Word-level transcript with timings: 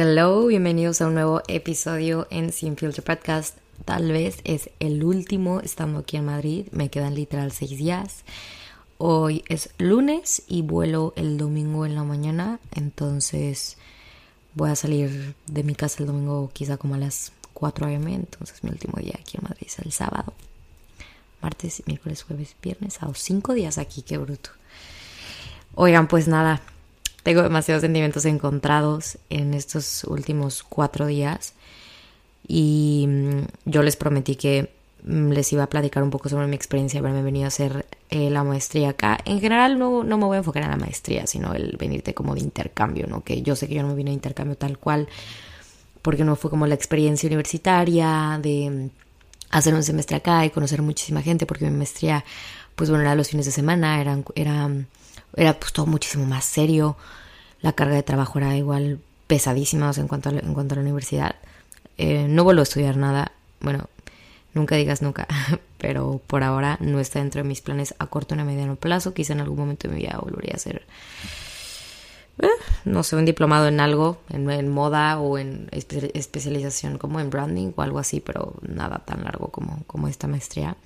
Hello, 0.00 0.46
bienvenidos 0.46 1.00
a 1.00 1.08
un 1.08 1.14
nuevo 1.14 1.42
episodio 1.48 2.28
en 2.30 2.52
Sin 2.52 2.76
Filter 2.76 3.02
Podcast. 3.02 3.58
Tal 3.84 4.12
vez 4.12 4.38
es 4.44 4.70
el 4.78 5.02
último 5.02 5.58
estando 5.58 5.98
aquí 5.98 6.16
en 6.16 6.26
Madrid. 6.26 6.68
Me 6.70 6.88
quedan 6.88 7.16
literal 7.16 7.50
seis 7.50 7.76
días. 7.76 8.22
Hoy 8.98 9.42
es 9.48 9.70
lunes 9.76 10.44
y 10.46 10.62
vuelo 10.62 11.14
el 11.16 11.36
domingo 11.36 11.84
en 11.84 11.96
la 11.96 12.04
mañana. 12.04 12.60
Entonces 12.76 13.76
voy 14.54 14.70
a 14.70 14.76
salir 14.76 15.34
de 15.48 15.64
mi 15.64 15.74
casa 15.74 15.96
el 15.98 16.06
domingo 16.06 16.48
quizá 16.52 16.76
como 16.76 16.94
a 16.94 16.98
las 16.98 17.32
4 17.54 17.86
am. 17.86 18.06
Entonces 18.06 18.62
mi 18.62 18.70
último 18.70 19.00
día 19.00 19.18
aquí 19.18 19.36
en 19.36 19.48
Madrid 19.48 19.66
es 19.66 19.80
el 19.80 19.90
sábado. 19.90 20.32
Martes, 21.42 21.82
miércoles, 21.86 22.22
jueves, 22.22 22.54
viernes. 22.62 23.02
A 23.02 23.12
cinco 23.14 23.52
días 23.52 23.78
aquí, 23.78 24.02
qué 24.02 24.16
bruto. 24.16 24.50
Oigan, 25.74 26.06
pues 26.06 26.28
nada, 26.28 26.62
tengo 27.28 27.42
demasiados 27.42 27.82
sentimientos 27.82 28.24
encontrados 28.24 29.18
en 29.28 29.52
estos 29.52 30.04
últimos 30.04 30.62
cuatro 30.62 31.04
días 31.04 31.52
y 32.46 33.04
mm, 33.06 33.40
yo 33.66 33.82
les 33.82 33.96
prometí 33.96 34.34
que 34.34 34.72
mm, 35.04 35.32
les 35.32 35.52
iba 35.52 35.64
a 35.64 35.66
platicar 35.66 36.02
un 36.02 36.08
poco 36.08 36.30
sobre 36.30 36.46
mi 36.46 36.56
experiencia 36.56 37.00
haberme 37.00 37.22
venido 37.22 37.44
a 37.44 37.48
hacer 37.48 37.84
eh, 38.08 38.30
la 38.30 38.44
maestría 38.44 38.88
acá. 38.88 39.18
En 39.26 39.40
general 39.42 39.78
no, 39.78 40.04
no 40.04 40.16
me 40.16 40.24
voy 40.24 40.36
a 40.36 40.38
enfocar 40.38 40.62
en 40.62 40.70
la 40.70 40.78
maestría, 40.78 41.26
sino 41.26 41.52
el 41.52 41.76
venirte 41.76 42.14
como 42.14 42.32
de 42.34 42.40
intercambio, 42.40 43.06
¿no? 43.06 43.22
Que 43.22 43.42
yo 43.42 43.54
sé 43.56 43.68
que 43.68 43.74
yo 43.74 43.82
no 43.82 43.88
me 43.88 43.94
vine 43.94 44.08
de 44.08 44.14
intercambio 44.14 44.56
tal 44.56 44.78
cual, 44.78 45.06
porque 46.00 46.24
no 46.24 46.34
fue 46.34 46.48
como 46.48 46.66
la 46.66 46.76
experiencia 46.76 47.26
universitaria 47.26 48.40
de 48.40 48.70
mm, 48.70 48.90
hacer 49.50 49.74
un 49.74 49.82
semestre 49.82 50.16
acá 50.16 50.46
y 50.46 50.50
conocer 50.50 50.80
muchísima 50.80 51.20
gente, 51.20 51.44
porque 51.44 51.66
mi 51.66 51.76
maestría, 51.76 52.24
pues 52.74 52.88
bueno, 52.88 53.02
era 53.04 53.14
los 53.14 53.28
fines 53.28 53.44
de 53.44 53.52
semana, 53.52 54.00
eran, 54.00 54.24
era, 54.34 54.70
era 55.36 55.58
pues 55.58 55.72
todo 55.72 55.86
muchísimo 55.86 56.26
más 56.26 56.44
serio 56.44 56.96
la 57.60 57.72
carga 57.72 57.94
de 57.94 58.02
trabajo 58.02 58.38
era 58.38 58.56
igual 58.56 59.00
pesadísima 59.26 59.90
en, 59.96 60.08
cuanto 60.08 60.30
a, 60.30 60.32
en 60.32 60.54
cuanto 60.54 60.74
a 60.74 60.76
la 60.76 60.82
universidad. 60.82 61.36
Eh, 61.96 62.26
no 62.28 62.44
vuelvo 62.44 62.60
a 62.60 62.62
estudiar 62.62 62.96
nada, 62.96 63.32
bueno, 63.60 63.88
nunca 64.54 64.76
digas 64.76 65.02
nunca, 65.02 65.26
pero 65.78 66.20
por 66.26 66.44
ahora 66.44 66.78
no 66.80 67.00
está 67.00 67.18
dentro 67.18 67.42
de 67.42 67.48
mis 67.48 67.60
planes 67.60 67.94
a 67.98 68.06
corto 68.06 68.34
y 68.34 68.38
a 68.38 68.44
mediano 68.44 68.76
plazo. 68.76 69.14
Quizá 69.14 69.32
en 69.32 69.40
algún 69.40 69.58
momento 69.58 69.88
de 69.88 69.94
mi 69.94 70.00
vida 70.00 70.18
volvería 70.22 70.52
a 70.52 70.56
hacer, 70.56 70.86
eh, 72.38 72.48
no 72.84 73.02
sé, 73.02 73.16
un 73.16 73.24
diplomado 73.24 73.66
en 73.66 73.80
algo, 73.80 74.20
en, 74.30 74.68
moda 74.68 75.18
o 75.18 75.38
en 75.38 75.68
especialización 75.72 76.98
como 76.98 77.18
en 77.18 77.30
branding 77.30 77.72
o 77.74 77.82
algo 77.82 77.98
así, 77.98 78.20
pero 78.20 78.54
nada 78.62 79.02
tan 79.04 79.24
largo 79.24 79.48
como, 79.48 79.82
como 79.88 80.06
esta 80.06 80.28
maestría. 80.28 80.76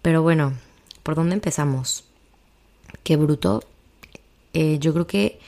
Pero 0.00 0.22
bueno, 0.22 0.54
¿por 1.02 1.14
dónde 1.14 1.34
empezamos? 1.34 2.04
Qué 3.02 3.16
bruto 3.16 3.62
eh, 4.54 4.78
yo 4.78 4.92
creo 4.92 5.06
que 5.06 5.38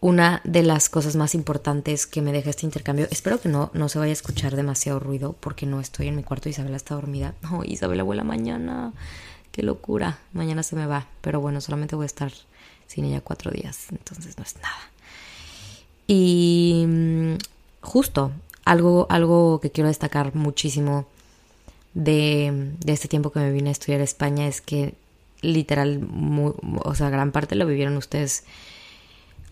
una 0.00 0.40
de 0.44 0.62
las 0.62 0.88
cosas 0.88 1.16
más 1.16 1.34
importantes 1.34 2.06
que 2.06 2.20
me 2.20 2.32
deja 2.32 2.50
este 2.50 2.66
intercambio, 2.66 3.08
espero 3.10 3.40
que 3.40 3.48
no, 3.48 3.70
no 3.72 3.88
se 3.88 3.98
vaya 3.98 4.10
a 4.10 4.12
escuchar 4.12 4.54
demasiado 4.54 5.00
ruido 5.00 5.34
porque 5.40 5.66
no 5.66 5.80
estoy 5.80 6.08
en 6.08 6.16
mi 6.16 6.22
cuarto, 6.22 6.48
Isabela 6.48 6.76
está 6.76 6.94
dormida. 6.94 7.34
No, 7.42 7.64
Isabela 7.64 8.02
vuela 8.02 8.24
mañana, 8.24 8.92
qué 9.50 9.62
locura, 9.62 10.18
mañana 10.32 10.62
se 10.62 10.76
me 10.76 10.86
va, 10.86 11.06
pero 11.20 11.40
bueno, 11.40 11.60
solamente 11.60 11.96
voy 11.96 12.04
a 12.04 12.06
estar 12.06 12.32
sin 12.86 13.06
ella 13.06 13.22
cuatro 13.22 13.50
días, 13.50 13.86
entonces 13.90 14.36
no 14.36 14.44
es 14.44 14.56
nada. 14.56 14.90
Y 16.06 16.84
mm, 16.86 17.34
justo, 17.80 18.30
algo, 18.64 19.06
algo 19.08 19.60
que 19.60 19.70
quiero 19.70 19.88
destacar 19.88 20.34
muchísimo 20.34 21.06
de, 21.94 22.74
de 22.78 22.92
este 22.92 23.08
tiempo 23.08 23.30
que 23.30 23.40
me 23.40 23.52
vine 23.52 23.70
a 23.70 23.72
estudiar 23.72 24.00
a 24.00 24.04
España 24.04 24.46
es 24.46 24.60
que 24.60 24.94
literal, 25.44 26.00
o 26.82 26.94
sea, 26.94 27.10
gran 27.10 27.32
parte 27.32 27.54
lo 27.54 27.66
vivieron 27.66 27.96
ustedes 27.96 28.44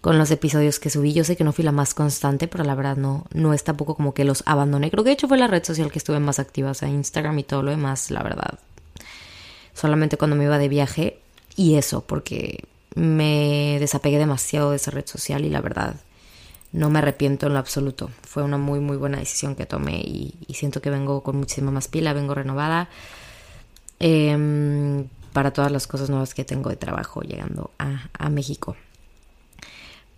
con 0.02 0.18
los 0.18 0.30
episodios 0.32 0.80
que 0.80 0.90
subí. 0.90 1.14
Yo 1.14 1.24
sé 1.24 1.36
que 1.36 1.44
no 1.44 1.52
fui 1.52 1.64
la 1.64 1.72
más 1.72 1.94
constante, 1.94 2.48
pero 2.48 2.64
la 2.64 2.74
verdad 2.74 2.96
no, 2.96 3.24
no 3.32 3.54
es 3.54 3.64
tampoco 3.64 3.94
como 3.94 4.12
que 4.12 4.24
los 4.24 4.42
abandoné. 4.46 4.90
Creo 4.90 5.04
que 5.04 5.10
de 5.10 5.14
hecho 5.14 5.28
fue 5.28 5.38
la 5.38 5.46
red 5.46 5.64
social 5.64 5.90
que 5.90 5.98
estuve 5.98 6.18
más 6.18 6.40
activa, 6.40 6.72
o 6.72 6.74
sea, 6.74 6.88
Instagram 6.88 7.38
y 7.38 7.44
todo 7.44 7.62
lo 7.62 7.70
demás, 7.70 8.10
la 8.10 8.22
verdad. 8.22 8.58
Solamente 9.72 10.18
cuando 10.18 10.36
me 10.36 10.44
iba 10.44 10.58
de 10.58 10.68
viaje 10.68 11.20
y 11.54 11.76
eso, 11.76 12.02
porque 12.02 12.64
me 12.96 13.78
desapegué 13.78 14.18
demasiado 14.18 14.70
de 14.70 14.76
esa 14.76 14.90
red 14.90 15.06
social 15.06 15.44
y 15.44 15.50
la 15.50 15.60
verdad 15.60 15.94
no 16.72 16.90
me 16.90 16.98
arrepiento 16.98 17.46
en 17.46 17.52
lo 17.52 17.60
absoluto. 17.60 18.10
Fue 18.22 18.42
una 18.42 18.58
muy, 18.58 18.80
muy 18.80 18.96
buena 18.96 19.18
decisión 19.18 19.54
que 19.54 19.66
tomé 19.66 20.00
y, 20.00 20.34
siento 20.52 20.82
que 20.82 20.90
vengo 20.90 21.22
con 21.22 21.36
muchísima 21.36 21.70
más 21.70 21.86
pila, 21.86 22.12
vengo 22.12 22.34
renovada. 22.34 22.88
Eh, 24.00 25.06
para 25.32 25.52
todas 25.52 25.72
las 25.72 25.86
cosas 25.86 26.10
nuevas 26.10 26.34
que 26.34 26.44
tengo 26.44 26.70
de 26.70 26.76
trabajo 26.76 27.22
llegando 27.22 27.70
a, 27.78 28.28
México. 28.28 28.76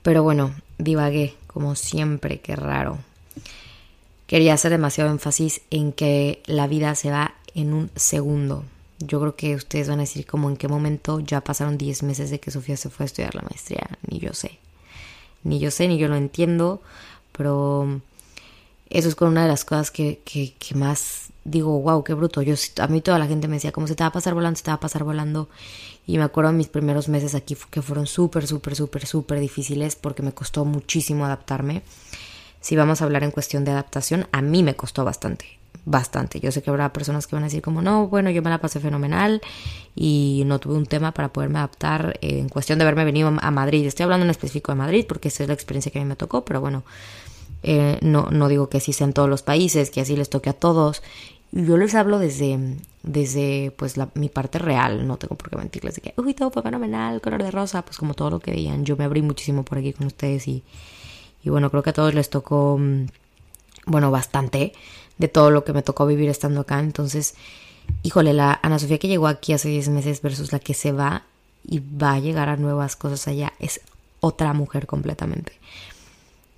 Pero 0.02 0.22
bueno, 0.22 0.54
divagué, 0.78 1.34
como 1.46 1.74
siempre, 1.74 2.40
qué 2.40 2.56
raro. 2.56 2.98
Quería 4.26 4.54
hacer 4.54 4.70
demasiado 4.70 5.10
énfasis 5.10 5.62
en 5.70 5.92
que 5.92 6.42
la 6.46 6.66
vida 6.66 6.94
se 6.94 7.10
va 7.10 7.34
en 7.54 7.72
un 7.72 7.90
segundo. 7.94 8.64
Yo 8.98 9.20
creo 9.20 9.36
que 9.36 9.54
ustedes 9.54 9.88
van 9.88 9.98
a 9.98 10.02
decir 10.02 10.26
como 10.26 10.48
en 10.48 10.56
qué 10.56 10.68
momento 10.68 11.20
ya 11.20 11.40
pasaron 11.42 11.78
10 11.78 12.02
meses 12.02 12.30
de 12.30 12.40
que 12.40 12.50
Sofía 12.50 12.76
se 12.76 12.90
fue 12.90 13.04
a 13.04 13.06
estudiar 13.06 13.34
la 13.34 13.42
maestría. 13.42 13.88
Ni 14.08 14.18
yo 14.18 14.32
sé. 14.32 14.58
Ni 15.42 15.58
yo 15.58 15.70
sé, 15.70 15.88
ni 15.88 15.98
yo 15.98 16.08
lo 16.08 16.16
entiendo. 16.16 16.82
Pero 17.32 18.00
eso 18.90 19.08
es 19.08 19.14
con 19.14 19.28
una 19.28 19.42
de 19.42 19.48
las 19.48 19.64
cosas 19.64 19.90
que, 19.90 20.20
que, 20.24 20.54
que 20.54 20.74
más 20.74 21.30
digo, 21.44 21.80
wow, 21.80 22.02
qué 22.02 22.14
bruto. 22.14 22.42
Yo, 22.42 22.54
a 22.78 22.86
mí 22.88 23.00
toda 23.00 23.18
la 23.18 23.26
gente 23.26 23.48
me 23.48 23.56
decía, 23.56 23.72
como 23.72 23.86
se 23.86 23.94
te 23.94 24.02
va 24.02 24.08
a 24.08 24.12
pasar 24.12 24.34
volando, 24.34 24.56
se 24.56 24.64
te 24.64 24.70
va 24.70 24.76
a 24.76 24.80
pasar 24.80 25.04
volando. 25.04 25.48
Y 26.06 26.18
me 26.18 26.24
acuerdo 26.24 26.52
mis 26.52 26.68
primeros 26.68 27.08
meses 27.08 27.34
aquí 27.34 27.56
que 27.70 27.82
fueron 27.82 28.06
súper, 28.06 28.46
súper, 28.46 28.74
súper, 28.76 29.06
súper 29.06 29.40
difíciles 29.40 29.96
porque 29.96 30.22
me 30.22 30.32
costó 30.32 30.64
muchísimo 30.64 31.24
adaptarme. 31.24 31.82
Si 32.60 32.76
vamos 32.76 33.00
a 33.00 33.04
hablar 33.04 33.24
en 33.24 33.30
cuestión 33.30 33.64
de 33.64 33.72
adaptación, 33.72 34.26
a 34.32 34.40
mí 34.40 34.62
me 34.62 34.74
costó 34.74 35.04
bastante, 35.04 35.58
bastante. 35.84 36.40
Yo 36.40 36.50
sé 36.50 36.62
que 36.62 36.70
habrá 36.70 36.92
personas 36.94 37.26
que 37.26 37.36
van 37.36 37.42
a 37.44 37.46
decir 37.46 37.60
como, 37.60 37.82
no, 37.82 38.08
bueno, 38.08 38.30
yo 38.30 38.40
me 38.40 38.48
la 38.48 38.58
pasé 38.58 38.80
fenomenal 38.80 39.42
y 39.94 40.44
no 40.46 40.58
tuve 40.58 40.74
un 40.74 40.86
tema 40.86 41.12
para 41.12 41.30
poderme 41.30 41.58
adaptar 41.58 42.18
en 42.22 42.48
cuestión 42.48 42.78
de 42.78 42.84
haberme 42.84 43.04
venido 43.04 43.28
a 43.28 43.50
Madrid. 43.50 43.86
Estoy 43.86 44.04
hablando 44.04 44.24
en 44.24 44.30
específico 44.30 44.72
de 44.72 44.76
Madrid 44.76 45.04
porque 45.06 45.28
esa 45.28 45.42
es 45.42 45.48
la 45.48 45.54
experiencia 45.54 45.92
que 45.92 45.98
a 45.98 46.02
mí 46.02 46.08
me 46.08 46.16
tocó, 46.16 46.44
pero 46.44 46.62
bueno, 46.62 46.84
eh, 47.66 47.98
no, 48.02 48.28
no 48.30 48.48
digo 48.48 48.68
que 48.68 48.76
así 48.76 48.92
sea 48.92 49.06
en 49.06 49.14
todos 49.14 49.28
los 49.28 49.42
países, 49.42 49.90
que 49.90 50.02
así 50.02 50.16
les 50.16 50.28
toque 50.28 50.50
a 50.50 50.52
todos 50.52 51.02
yo 51.54 51.76
les 51.76 51.94
hablo 51.94 52.18
desde, 52.18 52.58
desde 53.04 53.72
pues 53.76 53.96
la, 53.96 54.08
mi 54.14 54.28
parte 54.28 54.58
real, 54.58 55.06
no 55.06 55.18
tengo 55.18 55.36
por 55.36 55.50
qué 55.50 55.56
mentirles 55.56 55.94
de 55.94 56.02
que, 56.02 56.14
uy, 56.16 56.34
todo 56.34 56.50
fue 56.50 56.62
fenomenal, 56.62 57.20
color 57.20 57.44
de 57.44 57.52
rosa, 57.52 57.84
pues 57.84 57.96
como 57.96 58.14
todo 58.14 58.30
lo 58.30 58.40
que 58.40 58.50
veían, 58.50 58.84
yo 58.84 58.96
me 58.96 59.04
abrí 59.04 59.22
muchísimo 59.22 59.64
por 59.64 59.78
aquí 59.78 59.92
con 59.92 60.08
ustedes 60.08 60.48
y, 60.48 60.64
y 61.44 61.50
bueno, 61.50 61.70
creo 61.70 61.84
que 61.84 61.90
a 61.90 61.92
todos 61.92 62.12
les 62.12 62.28
tocó, 62.28 62.76
mm, 62.76 63.06
bueno, 63.86 64.10
bastante 64.10 64.72
de 65.18 65.28
todo 65.28 65.52
lo 65.52 65.62
que 65.62 65.72
me 65.72 65.82
tocó 65.82 66.06
vivir 66.06 66.28
estando 66.28 66.62
acá, 66.62 66.80
entonces, 66.80 67.36
híjole, 68.02 68.32
la 68.32 68.58
Ana 68.60 68.80
Sofía 68.80 68.98
que 68.98 69.06
llegó 69.06 69.28
aquí 69.28 69.52
hace 69.52 69.68
10 69.68 69.90
meses 69.90 70.22
versus 70.22 70.50
la 70.52 70.58
que 70.58 70.74
se 70.74 70.90
va 70.90 71.22
y 71.62 71.78
va 71.78 72.14
a 72.14 72.18
llegar 72.18 72.48
a 72.48 72.56
nuevas 72.56 72.96
cosas 72.96 73.28
allá, 73.28 73.52
es 73.60 73.80
otra 74.18 74.52
mujer 74.54 74.88
completamente 74.88 75.52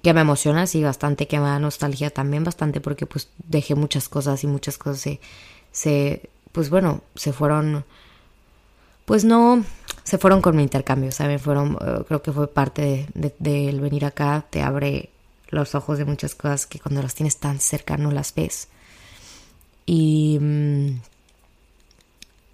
que 0.07 0.15
me 0.15 0.21
emociona, 0.21 0.69
sí, 0.69 0.85
bastante, 0.85 1.27
que 1.27 1.41
me 1.41 1.47
da 1.47 1.59
nostalgia 1.59 2.11
también 2.11 2.45
bastante, 2.45 2.81
porque 2.81 3.07
pues 3.07 3.29
dejé 3.49 3.75
muchas 3.75 4.09
cosas 4.09 4.45
y 4.45 4.47
muchas 4.47 4.79
cosas 4.79 5.01
se, 5.01 5.21
se 5.73 6.31
pues 6.53 6.71
bueno, 6.71 7.01
se 7.17 7.33
fueron, 7.33 7.85
pues 9.05 9.25
no, 9.25 9.65
se 10.05 10.17
fueron 10.19 10.43
con 10.43 10.55
mi 10.55 10.63
intercambio, 10.63 11.11
¿sabes? 11.11 11.43
Fueron, 11.43 11.77
eh, 11.85 12.05
creo 12.07 12.23
que 12.23 12.31
fue 12.31 12.47
parte 12.47 13.09
del 13.15 13.33
de, 13.41 13.81
venir 13.81 14.05
acá, 14.05 14.47
te 14.49 14.63
abre 14.63 15.11
los 15.49 15.75
ojos 15.75 15.99
de 15.99 16.05
muchas 16.05 16.37
cosas 16.37 16.67
que 16.69 16.79
cuando 16.79 17.03
las 17.03 17.17
tienes 17.17 17.39
tan 17.39 17.59
cerca 17.59 17.97
no 17.97 18.13
las 18.13 18.33
ves. 18.33 18.69
Y, 19.87 20.39
mm, 20.41 21.01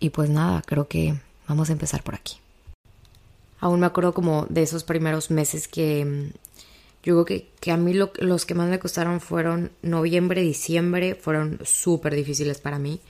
y 0.01 0.09
pues 0.09 0.31
nada, 0.31 0.63
creo 0.65 0.89
que 0.89 1.21
vamos 1.47 1.69
a 1.69 1.73
empezar 1.73 2.03
por 2.03 2.15
aquí. 2.15 2.37
Aún 3.61 3.81
me 3.81 3.85
acuerdo 3.85 4.15
como 4.15 4.47
de 4.49 4.63
esos 4.63 4.85
primeros 4.85 5.31
meses 5.31 5.69
que 5.69 6.33
yo 7.03 7.25
creo 7.25 7.43
que, 7.61 7.73
a 7.73 7.77
mí 7.77 7.95
los 7.95 8.47
que 8.47 8.55
más 8.55 8.69
me 8.69 8.79
costaron 8.79 9.21
fueron 9.21 9.73
noviembre, 9.83 10.41
diciembre, 10.43 11.17
fueron 11.17 11.59
súper 11.65 12.15
difíciles 12.15 12.59
para 12.59 12.79
mí. 12.79 13.01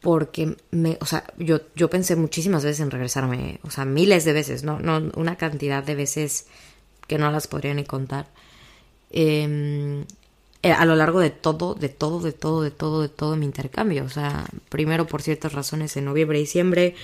Porque 0.00 0.56
me, 0.70 0.98
o 1.00 1.06
sea, 1.06 1.24
yo, 1.38 1.60
yo 1.76 1.88
pensé 1.88 2.16
muchísimas 2.16 2.64
veces 2.64 2.80
en 2.80 2.90
regresarme, 2.90 3.60
o 3.62 3.70
sea, 3.70 3.84
miles 3.86 4.24
de 4.24 4.34
veces, 4.34 4.62
no, 4.62 4.78
no 4.78 5.10
una 5.16 5.36
cantidad 5.36 5.82
de 5.82 5.94
veces 5.94 6.46
que 7.06 7.16
no 7.16 7.30
las 7.30 7.46
podría 7.46 7.72
ni 7.72 7.84
contar. 7.84 8.26
Em, 9.10 10.04
eh, 10.62 10.72
a 10.72 10.84
lo 10.84 10.96
largo 10.96 11.20
de 11.20 11.30
todo, 11.30 11.74
de 11.74 11.88
todo, 11.88 12.20
de 12.20 12.32
todo, 12.32 12.62
de 12.62 12.70
todo, 12.70 13.02
de 13.02 13.08
todo 13.08 13.36
mi 13.36 13.46
intercambio. 13.46 14.04
O 14.04 14.08
sea, 14.10 14.46
primero 14.68 15.06
por 15.06 15.22
ciertas 15.22 15.52
razones 15.52 15.96
en 15.96 16.04
noviembre, 16.06 16.38
diciembre, 16.38 16.96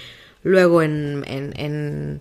luego 0.42 0.82
en, 0.82 1.24
en 1.26 2.20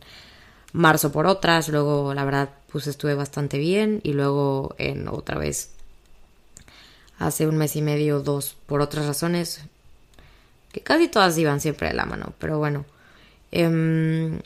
marzo 0.74 1.12
por 1.12 1.26
otras, 1.26 1.70
luego 1.70 2.14
la 2.14 2.26
verdad 2.26 2.50
pues 2.72 2.88
estuve 2.88 3.16
bastante 3.16 3.58
bien 3.58 4.02
y 4.04 4.14
luego 4.14 4.76
en 4.78 5.08
otra 5.08 5.38
vez 5.38 5.72
hace 7.18 7.48
un 7.48 7.58
mes 7.58 7.76
y 7.76 7.82
medio, 7.82 8.22
dos, 8.22 8.56
por 8.66 8.82
otras 8.82 9.06
razones, 9.06 9.62
que 10.72 10.82
casi 10.82 11.08
todas 11.08 11.38
iban 11.38 11.60
siempre 11.60 11.90
de 11.90 11.94
la 11.94 12.06
mano, 12.06 12.34
pero 12.40 12.58
bueno, 12.58 12.86
em, 13.52 14.40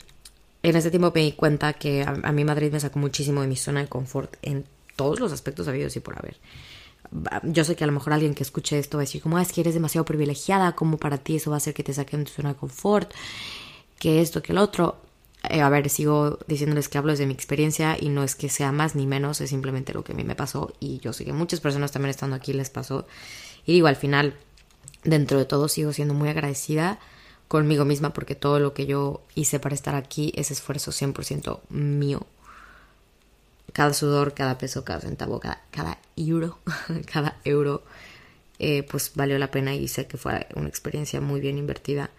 en 0.62 0.76
ese 0.76 0.90
tiempo 0.90 1.12
me 1.14 1.20
di 1.20 1.32
cuenta 1.32 1.74
que 1.74 2.02
a, 2.02 2.32
mí 2.32 2.44
Madrid 2.44 2.72
me 2.72 2.80
sacó 2.80 2.98
muchísimo 2.98 3.42
de 3.42 3.46
mi 3.46 3.56
zona 3.56 3.80
de 3.80 3.88
confort 3.88 4.34
en 4.42 4.64
todos 4.96 5.20
los 5.20 5.32
aspectos 5.32 5.68
habidos 5.68 5.94
y 5.96 6.00
por 6.00 6.18
haber. 6.18 6.36
Yo 7.44 7.64
sé 7.64 7.76
que 7.76 7.84
a 7.84 7.86
lo 7.86 7.92
mejor 7.92 8.12
alguien 8.12 8.34
que 8.34 8.42
escuche 8.42 8.78
esto 8.78 8.96
va 8.96 9.02
a 9.02 9.06
decir 9.06 9.22
como, 9.22 9.36
ah, 9.36 9.42
es 9.42 9.52
que 9.52 9.60
eres 9.60 9.74
demasiado 9.74 10.04
privilegiada, 10.04 10.72
como 10.72 10.96
para 10.96 11.18
ti 11.18 11.36
eso 11.36 11.50
va 11.50 11.56
a 11.56 11.58
hacer 11.58 11.74
que 11.74 11.84
te 11.84 11.92
saquen 11.92 12.20
de 12.20 12.30
tu 12.30 12.32
zona 12.32 12.50
de 12.50 12.54
confort, 12.56 13.12
que 13.98 14.20
esto, 14.20 14.42
que 14.42 14.52
el 14.52 14.58
otro. 14.58 14.96
Eh, 15.50 15.60
a 15.60 15.68
ver, 15.68 15.90
sigo 15.90 16.38
diciéndoles 16.46 16.88
que 16.88 16.98
hablo 16.98 17.12
desde 17.12 17.26
mi 17.26 17.34
experiencia 17.34 17.96
y 18.00 18.08
no 18.08 18.24
es 18.24 18.34
que 18.34 18.48
sea 18.48 18.72
más 18.72 18.94
ni 18.94 19.06
menos, 19.06 19.40
es 19.40 19.50
simplemente 19.50 19.92
lo 19.92 20.02
que 20.02 20.12
a 20.12 20.14
mí 20.14 20.24
me 20.24 20.34
pasó 20.34 20.72
y 20.80 20.98
yo 21.00 21.12
sé 21.12 21.24
que 21.24 21.32
muchas 21.32 21.60
personas 21.60 21.92
también 21.92 22.10
estando 22.10 22.36
aquí 22.36 22.52
les 22.52 22.70
pasó. 22.70 23.06
Y 23.66 23.72
digo, 23.72 23.86
al 23.86 23.96
final, 23.96 24.34
dentro 25.04 25.38
de 25.38 25.44
todo 25.44 25.68
sigo 25.68 25.92
siendo 25.92 26.14
muy 26.14 26.28
agradecida 26.28 26.98
conmigo 27.48 27.84
misma 27.84 28.12
porque 28.12 28.34
todo 28.34 28.58
lo 28.58 28.72
que 28.74 28.86
yo 28.86 29.22
hice 29.34 29.60
para 29.60 29.74
estar 29.74 29.94
aquí 29.94 30.32
es 30.34 30.50
esfuerzo 30.50 30.92
100% 30.92 31.60
mío. 31.68 32.26
Cada 33.72 33.92
sudor, 33.92 34.34
cada 34.34 34.56
peso, 34.56 34.84
cada 34.84 35.00
centavo, 35.00 35.40
cada, 35.40 35.60
cada 35.70 35.98
euro, 36.16 36.58
cada 37.12 37.38
euro, 37.44 37.82
eh, 38.58 38.82
pues 38.84 39.12
valió 39.14 39.38
la 39.38 39.50
pena 39.50 39.74
y 39.74 39.88
sé 39.88 40.06
que 40.06 40.16
fue 40.16 40.46
una 40.54 40.68
experiencia 40.68 41.20
muy 41.20 41.40
bien 41.40 41.58
invertida 41.58 42.10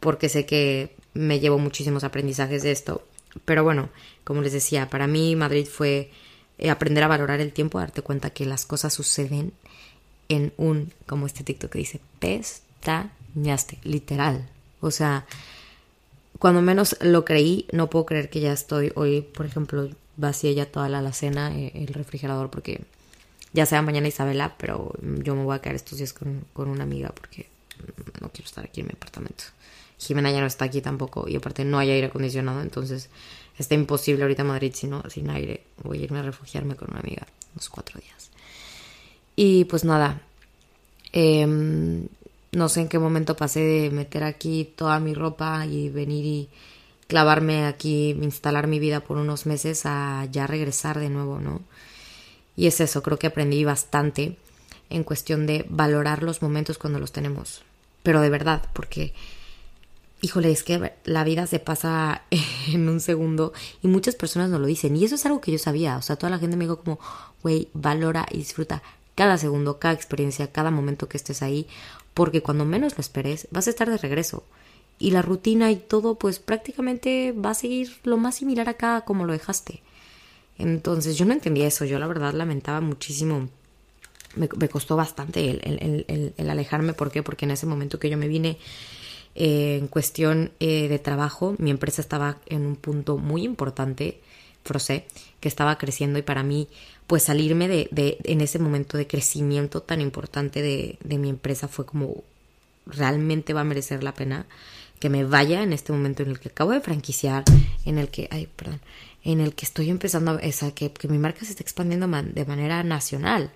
porque 0.00 0.28
sé 0.28 0.46
que 0.46 0.96
me 1.14 1.40
llevo 1.40 1.58
muchísimos 1.58 2.04
aprendizajes 2.04 2.62
de 2.62 2.72
esto. 2.72 3.06
Pero 3.44 3.64
bueno, 3.64 3.88
como 4.24 4.42
les 4.42 4.52
decía, 4.52 4.90
para 4.90 5.06
mí 5.06 5.36
Madrid 5.36 5.66
fue 5.66 6.10
eh, 6.58 6.70
aprender 6.70 7.04
a 7.04 7.08
valorar 7.08 7.40
el 7.40 7.52
tiempo, 7.52 7.78
darte 7.78 8.02
cuenta 8.02 8.30
que 8.30 8.46
las 8.46 8.66
cosas 8.66 8.92
suceden 8.92 9.52
en 10.28 10.52
un, 10.56 10.92
como 11.06 11.26
este 11.26 11.44
TikTok 11.44 11.72
que 11.72 11.78
dice, 11.78 12.00
pestañaste, 12.18 13.78
literal. 13.82 14.48
O 14.80 14.90
sea, 14.90 15.26
cuando 16.38 16.62
menos 16.62 16.96
lo 17.00 17.24
creí, 17.24 17.66
no 17.72 17.90
puedo 17.90 18.06
creer 18.06 18.30
que 18.30 18.40
ya 18.40 18.52
estoy 18.52 18.92
hoy, 18.94 19.22
por 19.22 19.46
ejemplo, 19.46 19.90
vacía 20.16 20.52
ya 20.52 20.66
toda 20.66 20.88
la 20.88 20.98
alacena, 20.98 21.56
eh, 21.56 21.72
el 21.74 21.88
refrigerador, 21.88 22.50
porque 22.50 22.82
ya 23.52 23.66
sea 23.66 23.82
mañana 23.82 24.08
Isabela, 24.08 24.54
pero 24.56 24.92
yo 25.02 25.34
me 25.34 25.44
voy 25.44 25.56
a 25.56 25.60
quedar 25.60 25.76
estos 25.76 25.98
días 25.98 26.12
con, 26.12 26.44
con 26.52 26.68
una 26.68 26.84
amiga 26.84 27.10
porque 27.10 27.48
no 28.20 28.30
quiero 28.30 28.46
estar 28.46 28.64
aquí 28.64 28.80
en 28.80 28.86
mi 28.86 28.92
apartamento. 28.92 29.44
Jimena 30.00 30.30
ya 30.30 30.40
no 30.40 30.46
está 30.46 30.64
aquí 30.64 30.80
tampoco 30.80 31.28
y 31.28 31.36
aparte 31.36 31.64
no 31.64 31.78
hay 31.78 31.90
aire 31.90 32.06
acondicionado, 32.06 32.62
entonces 32.62 33.10
está 33.58 33.74
imposible 33.74 34.22
ahorita 34.22 34.44
Madrid 34.44 34.72
sino, 34.74 35.02
sin 35.10 35.28
aire. 35.30 35.62
Voy 35.84 35.98
a 36.00 36.04
irme 36.04 36.20
a 36.20 36.22
refugiarme 36.22 36.74
con 36.74 36.90
una 36.90 37.00
amiga 37.00 37.26
unos 37.52 37.68
cuatro 37.68 38.00
días. 38.00 38.30
Y 39.36 39.64
pues 39.66 39.84
nada, 39.84 40.22
em, 41.12 42.06
no 42.52 42.68
sé 42.68 42.80
en 42.80 42.88
qué 42.88 42.98
momento 42.98 43.36
pasé 43.36 43.60
de 43.60 43.90
meter 43.90 44.24
aquí 44.24 44.72
toda 44.74 44.98
mi 45.00 45.14
ropa 45.14 45.66
y 45.66 45.88
venir 45.88 46.24
y 46.24 46.48
clavarme 47.06 47.66
aquí, 47.66 48.10
instalar 48.10 48.68
mi 48.68 48.78
vida 48.78 49.00
por 49.00 49.18
unos 49.18 49.44
meses 49.44 49.82
a 49.84 50.26
ya 50.30 50.46
regresar 50.46 50.98
de 50.98 51.10
nuevo, 51.10 51.40
¿no? 51.40 51.60
Y 52.56 52.66
es 52.66 52.80
eso, 52.80 53.02
creo 53.02 53.18
que 53.18 53.26
aprendí 53.26 53.64
bastante 53.64 54.36
en 54.90 55.04
cuestión 55.04 55.46
de 55.46 55.66
valorar 55.68 56.22
los 56.22 56.42
momentos 56.42 56.78
cuando 56.78 56.98
los 56.98 57.12
tenemos. 57.12 57.62
Pero 58.02 58.20
de 58.20 58.30
verdad, 58.30 58.62
porque, 58.72 59.12
híjole, 60.22 60.50
es 60.50 60.62
que 60.62 60.92
la 61.04 61.24
vida 61.24 61.46
se 61.46 61.58
pasa 61.58 62.22
en 62.68 62.88
un 62.88 63.00
segundo 63.00 63.52
y 63.82 63.88
muchas 63.88 64.14
personas 64.14 64.50
no 64.50 64.58
lo 64.58 64.66
dicen. 64.66 64.96
Y 64.96 65.04
eso 65.04 65.14
es 65.14 65.26
algo 65.26 65.40
que 65.40 65.52
yo 65.52 65.58
sabía. 65.58 65.96
O 65.96 66.02
sea, 66.02 66.16
toda 66.16 66.30
la 66.30 66.38
gente 66.38 66.56
me 66.56 66.64
dijo 66.64 66.80
como, 66.80 66.98
güey, 67.42 67.68
valora 67.72 68.26
y 68.30 68.38
disfruta 68.38 68.82
cada 69.14 69.36
segundo, 69.38 69.78
cada 69.78 69.94
experiencia, 69.94 70.50
cada 70.50 70.70
momento 70.70 71.08
que 71.08 71.16
estés 71.16 71.42
ahí, 71.42 71.66
porque 72.14 72.42
cuando 72.42 72.64
menos 72.64 72.96
lo 72.96 73.00
esperes, 73.00 73.48
vas 73.50 73.66
a 73.66 73.70
estar 73.70 73.90
de 73.90 73.98
regreso. 73.98 74.44
Y 74.98 75.10
la 75.10 75.22
rutina 75.22 75.70
y 75.70 75.76
todo, 75.76 76.14
pues 76.16 76.38
prácticamente 76.38 77.32
va 77.32 77.50
a 77.50 77.54
seguir 77.54 77.98
lo 78.04 78.16
más 78.16 78.36
similar 78.36 78.68
acá 78.68 79.02
como 79.02 79.26
lo 79.26 79.32
dejaste. 79.32 79.82
Entonces 80.58 81.16
yo 81.16 81.24
no 81.24 81.32
entendía 81.32 81.66
eso, 81.66 81.84
yo 81.84 81.98
la 81.98 82.06
verdad 82.06 82.34
lamentaba 82.34 82.80
muchísimo, 82.80 83.48
me, 84.36 84.48
costó 84.68 84.96
bastante 84.96 85.50
el, 85.50 86.50
alejarme, 86.50 86.92
¿por 86.92 87.10
qué? 87.10 87.22
Porque 87.22 87.46
en 87.46 87.52
ese 87.52 87.66
momento 87.66 87.98
que 87.98 88.10
yo 88.10 88.18
me 88.18 88.28
vine 88.28 88.58
eh, 89.42 89.78
en 89.80 89.88
cuestión 89.88 90.52
eh, 90.60 90.86
de 90.88 90.98
trabajo, 90.98 91.54
mi 91.56 91.70
empresa 91.70 92.02
estaba 92.02 92.36
en 92.44 92.66
un 92.66 92.76
punto 92.76 93.16
muy 93.16 93.42
importante, 93.42 94.20
Frosé, 94.64 95.06
que 95.40 95.48
estaba 95.48 95.78
creciendo 95.78 96.18
y 96.18 96.22
para 96.22 96.42
mí 96.42 96.68
pues 97.06 97.22
salirme 97.22 97.66
de, 97.66 97.88
de, 97.90 98.18
en 98.24 98.42
ese 98.42 98.58
momento 98.58 98.98
de 98.98 99.06
crecimiento 99.06 99.80
tan 99.80 100.02
importante 100.02 100.60
de, 100.60 100.98
de 101.02 101.16
mi 101.16 101.30
empresa 101.30 101.68
fue 101.68 101.86
como 101.86 102.22
realmente 102.84 103.54
va 103.54 103.62
a 103.62 103.64
merecer 103.64 104.04
la 104.04 104.12
pena 104.12 104.44
que 104.98 105.08
me 105.08 105.24
vaya 105.24 105.62
en 105.62 105.72
este 105.72 105.94
momento 105.94 106.22
en 106.22 106.28
el 106.28 106.38
que 106.38 106.50
acabo 106.50 106.72
de 106.72 106.82
franquiciar, 106.82 107.44
en 107.86 107.96
el 107.96 108.10
que, 108.10 108.28
ay, 108.30 108.46
perdón, 108.54 108.80
en 109.24 109.40
el 109.40 109.54
que 109.54 109.64
estoy 109.64 109.88
empezando, 109.88 110.32
a, 110.32 110.70
que, 110.72 110.92
que 110.92 111.08
mi 111.08 111.16
marca 111.16 111.46
se 111.46 111.52
está 111.52 111.62
expandiendo 111.62 112.06
de 112.06 112.44
manera 112.44 112.82
nacional. 112.82 113.50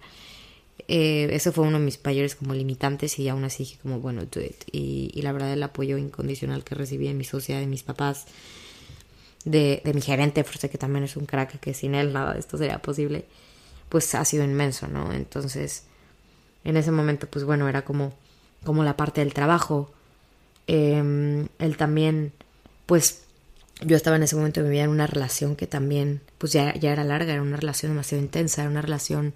Eh, 0.88 1.28
eso 1.32 1.52
fue 1.52 1.66
uno 1.66 1.78
de 1.78 1.84
mis 1.84 1.98
mayores 2.04 2.34
como 2.34 2.54
limitantes 2.54 3.18
y 3.18 3.28
aún 3.28 3.44
así 3.44 3.64
dije 3.64 3.78
como, 3.82 4.00
bueno, 4.00 4.24
do 4.26 4.40
it. 4.40 4.64
Y, 4.70 5.20
la 5.22 5.32
verdad 5.32 5.52
el 5.52 5.62
apoyo 5.62 5.98
incondicional 5.98 6.64
que 6.64 6.74
recibí 6.74 7.08
de 7.08 7.14
mi 7.14 7.24
socia, 7.24 7.58
de 7.58 7.66
mis 7.66 7.82
papás, 7.82 8.26
de, 9.44 9.82
mi 9.94 10.00
gerente, 10.00 10.44
sé 10.44 10.70
que 10.70 10.78
también 10.78 11.04
es 11.04 11.16
un 11.16 11.26
crack, 11.26 11.58
que 11.60 11.74
sin 11.74 11.94
él 11.94 12.12
nada 12.12 12.34
de 12.34 12.40
esto 12.40 12.58
sería 12.58 12.80
posible, 12.80 13.24
pues 13.88 14.14
ha 14.14 14.24
sido 14.24 14.44
inmenso, 14.44 14.88
¿no? 14.88 15.12
Entonces, 15.12 15.84
en 16.64 16.76
ese 16.76 16.90
momento, 16.90 17.26
pues 17.28 17.44
bueno, 17.44 17.68
era 17.68 17.82
como, 17.82 18.14
como 18.64 18.84
la 18.84 18.96
parte 18.96 19.20
del 19.20 19.34
trabajo. 19.34 19.90
Eh, 20.66 21.46
él 21.58 21.76
también, 21.76 22.32
pues 22.86 23.24
yo 23.80 23.96
estaba 23.96 24.16
en 24.16 24.22
ese 24.22 24.36
momento 24.36 24.62
de 24.62 24.80
en 24.80 24.90
una 24.90 25.06
relación 25.06 25.56
que 25.56 25.66
también, 25.66 26.20
pues 26.38 26.52
ya, 26.52 26.74
ya 26.74 26.92
era 26.92 27.04
larga, 27.04 27.32
era 27.32 27.42
una 27.42 27.56
relación 27.56 27.92
demasiado 27.92 28.22
intensa, 28.22 28.62
era 28.62 28.70
una 28.70 28.82
relación, 28.82 29.34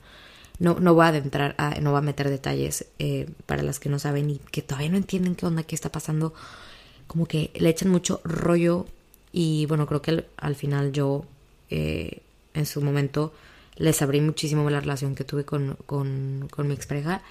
no, 0.58 0.78
no 0.80 0.94
voy 0.94 1.04
a 1.04 1.08
adentrar, 1.08 1.54
a, 1.58 1.80
no 1.80 1.92
voy 1.92 1.98
a 1.98 2.02
meter 2.02 2.28
detalles 2.28 2.86
eh, 2.98 3.28
para 3.46 3.62
las 3.62 3.78
que 3.78 3.88
no 3.88 3.98
saben 3.98 4.30
y 4.30 4.38
que 4.38 4.62
todavía 4.62 4.90
no 4.90 4.96
entienden 4.96 5.34
qué 5.34 5.46
onda, 5.46 5.62
qué 5.62 5.74
está 5.74 5.90
pasando, 5.90 6.34
como 7.06 7.26
que 7.26 7.50
le 7.54 7.68
echan 7.68 7.90
mucho 7.90 8.20
rollo 8.24 8.86
y 9.32 9.66
bueno, 9.66 9.86
creo 9.86 10.02
que 10.02 10.24
al, 10.36 10.54
final 10.56 10.92
yo 10.92 11.24
eh, 11.70 12.22
en 12.54 12.66
su 12.66 12.82
momento 12.82 13.32
les 13.76 14.02
abrí 14.02 14.20
muchísimo 14.20 14.68
la 14.70 14.80
relación 14.80 15.14
que 15.14 15.24
tuve 15.24 15.44
con, 15.44 15.76
con, 15.86 16.48
con 16.50 16.66
mi 16.66 16.74
expareja 16.74 17.22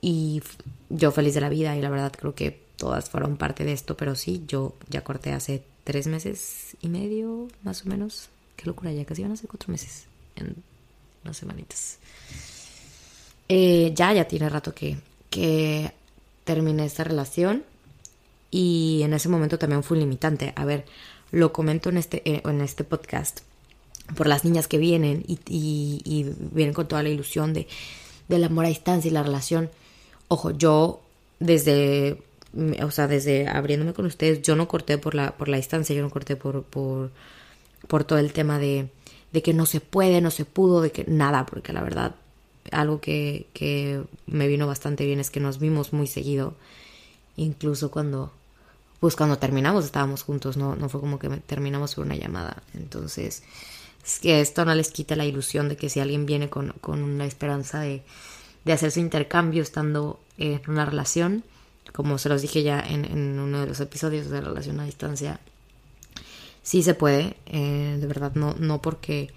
y 0.00 0.42
yo 0.88 1.10
feliz 1.12 1.34
de 1.34 1.40
la 1.40 1.48
vida 1.48 1.76
y 1.76 1.82
la 1.82 1.90
verdad 1.90 2.12
creo 2.16 2.34
que 2.34 2.58
todas 2.76 3.10
fueron 3.10 3.36
parte 3.36 3.64
de 3.64 3.72
esto, 3.72 3.96
pero 3.96 4.14
sí, 4.14 4.44
yo 4.46 4.74
ya 4.88 5.02
corté 5.02 5.32
hace 5.32 5.62
tres 5.84 6.06
meses 6.06 6.76
y 6.80 6.88
medio, 6.88 7.48
más 7.62 7.84
o 7.84 7.88
menos. 7.88 8.28
Qué 8.56 8.66
locura, 8.66 8.92
ya 8.92 9.04
casi 9.04 9.22
van 9.22 9.32
a 9.32 9.36
ser 9.36 9.48
cuatro 9.48 9.70
meses, 9.70 10.06
en 10.36 10.56
unas 11.26 11.36
semanitas. 11.36 11.98
Eh, 13.48 13.92
ya, 13.94 14.12
ya 14.12 14.26
tiene 14.26 14.48
rato 14.48 14.74
que, 14.74 14.96
que 15.30 15.92
terminé 16.44 16.84
esta 16.84 17.04
relación 17.04 17.64
y 18.50 19.00
en 19.02 19.12
ese 19.12 19.28
momento 19.28 19.58
también 19.58 19.82
fue 19.82 19.98
limitante. 19.98 20.52
A 20.56 20.64
ver, 20.64 20.84
lo 21.30 21.52
comento 21.52 21.90
en 21.90 21.98
este, 21.98 22.22
eh, 22.24 22.42
en 22.44 22.60
este 22.60 22.84
podcast 22.84 23.40
por 24.16 24.26
las 24.28 24.44
niñas 24.44 24.68
que 24.68 24.78
vienen 24.78 25.24
y, 25.26 25.38
y, 25.48 26.32
vienen 26.52 26.74
con 26.74 26.86
toda 26.86 27.02
la 27.02 27.08
ilusión 27.08 27.52
de, 27.52 27.66
del 28.28 28.44
amor 28.44 28.64
a 28.64 28.68
distancia 28.68 29.08
y 29.08 29.12
la 29.12 29.24
relación. 29.24 29.68
Ojo, 30.28 30.52
yo 30.52 31.00
desde 31.40 32.22
o 32.82 32.90
sea, 32.90 33.06
desde 33.06 33.48
abriéndome 33.48 33.92
con 33.92 34.06
ustedes, 34.06 34.42
yo 34.42 34.56
no 34.56 34.66
corté 34.66 34.96
por 34.96 35.14
la, 35.14 35.36
por 35.36 35.48
la 35.48 35.58
distancia, 35.58 35.94
yo 35.94 36.02
no 36.02 36.10
corté 36.10 36.36
por, 36.36 36.62
por, 36.62 37.10
por 37.86 38.04
todo 38.04 38.18
el 38.18 38.32
tema 38.32 38.58
de, 38.58 38.88
de 39.36 39.42
que 39.42 39.52
no 39.52 39.66
se 39.66 39.82
puede, 39.82 40.22
no 40.22 40.30
se 40.30 40.46
pudo, 40.46 40.80
de 40.80 40.90
que 40.92 41.04
nada, 41.06 41.44
porque 41.44 41.74
la 41.74 41.82
verdad, 41.82 42.14
algo 42.72 43.02
que, 43.02 43.48
que 43.52 44.02
me 44.26 44.48
vino 44.48 44.66
bastante 44.66 45.04
bien 45.04 45.20
es 45.20 45.28
que 45.28 45.40
nos 45.40 45.58
vimos 45.58 45.92
muy 45.92 46.06
seguido, 46.06 46.54
incluso 47.36 47.90
cuando, 47.90 48.32
pues 48.98 49.14
cuando 49.14 49.36
terminamos 49.36 49.84
estábamos 49.84 50.22
juntos, 50.22 50.56
no, 50.56 50.74
no 50.74 50.88
fue 50.88 51.02
como 51.02 51.18
que 51.18 51.28
terminamos 51.28 51.96
por 51.96 52.06
una 52.06 52.16
llamada, 52.16 52.62
entonces 52.72 53.42
es 54.02 54.20
que 54.20 54.40
esto 54.40 54.64
no 54.64 54.74
les 54.74 54.90
quita 54.90 55.16
la 55.16 55.26
ilusión 55.26 55.68
de 55.68 55.76
que 55.76 55.90
si 55.90 56.00
alguien 56.00 56.24
viene 56.24 56.48
con, 56.48 56.70
con 56.80 57.02
una 57.02 57.26
esperanza 57.26 57.80
de, 57.80 58.02
de 58.64 58.72
hacer 58.72 58.90
su 58.90 59.00
intercambio 59.00 59.62
estando 59.62 60.18
en 60.38 60.62
una 60.66 60.86
relación, 60.86 61.44
como 61.92 62.16
se 62.16 62.30
los 62.30 62.40
dije 62.40 62.62
ya 62.62 62.80
en, 62.80 63.38
uno 63.38 63.60
de 63.60 63.66
los 63.66 63.80
episodios 63.80 64.30
de 64.30 64.40
relación 64.40 64.80
a 64.80 64.86
distancia, 64.86 65.40
sí 66.66 66.82
se 66.82 66.94
puede, 66.94 67.36
eh, 67.46 67.96
de 68.00 68.06
verdad, 68.08 68.32
no, 68.34 68.56
no 68.58 68.82
porque, 68.82 69.30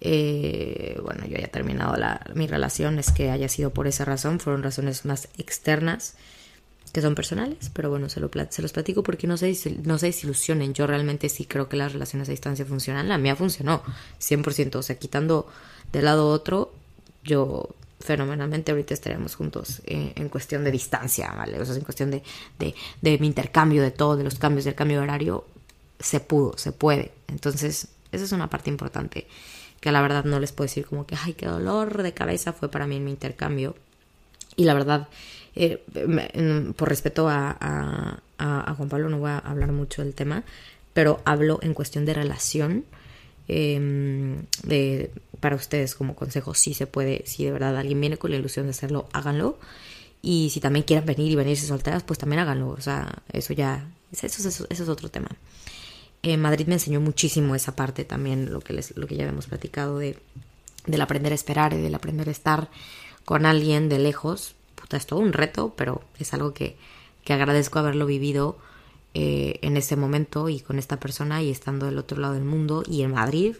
eh, 0.00 0.96
bueno, 1.02 1.26
yo 1.26 1.36
haya 1.36 1.48
terminado 1.48 1.96
la, 1.96 2.24
mi 2.36 2.46
relación, 2.46 3.00
es 3.00 3.10
que 3.10 3.32
haya 3.32 3.48
sido 3.48 3.70
por 3.70 3.88
esa 3.88 4.04
razón, 4.04 4.38
fueron 4.38 4.62
razones 4.62 5.04
más 5.04 5.28
externas 5.38 6.14
que 6.92 7.02
son 7.02 7.16
personales, 7.16 7.68
pero 7.74 7.90
bueno, 7.90 8.08
se, 8.08 8.20
lo, 8.20 8.30
se 8.50 8.62
los 8.62 8.72
platico 8.72 9.02
porque 9.02 9.26
no 9.26 9.36
se, 9.36 9.52
no 9.82 9.98
se 9.98 10.06
desilusionen, 10.06 10.72
yo 10.72 10.86
realmente 10.86 11.28
sí 11.28 11.46
creo 11.46 11.68
que 11.68 11.76
las 11.76 11.94
relaciones 11.94 12.28
a 12.28 12.30
distancia 12.30 12.64
funcionan, 12.64 13.08
la 13.08 13.18
mía 13.18 13.34
funcionó 13.34 13.82
100%, 14.20 14.76
o 14.76 14.82
sea, 14.82 14.96
quitando 15.00 15.48
de 15.92 16.00
lado 16.00 16.28
otro, 16.28 16.72
yo 17.24 17.74
fenomenalmente 17.98 18.70
ahorita 18.70 18.94
estaríamos 18.94 19.34
juntos 19.34 19.82
eh, 19.84 20.12
en 20.14 20.28
cuestión 20.28 20.62
de 20.62 20.70
distancia, 20.70 21.32
¿vale? 21.32 21.60
O 21.60 21.64
sea, 21.64 21.74
en 21.74 21.82
cuestión 21.82 22.12
de, 22.12 22.22
de, 22.60 22.76
de, 23.00 23.18
mi 23.18 23.26
intercambio, 23.26 23.82
de 23.82 23.90
todo, 23.90 24.16
de 24.16 24.22
los 24.22 24.38
cambios, 24.38 24.64
del 24.64 24.76
cambio 24.76 25.02
horario, 25.02 25.44
se 26.02 26.20
pudo, 26.20 26.56
se 26.58 26.72
puede. 26.72 27.12
Entonces, 27.28 27.88
esa 28.12 28.24
es 28.24 28.32
una 28.32 28.50
parte 28.50 28.70
importante 28.70 29.26
que 29.82 29.90
la 29.90 30.00
verdad 30.00 30.24
no 30.24 30.38
les 30.38 30.52
puedo 30.52 30.66
decir 30.66 30.86
como 30.86 31.06
que, 31.06 31.16
ay, 31.20 31.34
qué 31.34 31.46
dolor 31.46 32.04
de 32.04 32.14
cabeza 32.14 32.52
fue 32.52 32.70
para 32.70 32.86
mí 32.86 32.96
en 32.96 33.04
mi 33.04 33.10
intercambio. 33.10 33.74
Y 34.54 34.64
la 34.64 34.74
verdad, 34.74 35.08
eh, 35.56 35.82
por 36.76 36.88
respeto 36.88 37.28
a, 37.28 37.56
a, 38.38 38.74
Juan 38.74 38.88
Pablo, 38.88 39.08
no 39.08 39.18
voy 39.18 39.30
a 39.30 39.38
hablar 39.38 39.72
mucho 39.72 40.02
del 40.02 40.14
tema, 40.14 40.44
pero 40.92 41.20
hablo 41.24 41.58
en 41.62 41.74
cuestión 41.74 42.04
de 42.04 42.14
relación. 42.14 42.84
Em, 43.48 44.46
de, 44.62 45.10
para 45.40 45.56
ustedes 45.56 45.96
como 45.96 46.14
consejo, 46.14 46.54
si 46.54 46.74
se 46.74 46.86
puede, 46.86 47.24
si 47.26 47.44
de 47.44 47.50
verdad 47.50 47.76
alguien 47.76 48.00
viene 48.00 48.18
con 48.18 48.30
la 48.30 48.36
ilusión 48.36 48.66
de 48.66 48.70
hacerlo, 48.70 49.08
háganlo. 49.12 49.58
Y 50.22 50.50
si 50.50 50.60
también 50.60 50.84
quieren 50.84 51.04
venir 51.06 51.32
y 51.32 51.34
venirse 51.34 51.66
solteras, 51.66 52.04
pues 52.04 52.20
también 52.20 52.40
háganlo. 52.40 52.68
O 52.68 52.80
sea, 52.80 53.22
eso 53.32 53.52
ya, 53.52 53.90
eso 54.12 54.48
es 54.70 54.80
otro 54.88 55.08
tema. 55.08 55.30
Eh, 56.22 56.36
Madrid 56.36 56.66
me 56.68 56.74
enseñó 56.74 57.00
muchísimo 57.00 57.54
esa 57.54 57.74
parte 57.74 58.04
también, 58.04 58.52
lo 58.52 58.60
que, 58.60 58.72
les, 58.72 58.96
lo 58.96 59.06
que 59.06 59.16
ya 59.16 59.24
habíamos 59.24 59.46
platicado 59.46 59.98
de, 59.98 60.18
del 60.86 61.00
aprender 61.00 61.32
a 61.32 61.34
esperar 61.34 61.72
y 61.72 61.78
del 61.78 61.94
aprender 61.94 62.28
a 62.28 62.32
estar 62.32 62.68
con 63.24 63.44
alguien 63.44 63.88
de 63.88 63.98
lejos. 63.98 64.54
Puta, 64.76 64.96
es 64.96 65.06
todo 65.06 65.18
un 65.18 65.32
reto, 65.32 65.74
pero 65.76 66.02
es 66.18 66.32
algo 66.32 66.54
que, 66.54 66.76
que 67.24 67.32
agradezco 67.32 67.78
haberlo 67.78 68.06
vivido 68.06 68.58
eh, 69.14 69.58
en 69.62 69.76
ese 69.76 69.96
momento 69.96 70.48
y 70.48 70.60
con 70.60 70.78
esta 70.78 70.98
persona 70.98 71.42
y 71.42 71.50
estando 71.50 71.86
del 71.86 71.98
otro 71.98 72.20
lado 72.20 72.34
del 72.34 72.44
mundo 72.44 72.82
y 72.86 73.02
en 73.02 73.10
Madrid 73.10 73.56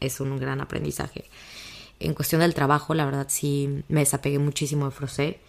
es 0.00 0.20
un 0.20 0.38
gran 0.38 0.60
aprendizaje. 0.60 1.24
En 2.00 2.14
cuestión 2.14 2.40
del 2.40 2.54
trabajo, 2.54 2.94
la 2.94 3.04
verdad 3.04 3.26
sí 3.28 3.84
me 3.88 4.00
desapegué 4.00 4.38
muchísimo 4.38 4.86
de 4.86 4.90
Frosé 4.92 5.40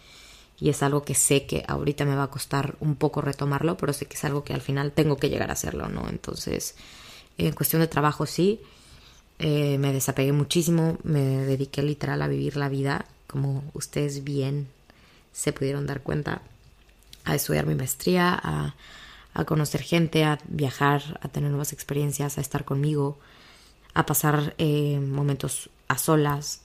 y 0.63 0.70
es 0.70 0.82
algo 0.82 1.03
que 1.03 1.13
sé 1.13 1.46
que 1.46 1.65
ahorita 1.67 2.05
me 2.05 2.15
va 2.15 2.24
a 2.24 2.29
costar 2.29 2.77
un 2.79 2.96
poco 2.96 3.20
retomarlo, 3.20 3.75
pero 3.75 3.91
sé 3.91 4.05
que 4.05 4.15
es 4.15 4.24
algo 4.24 4.46
que 4.46 4.53
al 4.53 4.62
final 4.62 4.93
tengo 4.93 5.17
que 5.17 5.29
llegar 5.29 5.50
a 5.50 5.53
hacerlo, 5.53 5.89
¿no? 5.89 6.08
Entonces, 6.08 6.75
en 7.38 7.51
cuestión 7.51 7.82
de 7.82 7.89
trabajo 7.89 8.25
sí, 8.25 8.62
eh, 9.39 9.77
me 9.77 9.91
desapegué 9.91 10.32
muchísimo, 10.32 11.00
me 11.03 11.20
dediqué 11.20 11.84
literal 11.84 12.22
a 12.22 12.29
vivir 12.29 12.55
la 12.55 12.70
vida, 12.70 13.03
como 13.27 13.62
ustedes 13.74 14.24
bien 14.24 14.70
se 15.34 15.51
pudieron 15.51 15.86
dar 15.86 16.00
cuenta, 16.01 16.41
a 17.25 17.36
estudiar 17.36 17.65
mi 17.65 17.75
maestría, 17.75 18.34
a, 18.41 18.74
a 19.34 19.43
conocer 19.43 19.82
gente, 19.82 20.24
a 20.24 20.39
viajar, 20.48 21.20
a 21.22 21.27
tener 21.27 21.50
nuevas 21.50 21.74
experiencias, 21.74 22.38
a 22.38 22.41
estar 22.41 22.63
conmigo, 22.63 23.17
a 23.93 24.05
pasar 24.05 24.55
eh, 24.60 24.98
momentos 24.98 25.70
a 25.89 25.98
solas, 25.98 26.62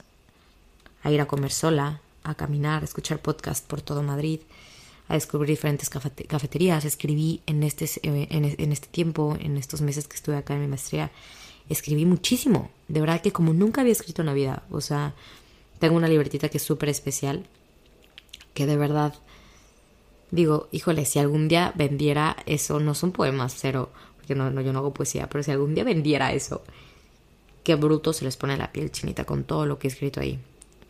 a 1.03 1.11
ir 1.11 1.19
a 1.19 1.27
comer 1.27 1.51
sola, 1.51 1.99
a 2.29 2.35
caminar, 2.35 2.81
a 2.81 2.85
escuchar 2.85 3.19
podcast 3.19 3.65
por 3.65 3.81
todo 3.81 4.03
Madrid, 4.03 4.39
a 5.07 5.15
descubrir 5.15 5.49
diferentes 5.49 5.89
cafeterías. 5.89 6.85
Escribí 6.85 7.41
en 7.45 7.63
este, 7.63 7.85
eh, 8.03 8.27
en, 8.29 8.71
este 8.71 8.87
tiempo, 8.87 9.35
en 9.39 9.57
estos 9.57 9.81
meses 9.81 10.07
que 10.07 10.15
estuve 10.15 10.37
acá 10.37 10.53
en 10.53 10.61
mi 10.61 10.67
maestría, 10.67 11.11
escribí 11.67 12.05
muchísimo. 12.05 12.69
De 12.87 13.01
verdad 13.01 13.21
que 13.21 13.31
como 13.31 13.53
nunca 13.53 13.81
había 13.81 13.93
escrito 13.93 14.21
en 14.21 14.27
la 14.27 14.33
vida. 14.33 14.63
O 14.69 14.81
sea, 14.81 15.13
tengo 15.79 15.95
una 15.95 16.07
libretita 16.07 16.49
que 16.49 16.57
es 16.57 16.63
súper 16.63 16.89
especial, 16.89 17.45
que 18.53 18.65
de 18.65 18.77
verdad 18.77 19.13
digo, 20.31 20.67
híjole, 20.71 21.05
si 21.05 21.17
algún 21.17 21.47
día 21.47 21.73
vendiera 21.75 22.37
eso, 22.45 22.79
no 22.79 22.93
son 22.93 23.11
poemas, 23.11 23.55
cero, 23.57 23.89
porque 24.17 24.35
no, 24.35 24.61
yo 24.61 24.73
no 24.73 24.79
hago 24.79 24.93
poesía, 24.93 25.27
pero 25.27 25.43
si 25.43 25.49
algún 25.51 25.73
día 25.73 25.83
vendiera 25.83 26.33
eso, 26.33 26.61
qué 27.63 27.73
bruto 27.75 28.13
se 28.13 28.25
les 28.25 28.37
pone 28.37 28.57
la 28.57 28.71
piel 28.71 28.91
chinita 28.91 29.25
con 29.25 29.43
todo 29.43 29.65
lo 29.65 29.79
que 29.79 29.87
he 29.87 29.91
escrito 29.91 30.19
ahí 30.19 30.39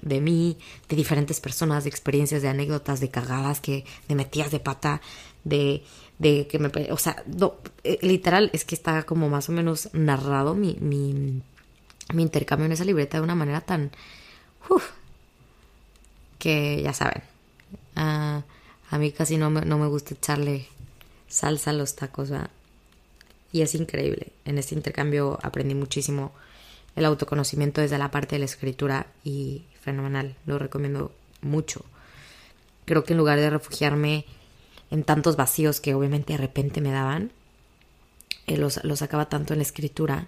de 0.02 0.22
mí, 0.22 0.58
de 0.88 0.96
diferentes 0.96 1.40
personas, 1.40 1.84
de 1.84 1.90
experiencias, 1.90 2.42
de 2.42 2.50
anécdotas, 2.50 3.00
de 3.00 3.10
cagadas, 3.10 3.62
que, 3.62 3.86
de 4.08 4.16
metidas 4.16 4.52
de 4.52 4.60
pata, 4.60 5.02
de, 5.44 5.84
de 6.18 6.48
que 6.48 6.60
me... 6.60 6.70
O 6.92 6.98
sea, 6.98 7.24
eh, 7.84 8.00
literal, 8.02 8.50
es 8.54 8.66
que 8.66 8.76
está 8.76 9.04
como 9.04 9.30
más 9.30 9.50
o 9.50 9.52
menos 9.52 9.90
narrado 9.94 10.56
mi, 10.56 10.78
mi, 10.80 11.42
mi 12.14 12.22
intercambio 12.24 12.66
en 12.66 12.72
esa 12.74 12.86
libreta 12.86 13.18
de 13.18 13.24
una 13.24 13.36
manera 13.36 13.62
tan... 13.62 13.92
que 16.40 16.82
ya 16.82 16.94
saben. 16.94 17.24
Ah, 17.96 18.44
a 18.90 18.98
mí 18.98 19.12
casi 19.12 19.38
no 19.38 19.50
me, 19.50 19.62
no 19.62 19.78
me 19.78 19.88
gusta 19.88 20.14
echarle 20.14 20.68
salsa 21.28 21.70
a 21.72 21.74
los 21.74 21.96
tacos, 21.96 22.32
Y 23.52 23.62
es 23.62 23.76
increíble. 23.76 24.32
En 24.46 24.58
este 24.58 24.76
intercambio 24.76 25.38
aprendí 25.44 25.76
muchísimo 25.76 26.32
el 26.96 27.06
autoconocimiento 27.06 27.82
desde 27.82 27.98
la 27.98 28.12
parte 28.12 28.36
de 28.36 28.40
la 28.40 28.46
escritura 28.46 29.08
y 29.24 29.64
fenomenal, 29.82 30.36
lo 30.46 30.60
recomiendo 30.60 31.12
mucho. 31.42 31.86
Creo 32.86 33.04
que 33.04 33.14
en 33.14 33.18
lugar 33.20 33.40
de 33.40 33.50
refugiarme 33.50 34.26
en 34.92 35.04
tantos 35.04 35.36
vacíos 35.36 35.80
que 35.80 35.94
obviamente 35.94 36.34
de 36.34 36.38
repente 36.38 36.82
me 36.82 36.92
daban, 36.92 37.32
eh, 38.48 38.58
los, 38.58 38.84
los, 38.84 39.00
sacaba 39.00 39.30
tanto 39.30 39.54
en 39.54 39.60
la 39.60 39.64
escritura 39.64 40.28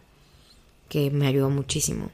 que 0.89 1.09
me 1.09 1.27
ayudó 1.27 1.49
muchísimo. 1.49 2.11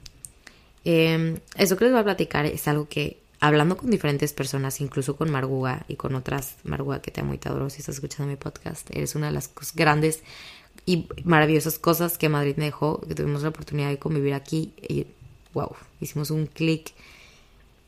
Eh, 0.85 1.39
eso 1.57 1.75
que 1.77 1.85
les 1.85 1.91
voy 1.91 2.01
a 2.01 2.05
platicar 2.05 2.45
es 2.45 2.67
algo 2.67 2.87
que 2.87 3.19
hablando 3.39 3.77
con 3.77 3.91
diferentes 3.91 4.33
personas, 4.33 4.81
incluso 4.81 5.15
con 5.15 5.29
Marguga 5.29 5.85
y 5.87 5.95
con 5.95 6.15
otras, 6.15 6.55
Marguga 6.63 7.01
que 7.01 7.11
te 7.11 7.21
amo 7.21 7.33
y 7.33 7.37
te 7.37 7.49
adoro 7.49 7.69
si 7.69 7.79
estás 7.79 7.95
escuchando 7.95 8.29
mi 8.29 8.37
podcast, 8.37 8.89
eres 8.91 9.15
una 9.15 9.27
de 9.27 9.33
las 9.33 9.51
grandes 9.75 10.23
y 10.85 11.07
maravillosas 11.23 11.79
cosas 11.79 12.17
que 12.17 12.29
Madrid 12.29 12.55
me 12.57 12.65
dejó, 12.65 13.01
que 13.01 13.15
tuvimos 13.15 13.43
la 13.43 13.49
oportunidad 13.49 13.89
de 13.89 13.99
convivir 13.99 14.33
aquí 14.33 14.73
y 14.81 15.07
wow, 15.53 15.75
hicimos 15.99 16.31
un 16.31 16.47
clic 16.47 16.93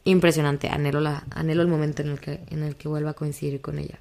impresionante. 0.03 0.69
Anhelo, 0.69 0.99
la, 0.99 1.23
anhelo 1.31 1.61
el 1.61 1.67
momento 1.67 2.01
en 2.01 2.09
el, 2.09 2.19
que, 2.19 2.39
en 2.49 2.63
el 2.63 2.75
que 2.75 2.87
vuelva 2.87 3.11
a 3.11 3.13
coincidir 3.13 3.61
con 3.61 3.79
ella. 3.79 3.99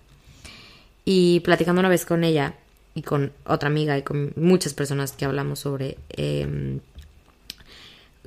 Y 1.04 1.40
platicando 1.40 1.80
una 1.80 1.88
vez 1.88 2.04
con 2.04 2.24
ella 2.24 2.54
y 2.94 3.02
con 3.02 3.32
otra 3.44 3.68
amiga 3.68 3.96
y 3.96 4.02
con 4.02 4.32
muchas 4.36 4.74
personas 4.74 5.12
que 5.12 5.24
hablamos 5.24 5.60
sobre 5.60 5.96
eh, 6.10 6.80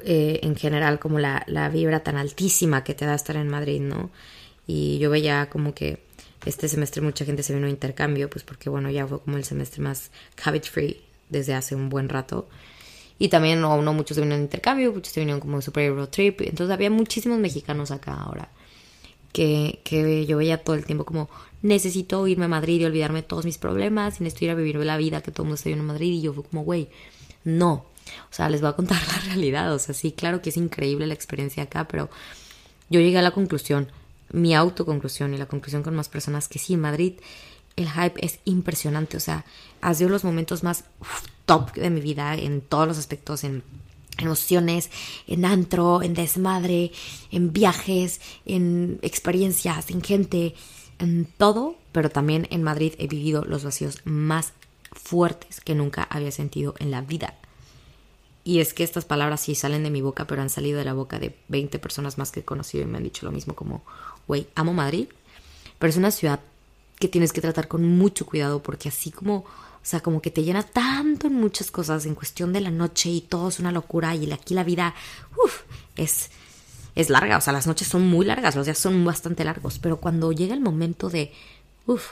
eh, 0.04 0.40
en 0.42 0.56
general 0.56 1.00
como 1.00 1.20
la, 1.20 1.44
la 1.48 1.70
vibra 1.70 2.02
tan 2.02 2.18
altísima 2.18 2.84
que 2.84 2.96
te 2.96 3.06
da 3.06 3.14
estar 3.14 3.36
en 3.36 3.50
Madrid, 3.50 3.82
¿no? 3.82 4.10
Y 4.66 4.98
yo 5.00 5.10
veía 5.10 5.50
como 5.50 5.74
que 5.74 6.00
este 6.46 6.68
semestre 6.68 7.02
mucha 7.02 7.26
gente 7.26 7.44
se 7.44 7.54
vino 7.54 7.68
a 7.68 7.70
intercambio, 7.70 8.30
pues 8.30 8.44
porque 8.44 8.70
bueno, 8.70 8.90
ya 8.90 9.06
fue 9.06 9.22
como 9.22 9.38
el 9.38 9.44
semestre 9.44 9.82
más 9.84 10.10
habit 10.44 10.66
free 10.66 11.02
desde 11.30 11.54
hace 11.54 11.76
un 11.76 11.90
buen 11.90 12.10
rato. 12.10 12.48
Y 13.22 13.30
también 13.30 13.62
no, 13.62 13.80
no 13.84 13.94
muchos 13.94 14.16
se 14.16 14.22
vinieron 14.22 14.42
a 14.42 14.46
intercambio, 14.46 14.92
muchos 14.92 15.14
se 15.14 15.20
vinieron 15.20 15.40
como 15.40 15.62
super 15.62 15.94
road 15.94 16.10
trip. 16.10 16.42
Entonces 16.42 16.74
había 16.74 16.90
muchísimos 16.90 17.38
mexicanos 17.38 17.92
acá 17.92 18.16
ahora. 18.16 18.50
Que, 19.32 19.80
que 19.84 20.26
yo 20.26 20.38
veía 20.38 20.64
todo 20.64 20.76
el 20.76 20.86
tiempo 20.88 21.06
como 21.06 21.30
necesito 21.62 22.26
irme 22.26 22.46
a 22.46 22.48
Madrid 22.48 22.82
y 22.82 22.86
olvidarme 22.86 23.22
de 23.22 23.28
todos 23.28 23.46
mis 23.46 23.60
problemas 23.60 24.20
y 24.20 24.24
necesito 24.24 24.46
ir 24.46 24.52
a 24.52 24.56
vivir 24.56 24.76
la 24.78 24.98
vida 24.98 25.22
que 25.22 25.30
todo 25.30 25.44
el 25.44 25.50
mundo 25.50 25.56
está 25.58 25.70
viviendo 25.70 25.84
en 25.84 25.94
Madrid. 25.94 26.14
Y 26.14 26.22
yo 26.22 26.34
fue 26.34 26.44
como, 26.46 26.64
güey, 26.64 26.90
no, 27.44 27.74
o 27.74 28.34
sea, 28.34 28.50
les 28.50 28.60
voy 28.60 28.72
a 28.72 28.74
contar 28.74 29.00
la 29.08 29.20
realidad. 29.20 29.72
O 29.72 29.78
sea, 29.78 29.94
sí, 29.94 30.14
claro 30.14 30.42
que 30.42 30.50
es 30.50 30.58
increíble 30.58 31.06
la 31.06 31.14
experiencia 31.14 31.62
acá, 31.62 31.88
pero 31.88 32.10
yo 32.90 33.02
llegué 33.02 33.20
a 33.20 33.22
la 33.22 33.30
conclusión, 33.30 33.92
mi 34.32 34.56
autoconclusión 34.56 35.36
y 35.36 35.38
la 35.38 35.46
conclusión 35.46 35.84
con 35.84 35.96
más 35.96 36.10
personas, 36.10 36.48
que 36.48 36.58
sí, 36.58 36.74
en 36.74 36.82
Madrid 36.82 37.14
el 37.76 37.88
hype 37.88 38.26
es 38.26 38.40
impresionante. 38.46 39.16
O 39.16 39.20
sea, 39.20 39.46
ha 39.82 39.94
sido 39.94 40.10
los 40.10 40.24
momentos 40.24 40.64
más 40.64 40.86
top 41.46 41.74
de 41.74 41.90
mi 41.90 42.02
vida 42.02 42.36
en 42.36 42.62
todos 42.62 42.88
los 42.88 42.98
aspectos, 42.98 43.44
en 43.44 43.64
emociones, 44.18 44.90
en 45.28 45.46
antro, 45.46 46.02
en 46.02 46.14
desmadre, 46.14 46.92
en 47.32 47.54
viajes, 47.54 48.22
en 48.46 49.00
experiencias, 49.02 49.90
en 49.90 50.02
gente, 50.02 50.56
en 51.00 51.26
todo, 51.26 51.76
pero 51.92 52.10
también 52.10 52.48
en 52.52 52.64
Madrid 52.64 52.94
he 52.98 53.08
vivido 53.08 53.44
los 53.44 53.64
vacíos 53.64 54.00
más 54.06 54.54
fuertes 54.92 55.62
que 55.62 55.76
nunca 55.76 56.04
había 56.04 56.32
sentido 56.32 56.76
en 56.80 56.92
la 56.92 57.02
vida. 57.02 57.36
Y 58.44 58.60
es 58.60 58.74
que 58.74 58.84
estas 58.84 59.06
palabras 59.06 59.42
sí 59.42 59.56
salen 59.56 59.84
de 59.84 59.92
mi 59.92 60.02
boca, 60.02 60.26
pero 60.26 60.42
han 60.42 60.50
salido 60.50 60.80
de 60.80 60.86
la 60.86 60.94
boca 60.94 61.20
de 61.20 61.36
20 61.50 61.78
personas 61.80 62.18
más 62.18 62.32
que 62.32 62.40
he 62.40 62.46
conocido 62.46 62.84
y 62.84 62.88
me 62.88 62.98
han 62.98 63.04
dicho 63.04 63.26
lo 63.26 63.32
mismo 63.32 63.56
como, 63.56 63.84
güey, 64.28 64.48
amo 64.56 64.74
Madrid, 64.74 65.08
pero 65.78 65.90
es 65.90 65.98
una 65.98 66.12
ciudad 66.12 66.40
que 67.00 67.08
tienes 67.08 67.34
que 67.34 67.42
tratar 67.42 67.68
con 67.68 67.84
mucho 67.84 68.26
cuidado 68.26 68.62
porque 68.64 68.90
así 68.90 69.12
como, 69.12 69.46
o 69.84 69.86
sea, 69.86 70.02
como 70.02 70.22
que 70.22 70.30
te 70.30 70.44
llena 70.44 70.64
tanto 70.64 71.28
en 71.28 71.34
muchas 71.34 71.72
cosas 71.72 72.06
en 72.06 72.14
cuestión 72.14 72.54
de 72.54 72.62
la 72.62 72.70
noche 72.70 73.10
y 73.10 73.22
todo 73.22 73.50
es 73.50 73.60
una 73.60 73.72
locura 73.72 74.16
y 74.16 74.32
aquí 74.32 74.54
la 74.54 74.64
vida, 74.64 74.94
es, 75.96 76.30
es 76.96 77.10
larga, 77.10 77.38
o 77.38 77.42
sea, 77.42 77.52
las 77.54 77.66
noches 77.66 77.88
son 77.88 78.08
muy 78.08 78.26
largas, 78.26 78.56
los 78.56 78.66
días 78.66 78.78
son 78.78 79.04
bastante 79.04 79.44
largos, 79.44 79.80
pero 79.80 79.98
cuando 79.98 80.32
llega 80.32 80.54
el 80.54 80.62
momento 80.62 81.10
de, 81.10 81.32
uff, 81.88 82.12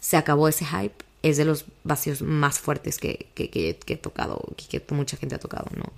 se 0.00 0.18
acabó 0.18 0.48
ese 0.48 0.66
hype, 0.66 1.04
es 1.22 1.38
de 1.38 1.44
los 1.46 1.64
vacíos 1.82 2.22
más 2.22 2.58
fuertes 2.58 2.98
que, 2.98 3.26
he 3.36 3.96
tocado, 3.96 4.40
que, 4.68 4.82
mucha 4.90 5.16
gente 5.16 5.34
ha 5.34 5.38
tocado, 5.38 5.66
¿no? 5.76 5.92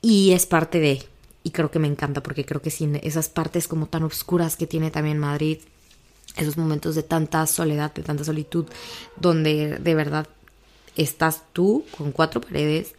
Y 0.00 0.32
es 0.32 0.46
parte 0.46 0.80
de, 0.80 1.04
y 1.44 1.50
creo 1.50 1.70
que 1.70 1.78
me 1.78 1.86
encanta 1.86 2.22
porque 2.22 2.44
creo 2.44 2.62
que 2.62 2.70
sin 2.70 2.96
esas 2.96 3.28
partes 3.28 3.68
como 3.68 3.86
tan 3.86 4.02
oscuras 4.02 4.56
que 4.56 4.66
tiene 4.66 4.90
también 4.90 5.18
Madrid, 5.18 5.58
esos 6.36 6.56
momentos 6.56 6.94
de 6.94 7.02
tanta 7.02 7.46
soledad, 7.46 7.92
de 7.92 8.02
tanta 8.02 8.24
solitud, 8.24 8.66
donde 9.16 9.78
de 9.78 9.94
verdad 9.94 10.28
estás 10.96 11.42
tú 11.52 11.84
con 11.96 12.12
cuatro 12.12 12.40
paredes, 12.40 12.94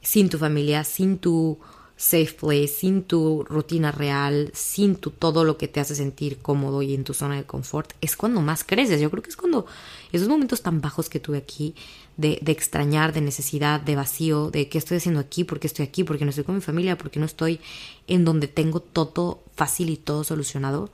sin 0.00 0.28
tu 0.28 0.38
familia, 0.38 0.84
sin 0.84 1.18
tu 1.18 1.58
safe 1.96 2.32
place, 2.32 2.68
sin 2.68 3.02
tu 3.02 3.44
rutina 3.44 3.90
real, 3.90 4.50
sin 4.54 4.94
tu 4.94 5.10
todo 5.10 5.44
lo 5.44 5.58
que 5.58 5.66
te 5.66 5.80
hace 5.80 5.96
sentir 5.96 6.38
cómodo 6.38 6.80
y 6.80 6.94
en 6.94 7.02
tu 7.02 7.12
zona 7.12 7.36
de 7.36 7.44
confort, 7.44 7.92
es 8.00 8.16
cuando 8.16 8.40
más 8.40 8.62
creces. 8.62 9.00
Yo 9.00 9.10
creo 9.10 9.22
que 9.22 9.30
es 9.30 9.36
cuando 9.36 9.66
esos 10.12 10.28
momentos 10.28 10.62
tan 10.62 10.80
bajos 10.80 11.08
que 11.08 11.18
tuve 11.18 11.38
aquí, 11.38 11.74
de, 12.16 12.40
extrañar, 12.46 13.12
de 13.12 13.20
necesidad, 13.20 13.80
de 13.80 13.94
vacío, 13.96 14.50
de 14.50 14.68
qué 14.68 14.78
estoy 14.78 14.96
haciendo 14.96 15.20
aquí, 15.20 15.44
por 15.44 15.60
qué 15.60 15.68
estoy 15.68 15.86
aquí, 15.86 16.02
porque 16.04 16.24
no 16.24 16.30
estoy 16.30 16.44
con 16.44 16.56
mi 16.56 16.60
familia, 16.60 16.98
porque 16.98 17.20
no 17.20 17.26
estoy 17.26 17.60
en 18.08 18.24
donde 18.24 18.48
tengo 18.48 18.80
todo 18.80 19.42
fácil 19.54 19.88
y 19.90 19.96
todo 19.96 20.24
solucionado, 20.24 20.90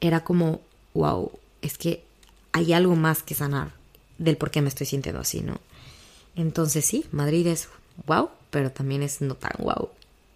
era 0.00 0.22
como, 0.22 0.60
wow, 0.94 1.32
es 1.62 1.78
que 1.78 2.04
hay 2.52 2.72
algo 2.72 2.96
más 2.96 3.22
que 3.22 3.34
sanar 3.34 3.72
del 4.18 4.36
por 4.36 4.50
qué 4.50 4.62
me 4.62 4.68
estoy 4.68 4.86
sintiendo 4.86 5.20
así, 5.20 5.40
¿no? 5.40 5.60
Entonces 6.36 6.84
sí, 6.84 7.06
Madrid 7.12 7.46
es 7.46 7.68
wow, 8.06 8.30
pero 8.50 8.70
también 8.70 9.02
es 9.02 9.20
no 9.20 9.34
tan 9.34 9.52
wow. 9.58 9.90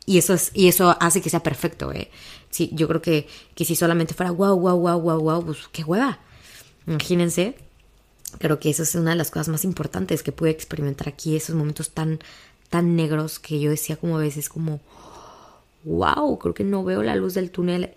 Y 0.07 0.19
eso, 0.19 0.35
es, 0.35 0.51
y 0.55 0.69
eso 0.69 0.97
hace 1.01 1.23
que 1.23 1.31
sea 1.31 1.43
perfecto, 1.43 1.91
¿eh? 1.93 2.11
Sí, 2.51 2.71
yo 2.73 2.87
creo 2.89 3.01
que, 3.01 3.27
que 3.55 3.65
si 3.65 3.75
solamente 3.75 4.15
fuera 4.15 4.31
wow, 4.31 4.59
wow, 4.59 4.79
wow, 4.79 5.01
wow, 5.01 5.21
wow, 5.21 5.45
pues 5.45 5.59
qué 5.73 5.83
hueva. 5.83 6.19
Imagínense, 6.87 7.57
creo 8.39 8.61
que 8.61 8.71
eso 8.71 8.83
es 8.83 8.95
una 8.95 9.11
de 9.11 9.17
las 9.17 9.31
cosas 9.31 9.49
más 9.49 9.65
importantes 9.65 10.23
que 10.23 10.33
pude 10.33 10.51
experimentar 10.51 11.09
aquí, 11.09 11.37
esos 11.37 11.57
momentos 11.57 11.91
tan, 11.91 12.21
tan 12.69 12.97
negros 12.97 13.39
que 13.39 13.59
yo 13.61 13.71
decía 13.71 13.97
como 13.97 14.19
a 14.19 14.21
veces 14.21 14.49
como, 14.49 14.81
wow, 15.85 16.39
creo 16.39 16.55
que 16.55 16.65
no 16.65 16.85
veo 16.85 17.03
la 17.03 17.17
luz 17.17 17.35
del 17.35 17.51
túnel 17.51 17.95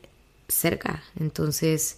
cerca. 0.48 1.04
Entonces, 1.20 1.98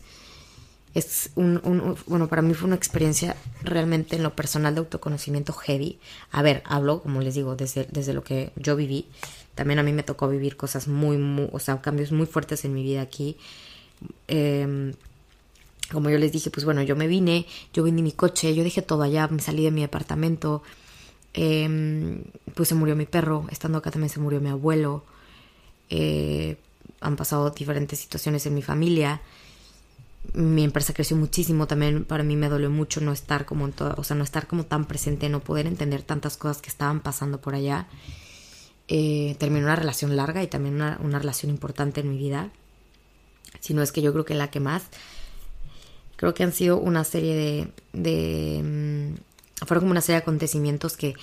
es 0.94 1.32
un, 1.36 1.62
un, 1.64 1.96
bueno, 2.08 2.28
para 2.28 2.42
mí 2.42 2.54
fue 2.54 2.68
una 2.68 2.76
experiencia 2.76 3.36
realmente 3.62 4.16
en 4.16 4.24
lo 4.24 4.36
personal 4.36 4.74
de 4.74 4.80
autoconocimiento 4.80 5.54
heavy. 5.54 6.00
A 6.32 6.42
ver, 6.42 6.64
hablo, 6.66 7.02
como 7.02 7.22
les 7.22 7.36
digo, 7.36 7.56
desde, 7.56 7.88
desde 7.92 8.14
lo 8.14 8.24
que 8.24 8.52
yo 8.56 8.76
viví. 8.76 9.06
También 9.56 9.80
a 9.80 9.84
mí 9.84 9.94
me 9.94 10.04
tocó 10.04 10.28
vivir 10.28 10.56
cosas 10.58 10.88
muy, 10.88 11.50
o 11.52 11.60
sea, 11.60 11.82
cambios 11.82 12.12
muy 12.12 12.26
fuertes 12.26 12.66
en 12.66 12.74
mi 12.74 12.84
vida 12.84 13.02
aquí. 13.02 13.38
Eh, 14.28 14.94
como 15.92 16.10
yo 16.10 16.18
les 16.18 16.32
dije, 16.32 16.50
pues 16.50 16.66
bueno, 16.66 16.82
yo 16.84 16.96
me 16.96 17.08
vine, 17.08 17.46
yo 17.74 17.84
vendí 17.84 18.02
mi 18.02 18.12
coche, 18.12 18.54
yo 18.56 18.64
dejé 18.64 18.82
todo 18.82 19.04
allá, 19.04 19.28
me 19.28 19.42
salí 19.42 19.64
de 19.64 19.72
mi 19.72 19.82
departamento. 19.82 20.64
Eh, 21.34 22.24
pues 22.56 22.70
se 22.70 22.76
murió 22.76 22.96
mi 22.96 23.06
perro, 23.06 23.46
estando 23.52 23.78
acá 23.78 23.92
también 23.92 24.10
se 24.10 24.20
murió 24.20 24.40
mi 24.40 24.50
abuelo. 24.50 25.04
Eh, 25.90 26.58
han 27.02 27.16
pasado 27.16 27.50
diferentes 27.52 28.00
situaciones 28.00 28.46
en 28.46 28.56
mi 28.56 28.62
familia 28.62 29.22
mi 30.34 30.64
empresa 30.64 30.94
creció 30.94 31.18
muchísimo 31.18 31.68
también 31.68 32.04
para 32.06 32.24
mí 32.24 32.36
me 32.36 32.50
dolió 32.50 32.70
mucho 32.70 33.02
no 33.02 33.12
estar 33.12 33.46
como 33.46 33.66
en 33.66 33.72
todo, 33.74 33.96
o 33.98 34.04
sea 34.04 34.16
no 34.16 34.24
estar 34.24 34.48
como 34.48 34.66
tan 34.66 34.86
presente 34.86 35.30
no 35.30 35.40
poder 35.40 35.66
entender 35.66 36.04
tantas 36.04 36.38
cosas 36.38 36.62
que 36.62 36.70
estaban 36.70 37.00
pasando 37.00 37.42
por 37.42 37.56
allá. 37.56 37.88
Eh, 38.88 39.36
terminó 39.38 39.66
una 39.68 39.76
relación 39.76 40.16
larga 40.16 40.42
y 40.42 40.48
también 40.48 40.76
una, 40.76 40.98
una, 41.04 41.20
relación 41.20 41.52
importante 41.52 42.02
en 42.02 42.10
mi 42.10 42.18
vida. 42.18 42.50
Si 43.60 43.76
no 43.76 43.84
es 43.84 43.92
que 43.92 44.02
yo 44.02 44.12
creo 44.12 44.26
que 44.26 44.34
la 44.34 44.50
que 44.50 44.60
más 44.60 44.84
creo 46.16 46.34
que 46.34 46.44
han 46.44 46.54
sido 46.54 46.78
una 46.80 47.04
serie 47.04 47.36
de, 47.36 47.72
de 47.94 48.60
um, 48.62 49.66
fueron 49.66 49.82
como 49.84 49.92
una 49.92 50.02
serie 50.02 50.16
de 50.16 50.24
acontecimientos 50.24 50.98
que 50.98 51.14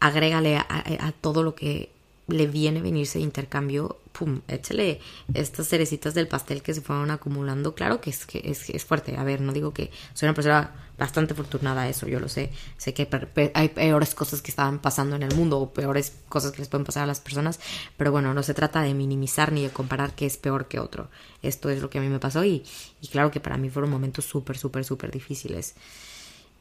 agrégale 0.00 0.56
a 0.56 1.12
todo 1.20 1.42
lo 1.42 1.54
que 1.54 1.90
le 2.32 2.46
viene 2.46 2.80
a 2.80 2.82
venirse 2.82 3.18
de 3.18 3.24
intercambio, 3.24 3.98
pum, 4.12 4.40
échale 4.48 5.00
estas 5.34 5.68
cerecitas 5.68 6.14
del 6.14 6.28
pastel 6.28 6.62
que 6.62 6.74
se 6.74 6.80
fueron 6.80 7.10
acumulando. 7.10 7.74
Claro 7.74 8.00
que 8.00 8.10
es, 8.10 8.26
que 8.26 8.42
es, 8.44 8.84
fuerte. 8.84 9.16
A 9.16 9.24
ver, 9.24 9.40
no 9.40 9.52
digo 9.52 9.72
que 9.72 9.90
soy 10.14 10.28
una 10.28 10.34
persona 10.34 10.72
bastante 10.98 11.32
afortunada, 11.32 11.88
eso 11.88 12.06
yo 12.06 12.20
lo 12.20 12.28
sé. 12.28 12.50
Sé 12.76 12.94
que 12.94 13.08
hay 13.54 13.68
peores 13.70 14.14
cosas 14.14 14.42
que 14.42 14.50
estaban 14.50 14.78
pasando 14.78 15.16
en 15.16 15.22
el 15.22 15.34
mundo 15.34 15.58
o 15.58 15.72
peores 15.72 16.12
cosas 16.28 16.52
que 16.52 16.58
les 16.58 16.68
pueden 16.68 16.84
pasar 16.84 17.04
a 17.04 17.06
las 17.06 17.20
personas, 17.20 17.60
pero 17.96 18.12
bueno, 18.12 18.34
no 18.34 18.42
se 18.42 18.54
trata 18.54 18.82
de 18.82 18.94
minimizar 18.94 19.52
ni 19.52 19.62
de 19.62 19.70
comparar 19.70 20.14
qué 20.14 20.26
es 20.26 20.36
peor 20.36 20.68
que 20.68 20.78
otro. 20.78 21.08
Esto 21.42 21.70
es 21.70 21.80
lo 21.82 21.90
que 21.90 21.98
a 21.98 22.00
mí 22.02 22.08
me 22.08 22.18
pasó 22.18 22.44
y, 22.44 22.64
y 23.00 23.08
claro 23.08 23.30
que 23.30 23.40
para 23.40 23.56
mí 23.56 23.70
fueron 23.70 23.90
momentos 23.90 24.24
súper, 24.24 24.58
súper, 24.58 24.84
súper 24.84 25.10
difíciles. 25.10 25.74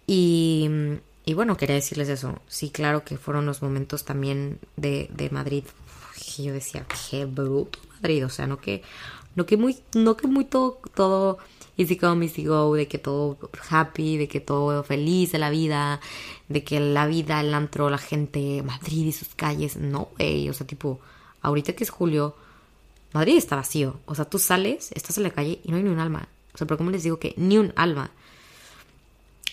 Y 0.07 0.69
y 1.25 1.33
bueno, 1.33 1.57
quería 1.57 1.75
decirles 1.75 2.09
eso. 2.09 2.39
Sí, 2.47 2.71
claro 2.71 3.03
que 3.03 3.17
fueron 3.17 3.45
los 3.45 3.61
momentos 3.61 4.05
también 4.05 4.59
de, 4.75 5.09
de 5.13 5.29
Madrid. 5.29 5.63
Y 6.37 6.43
yo 6.43 6.53
decía, 6.53 6.85
qué 7.09 7.25
bruto 7.25 7.79
Madrid. 7.95 8.25
O 8.25 8.29
sea, 8.29 8.47
no 8.47 8.59
que, 8.59 8.81
no 9.35 9.45
que 9.45 9.57
muy, 9.57 9.77
no 9.93 10.17
que 10.17 10.27
muy 10.27 10.45
todo, 10.45 10.79
todo 10.95 11.37
easy 11.77 11.97
come, 11.97 12.25
easy 12.25 12.45
go, 12.45 12.73
de 12.73 12.87
que 12.87 12.97
todo 12.97 13.37
happy, 13.69 14.17
de 14.17 14.27
que 14.27 14.39
todo 14.39 14.83
feliz 14.83 15.31
de 15.31 15.37
la 15.37 15.49
vida, 15.51 15.99
de 16.49 16.63
que 16.63 16.79
la 16.79 17.05
vida, 17.05 17.39
el 17.39 17.53
antro, 17.53 17.89
la 17.89 17.97
gente, 17.99 18.63
Madrid 18.63 19.07
y 19.07 19.11
sus 19.11 19.29
calles. 19.35 19.77
No, 19.77 20.09
güey. 20.17 20.49
O 20.49 20.53
sea, 20.53 20.65
tipo, 20.65 20.99
ahorita 21.41 21.73
que 21.73 21.83
es 21.83 21.91
julio, 21.91 22.35
Madrid 23.13 23.37
está 23.37 23.55
vacío. 23.55 23.99
O 24.05 24.15
sea, 24.15 24.25
tú 24.25 24.39
sales, 24.39 24.91
estás 24.93 25.17
en 25.17 25.23
la 25.23 25.31
calle 25.31 25.61
y 25.63 25.69
no 25.69 25.77
hay 25.77 25.83
ni 25.83 25.89
un 25.89 25.99
alma. 25.99 26.27
O 26.53 26.57
sea, 26.57 26.65
pero 26.65 26.79
como 26.79 26.89
les 26.89 27.03
digo 27.03 27.19
que 27.19 27.35
ni 27.37 27.59
un 27.59 27.73
alma. 27.75 28.09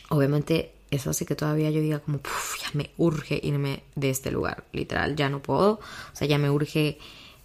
Obviamente 0.09 0.73
eso 0.91 1.11
hace 1.11 1.27
que 1.27 1.35
todavía 1.35 1.71
yo 1.71 1.81
diga 1.81 1.99
como, 2.01 2.21
ya 2.63 2.71
me 2.73 2.91
urge 2.97 3.41
irme 3.43 3.83
de 3.95 4.11
este 4.11 4.31
lugar, 4.31 4.65
literal, 4.73 5.17
ya 5.17 5.29
no 5.29 5.41
puedo, 5.43 5.73
o 5.73 5.81
sea, 6.17 6.27
ya 6.27 6.39
me 6.39 6.51
urge 6.51 6.99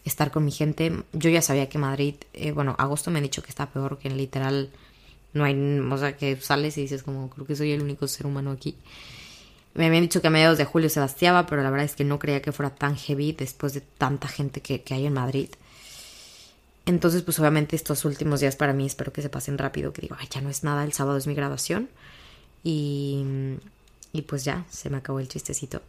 estar 0.06 0.32
con 0.32 0.46
mi 0.46 0.52
gente. 0.52 1.04
Yo 1.14 1.30
ya 1.30 1.42
sabía 1.42 1.70
que 1.70 1.78
Madrid, 1.78 2.16
eh, 2.34 2.52
bueno, 2.52 2.76
agosto 2.78 3.12
me 3.12 3.20
han 3.20 3.24
dicho 3.24 3.44
que 3.44 3.50
está 3.50 3.70
peor, 3.70 3.98
que 3.98 4.08
en 4.08 4.18
literal 4.18 4.70
no 5.34 5.44
hay, 5.46 5.80
o 5.80 5.98
sea, 5.98 6.16
que 6.16 6.36
sales 6.38 6.78
y 6.78 6.82
dices 6.82 7.04
como, 7.04 7.30
creo 7.30 7.48
que 7.48 7.56
soy 7.56 7.72
el 7.72 7.82
único 7.82 8.08
ser 8.08 8.26
humano 8.26 8.52
aquí. 8.52 8.76
Me 9.74 9.88
habían 9.88 10.04
dicho 10.04 10.22
que 10.22 10.28
a 10.28 10.30
mediados 10.30 10.58
de 10.60 10.66
julio 10.66 10.90
se 10.90 11.00
vaciaba, 11.00 11.48
pero 11.48 11.64
la 11.64 11.72
verdad 11.72 11.86
es 11.86 11.96
que 11.96 12.04
no 12.04 12.20
creía 12.20 12.42
que 12.42 12.52
fuera 12.52 12.76
tan 12.76 12.96
heavy 12.96 13.32
después 13.32 13.74
de 13.74 13.82
tanta 13.82 14.28
gente 14.28 14.62
que, 14.62 14.84
que 14.84 14.94
hay 14.94 15.08
en 15.08 15.14
Madrid. 15.14 15.50
Entonces, 16.86 17.24
pues 17.24 17.40
obviamente 17.40 17.76
estos 17.76 18.06
últimos 18.06 18.42
días 18.42 18.56
para 18.56 18.74
mí 18.74 18.86
espero 18.86 19.12
que 19.12 19.22
se 19.22 19.30
pasen 19.30 19.58
rápido, 19.58 19.94
que 19.94 20.02
digo, 20.02 20.16
ay, 20.20 20.28
ya 20.30 20.42
no 20.42 20.50
es 20.50 20.64
nada, 20.64 20.84
el 20.84 20.94
sábado 20.94 21.18
es 21.18 21.26
mi 21.26 21.34
graduación. 21.34 21.90
Y, 22.64 23.24
y 24.12 24.22
pues 24.24 24.44
ya, 24.46 24.66
se 24.70 24.90
me 24.90 24.98
acabó 24.98 25.20
el 25.20 25.28
chistecito. 25.28 25.82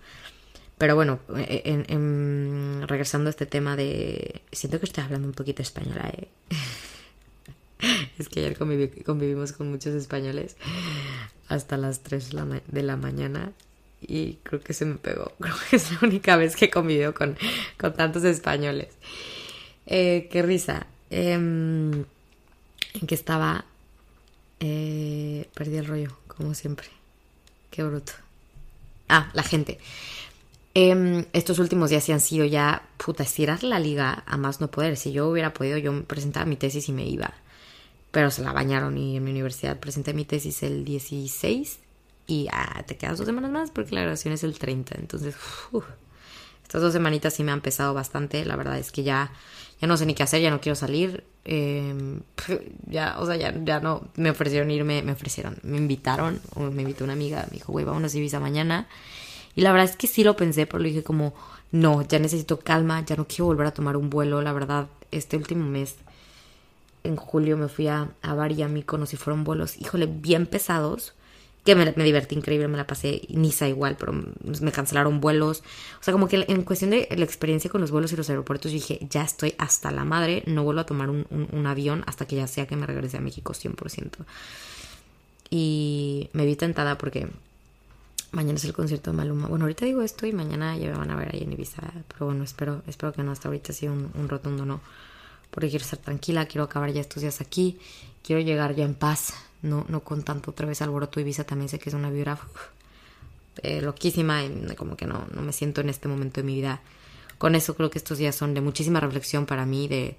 Pero 0.78 0.96
bueno, 0.96 1.20
en, 1.36 1.84
en, 1.88 2.88
regresando 2.88 3.28
a 3.28 3.30
este 3.30 3.46
tema 3.46 3.76
de... 3.76 4.42
Siento 4.50 4.80
que 4.80 4.86
estoy 4.86 5.04
hablando 5.04 5.28
un 5.28 5.34
poquito 5.34 5.62
española, 5.62 6.12
¿eh? 6.12 6.28
es 8.18 8.28
que 8.28 8.40
ayer 8.40 8.56
convivimos 8.56 9.52
con 9.52 9.70
muchos 9.70 9.94
españoles 9.94 10.56
hasta 11.48 11.76
las 11.76 12.02
3 12.02 12.30
de 12.66 12.82
la 12.82 12.96
mañana 12.96 13.52
y 14.00 14.34
creo 14.42 14.60
que 14.60 14.74
se 14.74 14.84
me 14.84 14.96
pegó. 14.96 15.32
Creo 15.40 15.54
que 15.70 15.76
es 15.76 15.92
la 15.92 15.98
única 16.02 16.36
vez 16.36 16.56
que 16.56 16.66
he 16.66 16.70
convivido 16.70 17.14
con, 17.14 17.36
con 17.78 17.94
tantos 17.94 18.24
españoles. 18.24 18.88
Eh, 19.86 20.28
qué 20.30 20.42
risa. 20.42 20.86
Eh, 21.10 21.32
en 21.32 22.06
que 23.06 23.14
estaba... 23.14 23.64
Eh, 24.60 25.48
perdí 25.54 25.76
el 25.76 25.86
rollo 25.86 26.16
como 26.36 26.54
siempre. 26.54 26.88
Qué 27.70 27.82
bruto. 27.82 28.12
Ah, 29.08 29.30
la 29.32 29.42
gente. 29.42 29.78
Eh, 30.74 31.26
estos 31.32 31.58
últimos 31.60 31.90
días 31.90 32.02
sí 32.02 32.12
han 32.12 32.20
sido 32.20 32.44
ya, 32.44 32.82
puta, 32.96 33.22
estirar 33.22 33.62
la 33.62 33.78
liga 33.78 34.24
a 34.26 34.36
más 34.36 34.60
no 34.60 34.70
poder. 34.70 34.96
Si 34.96 35.12
yo 35.12 35.28
hubiera 35.28 35.52
podido, 35.54 35.78
yo 35.78 36.04
presentaba 36.04 36.46
mi 36.46 36.56
tesis 36.56 36.88
y 36.88 36.92
me 36.92 37.06
iba. 37.06 37.32
Pero 38.10 38.30
se 38.30 38.42
la 38.42 38.52
bañaron 38.52 38.96
y 38.96 39.16
en 39.16 39.24
mi 39.24 39.30
universidad 39.30 39.78
presenté 39.78 40.14
mi 40.14 40.24
tesis 40.24 40.62
el 40.62 40.84
16 40.84 41.78
y 42.26 42.48
ah, 42.52 42.82
te 42.86 42.96
quedas 42.96 43.18
dos 43.18 43.26
semanas 43.26 43.50
más 43.50 43.70
porque 43.70 43.94
la 43.94 44.02
graduación 44.02 44.34
es 44.34 44.44
el 44.44 44.58
30. 44.58 44.96
Entonces, 44.98 45.36
estas 46.62 46.82
dos 46.82 46.92
semanitas 46.92 47.34
sí 47.34 47.44
me 47.44 47.52
han 47.52 47.60
pesado 47.60 47.94
bastante. 47.94 48.44
La 48.44 48.56
verdad 48.56 48.78
es 48.78 48.90
que 48.90 49.02
ya, 49.02 49.32
ya 49.80 49.88
no 49.88 49.96
sé 49.96 50.06
ni 50.06 50.14
qué 50.14 50.22
hacer, 50.22 50.40
ya 50.40 50.50
no 50.50 50.60
quiero 50.60 50.76
salir. 50.76 51.24
Eh, 51.44 52.20
ya, 52.86 53.16
o 53.18 53.26
sea, 53.26 53.36
ya, 53.36 53.54
ya 53.64 53.80
no 53.80 54.08
me 54.16 54.30
ofrecieron 54.30 54.70
irme, 54.70 55.02
me 55.02 55.12
ofrecieron, 55.12 55.58
me 55.62 55.76
invitaron, 55.76 56.40
o 56.54 56.60
me 56.60 56.82
invitó 56.82 57.04
una 57.04 57.12
amiga, 57.12 57.46
me 57.50 57.58
dijo, 57.58 57.72
güey, 57.72 57.84
vámonos 57.84 58.14
a 58.14 58.18
Ibiza 58.18 58.40
mañana. 58.40 58.86
Y 59.56 59.60
la 59.60 59.72
verdad 59.72 59.88
es 59.90 59.96
que 59.96 60.06
sí 60.06 60.24
lo 60.24 60.36
pensé, 60.36 60.66
pero 60.66 60.82
le 60.82 60.88
dije 60.88 61.02
como, 61.02 61.34
no, 61.70 62.02
ya 62.02 62.18
necesito 62.18 62.58
calma, 62.58 63.04
ya 63.04 63.16
no 63.16 63.26
quiero 63.26 63.46
volver 63.46 63.66
a 63.66 63.70
tomar 63.72 63.96
un 63.96 64.10
vuelo. 64.10 64.42
La 64.42 64.52
verdad, 64.52 64.88
este 65.10 65.36
último 65.36 65.64
mes, 65.64 65.96
en 67.04 67.16
julio, 67.16 67.56
me 67.56 67.68
fui 67.68 67.88
a, 67.88 68.08
a 68.22 68.34
Bari 68.34 68.54
y 68.54 68.62
a 68.62 68.68
fueron 68.68 69.44
vuelos, 69.44 69.76
híjole, 69.80 70.06
bien 70.06 70.46
pesados 70.46 71.14
que 71.64 71.74
me, 71.74 71.90
divertí 71.92 72.34
increíble, 72.34 72.68
me 72.68 72.76
la 72.76 72.86
pasé 72.86 73.22
Niza 73.30 73.66
igual, 73.66 73.96
pero 73.98 74.12
me 74.12 74.70
cancelaron 74.70 75.20
vuelos. 75.20 75.62
O 75.98 76.02
sea, 76.02 76.12
como 76.12 76.28
que 76.28 76.44
en 76.46 76.62
cuestión 76.62 76.90
de 76.90 77.08
la 77.16 77.24
experiencia 77.24 77.70
con 77.70 77.80
los 77.80 77.90
vuelos 77.90 78.12
y 78.12 78.16
los 78.16 78.28
aeropuertos, 78.28 78.70
dije, 78.70 79.00
ya 79.08 79.22
estoy 79.22 79.54
hasta 79.56 79.90
la 79.90 80.04
madre, 80.04 80.42
no 80.46 80.62
vuelvo 80.62 80.82
a 80.82 80.86
tomar 80.86 81.08
un, 81.08 81.66
avión 81.66 82.04
hasta 82.06 82.26
que 82.26 82.36
ya 82.36 82.46
sea 82.46 82.66
que 82.66 82.76
me 82.76 82.86
regrese 82.86 83.16
a 83.16 83.20
México 83.20 83.54
100%. 83.54 84.10
Y 85.48 86.28
me 86.34 86.44
vi 86.44 86.54
tentada 86.56 86.98
porque 86.98 87.28
mañana 88.32 88.58
es 88.58 88.64
el 88.66 88.74
concierto 88.74 89.10
de 89.10 89.16
Maluma. 89.16 89.48
Bueno, 89.48 89.64
ahorita 89.64 89.86
digo 89.86 90.02
esto 90.02 90.26
y 90.26 90.32
mañana 90.32 90.76
ya 90.76 90.90
me 90.90 90.98
van 90.98 91.10
a 91.10 91.16
ver 91.16 91.30
ahí 91.32 91.42
en 91.44 91.52
Ibiza. 91.52 91.80
Pero 92.08 92.26
bueno, 92.26 92.44
espero, 92.44 92.82
espero 92.86 93.14
que 93.14 93.22
no 93.22 93.32
hasta 93.32 93.48
ahorita 93.48 93.72
sea 93.72 93.90
un, 93.90 94.10
un 94.14 94.28
rotundo 94.28 94.66
no. 94.66 94.82
Porque 95.50 95.70
quiero 95.70 95.84
estar 95.84 95.98
tranquila, 95.98 96.44
quiero 96.44 96.64
acabar 96.64 96.92
ya 96.92 97.00
estos 97.00 97.22
días 97.22 97.40
aquí, 97.40 97.78
quiero 98.22 98.42
llegar 98.42 98.74
ya 98.74 98.84
en 98.84 98.94
paz 98.94 99.34
no, 99.64 99.84
no 99.88 100.00
con 100.00 100.22
tanto 100.22 100.52
otra 100.52 100.66
vez 100.66 100.80
alboroto 100.82 101.20
Ibiza 101.20 101.44
también 101.44 101.68
sé 101.68 101.78
que 101.78 101.88
es 101.90 101.94
una 101.94 102.10
vibra 102.10 102.38
eh, 103.62 103.80
loquísima 103.82 104.44
y 104.44 104.74
como 104.76 104.96
que 104.96 105.06
no, 105.06 105.26
no 105.34 105.42
me 105.42 105.52
siento 105.52 105.80
en 105.80 105.88
este 105.88 106.08
momento 106.08 106.40
de 106.40 106.46
mi 106.46 106.54
vida 106.54 106.80
con 107.38 107.54
eso 107.54 107.74
creo 107.74 107.90
que 107.90 107.98
estos 107.98 108.18
días 108.18 108.34
son 108.34 108.54
de 108.54 108.60
muchísima 108.60 109.00
reflexión 109.00 109.46
para 109.46 109.66
mí, 109.66 109.88
de, 109.88 110.16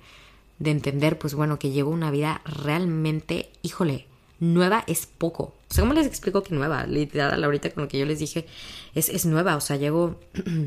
de 0.59 0.71
entender, 0.71 1.17
pues 1.17 1.33
bueno, 1.33 1.59
que 1.59 1.71
llevo 1.71 1.91
una 1.91 2.11
vida 2.11 2.41
realmente, 2.45 3.49
híjole, 3.61 4.05
nueva 4.39 4.83
es 4.87 5.05
poco. 5.05 5.53
O 5.69 5.73
sea, 5.73 5.83
¿cómo 5.83 5.93
les 5.93 6.07
explico 6.07 6.43
que 6.43 6.53
nueva? 6.53 6.85
Literal, 6.85 7.43
ahorita 7.43 7.71
con 7.71 7.83
lo 7.83 7.89
que 7.89 7.99
yo 7.99 8.05
les 8.05 8.19
dije, 8.19 8.45
es, 8.93 9.09
es 9.09 9.25
nueva. 9.25 9.55
O 9.55 9.61
sea, 9.61 9.77
llego, 9.77 10.19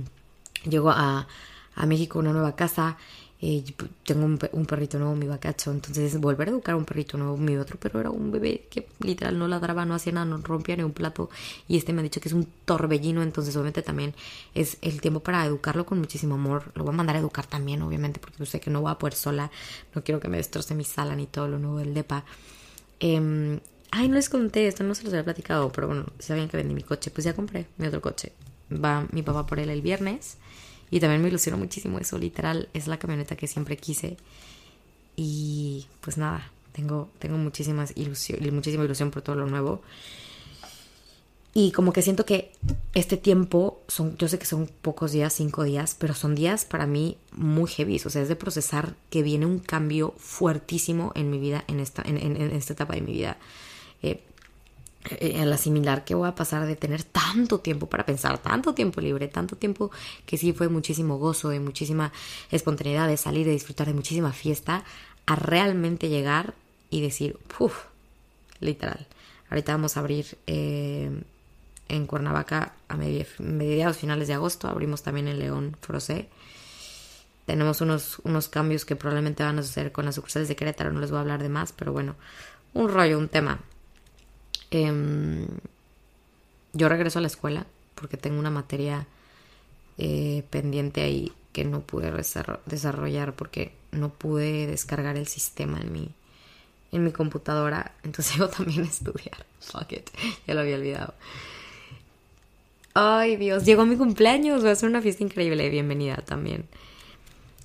llego 0.68 0.90
a, 0.90 1.28
a 1.74 1.86
México, 1.86 2.18
una 2.18 2.32
nueva 2.32 2.56
casa, 2.56 2.96
eh, 3.40 3.62
tengo 4.04 4.24
un, 4.24 4.38
un, 4.50 4.66
perrito 4.66 4.98
nuevo, 4.98 5.14
mi 5.14 5.28
vacacho, 5.28 5.70
entonces 5.70 6.18
volver 6.20 6.48
a 6.48 6.50
educar 6.50 6.74
a 6.74 6.76
un 6.76 6.84
perrito 6.84 7.16
nuevo, 7.16 7.36
mi 7.36 7.56
otro 7.56 7.78
perro 7.78 8.00
era 8.00 8.10
un 8.10 8.32
bebé 8.32 8.66
que 8.68 8.88
literal 8.98 9.38
no 9.38 9.46
ladraba, 9.46 9.84
no 9.84 9.94
hacía 9.94 10.12
nada, 10.12 10.26
no 10.26 10.38
rompía 10.38 10.74
ni 10.76 10.82
un 10.82 10.92
plato. 10.92 11.30
Y 11.68 11.76
este 11.76 11.92
me 11.92 12.00
ha 12.00 12.02
dicho 12.02 12.20
que 12.20 12.28
es 12.28 12.34
un 12.34 12.48
torbellino, 12.64 13.22
entonces 13.22 13.54
obviamente 13.54 13.82
también 13.82 14.12
es 14.54 14.78
el 14.82 15.00
tiempo 15.00 15.20
para 15.20 15.44
educarlo 15.46 15.86
con 15.86 16.00
muchísimo 16.00 16.34
amor, 16.34 16.72
lo 16.74 16.82
voy 16.82 16.92
a 16.92 16.96
mandar 16.96 17.14
a 17.14 17.20
educar 17.20 17.46
también 17.46 17.82
obviamente 17.82 18.18
porque 18.18 18.38
yo 18.38 18.46
sé 18.46 18.58
que 18.58 18.70
no 18.70 18.80
voy 18.80 18.90
a 18.90 18.98
poder 18.98 19.14
sola, 19.14 19.52
no 19.94 20.02
quiero 20.02 20.20
que 20.20 20.28
me 20.28 20.38
destroce 20.38 20.74
mi 20.74 20.84
sala 20.84 21.14
ni 21.14 21.26
todo 21.26 21.46
lo 21.46 21.60
nuevo 21.60 21.78
del 21.78 21.94
depa. 21.94 22.24
Eh, 22.98 23.60
ay, 23.92 24.08
no 24.08 24.16
les 24.16 24.28
conté, 24.28 24.66
esto 24.66 24.82
no 24.82 24.96
se 24.96 25.04
los 25.04 25.12
había 25.12 25.24
platicado, 25.24 25.70
pero 25.70 25.86
bueno, 25.86 26.06
sabían 26.18 26.48
que 26.48 26.56
vendí 26.56 26.74
mi 26.74 26.82
coche, 26.82 27.12
pues 27.12 27.24
ya 27.24 27.34
compré 27.34 27.66
mi 27.76 27.86
otro 27.86 28.00
coche, 28.00 28.32
va 28.72 29.06
mi 29.12 29.22
papá 29.22 29.46
por 29.46 29.60
él 29.60 29.70
el 29.70 29.82
viernes 29.82 30.38
y 30.90 31.00
también 31.00 31.22
me 31.22 31.28
ilusionó 31.28 31.58
muchísimo 31.58 31.98
eso, 31.98 32.18
literal, 32.18 32.68
es 32.74 32.86
la 32.86 32.98
camioneta 32.98 33.36
que 33.36 33.46
siempre 33.46 33.76
quise. 33.76 34.16
Y 35.16 35.86
pues 36.00 36.16
nada, 36.16 36.50
tengo, 36.72 37.10
tengo 37.18 37.36
muchísimas 37.36 37.92
ilusión, 37.96 38.40
muchísima 38.54 38.84
ilusión 38.84 39.10
por 39.10 39.22
todo 39.22 39.36
lo 39.36 39.46
nuevo. 39.46 39.82
Y 41.54 41.72
como 41.72 41.92
que 41.92 42.02
siento 42.02 42.24
que 42.24 42.52
este 42.94 43.16
tiempo, 43.16 43.82
son, 43.88 44.16
yo 44.16 44.28
sé 44.28 44.38
que 44.38 44.44
son 44.44 44.70
pocos 44.80 45.12
días, 45.12 45.32
cinco 45.32 45.64
días, 45.64 45.96
pero 45.98 46.14
son 46.14 46.34
días 46.34 46.64
para 46.64 46.86
mí 46.86 47.16
muy 47.32 47.68
heavy. 47.68 48.00
O 48.04 48.10
sea, 48.10 48.22
es 48.22 48.28
de 48.28 48.36
procesar 48.36 48.94
que 49.10 49.22
viene 49.22 49.46
un 49.46 49.58
cambio 49.58 50.14
fuertísimo 50.18 51.10
en 51.16 51.30
mi 51.30 51.38
vida, 51.38 51.64
en 51.66 51.80
esta, 51.80 52.02
en, 52.02 52.18
en, 52.18 52.52
esta 52.52 52.74
etapa 52.74 52.94
de 52.94 53.00
mi 53.00 53.12
vida. 53.12 53.38
Eh, 54.02 54.22
al 55.40 55.52
asimilar 55.52 56.04
que 56.04 56.14
voy 56.14 56.28
a 56.28 56.34
pasar 56.34 56.66
de 56.66 56.76
tener 56.76 57.02
tanto 57.04 57.60
tiempo 57.60 57.88
para 57.88 58.04
pensar, 58.04 58.38
tanto 58.38 58.74
tiempo 58.74 59.00
libre, 59.00 59.28
tanto 59.28 59.56
tiempo 59.56 59.90
que 60.26 60.36
sí 60.36 60.52
fue 60.52 60.68
muchísimo 60.68 61.18
gozo, 61.18 61.48
de 61.50 61.60
muchísima 61.60 62.12
espontaneidad, 62.50 63.08
de 63.08 63.16
salir, 63.16 63.46
de 63.46 63.52
disfrutar 63.52 63.86
de 63.86 63.94
muchísima 63.94 64.32
fiesta, 64.32 64.84
a 65.26 65.36
realmente 65.36 66.08
llegar 66.08 66.54
y 66.90 67.00
decir, 67.00 67.38
uff, 67.58 67.84
literal. 68.60 69.06
Ahorita 69.50 69.72
vamos 69.72 69.96
a 69.96 70.00
abrir 70.00 70.38
eh, 70.46 71.10
en 71.88 72.06
Cuernavaca 72.06 72.74
a 72.88 72.96
mediados 72.96 73.98
finales 73.98 74.28
de 74.28 74.34
agosto, 74.34 74.68
abrimos 74.68 75.02
también 75.02 75.28
en 75.28 75.38
León 75.38 75.76
Frosé. 75.80 76.28
Tenemos 77.46 77.80
unos, 77.80 78.18
unos 78.24 78.48
cambios 78.48 78.84
que 78.84 78.94
probablemente 78.94 79.42
van 79.42 79.58
a 79.58 79.62
suceder 79.62 79.90
con 79.90 80.04
las 80.04 80.16
sucursales 80.16 80.48
de 80.48 80.56
Querétaro, 80.56 80.92
no 80.92 81.00
les 81.00 81.10
voy 81.10 81.18
a 81.18 81.22
hablar 81.22 81.42
de 81.42 81.48
más, 81.48 81.72
pero 81.72 81.92
bueno, 81.92 82.16
un 82.74 82.90
rollo, 82.90 83.18
un 83.18 83.28
tema. 83.28 83.60
Eh, 84.70 85.46
yo 86.72 86.88
regreso 86.88 87.18
a 87.18 87.22
la 87.22 87.28
escuela 87.28 87.66
porque 87.94 88.16
tengo 88.16 88.38
una 88.38 88.50
materia 88.50 89.06
eh, 89.96 90.44
pendiente 90.50 91.02
ahí 91.02 91.32
que 91.52 91.64
no 91.64 91.80
pude 91.80 92.12
desarrollar 92.66 93.34
porque 93.34 93.72
no 93.90 94.10
pude 94.10 94.66
descargar 94.66 95.16
el 95.16 95.26
sistema 95.26 95.80
en 95.80 95.92
mi, 95.92 96.10
en 96.92 97.04
mi 97.04 97.12
computadora. 97.12 97.92
Entonces 98.04 98.36
yo 98.36 98.48
también 98.48 98.84
a 98.84 98.86
estudiar. 98.88 99.44
Fuck 99.60 99.92
it. 99.92 100.10
Ya 100.46 100.54
lo 100.54 100.60
había 100.60 100.76
olvidado. 100.76 101.14
Ay, 102.94 103.36
Dios. 103.36 103.64
Llegó 103.64 103.86
mi 103.86 103.96
cumpleaños. 103.96 104.64
Va 104.64 104.70
a 104.70 104.76
ser 104.76 104.88
una 104.88 105.02
fiesta 105.02 105.24
increíble. 105.24 105.68
Bienvenida 105.68 106.16
también. 106.16 106.66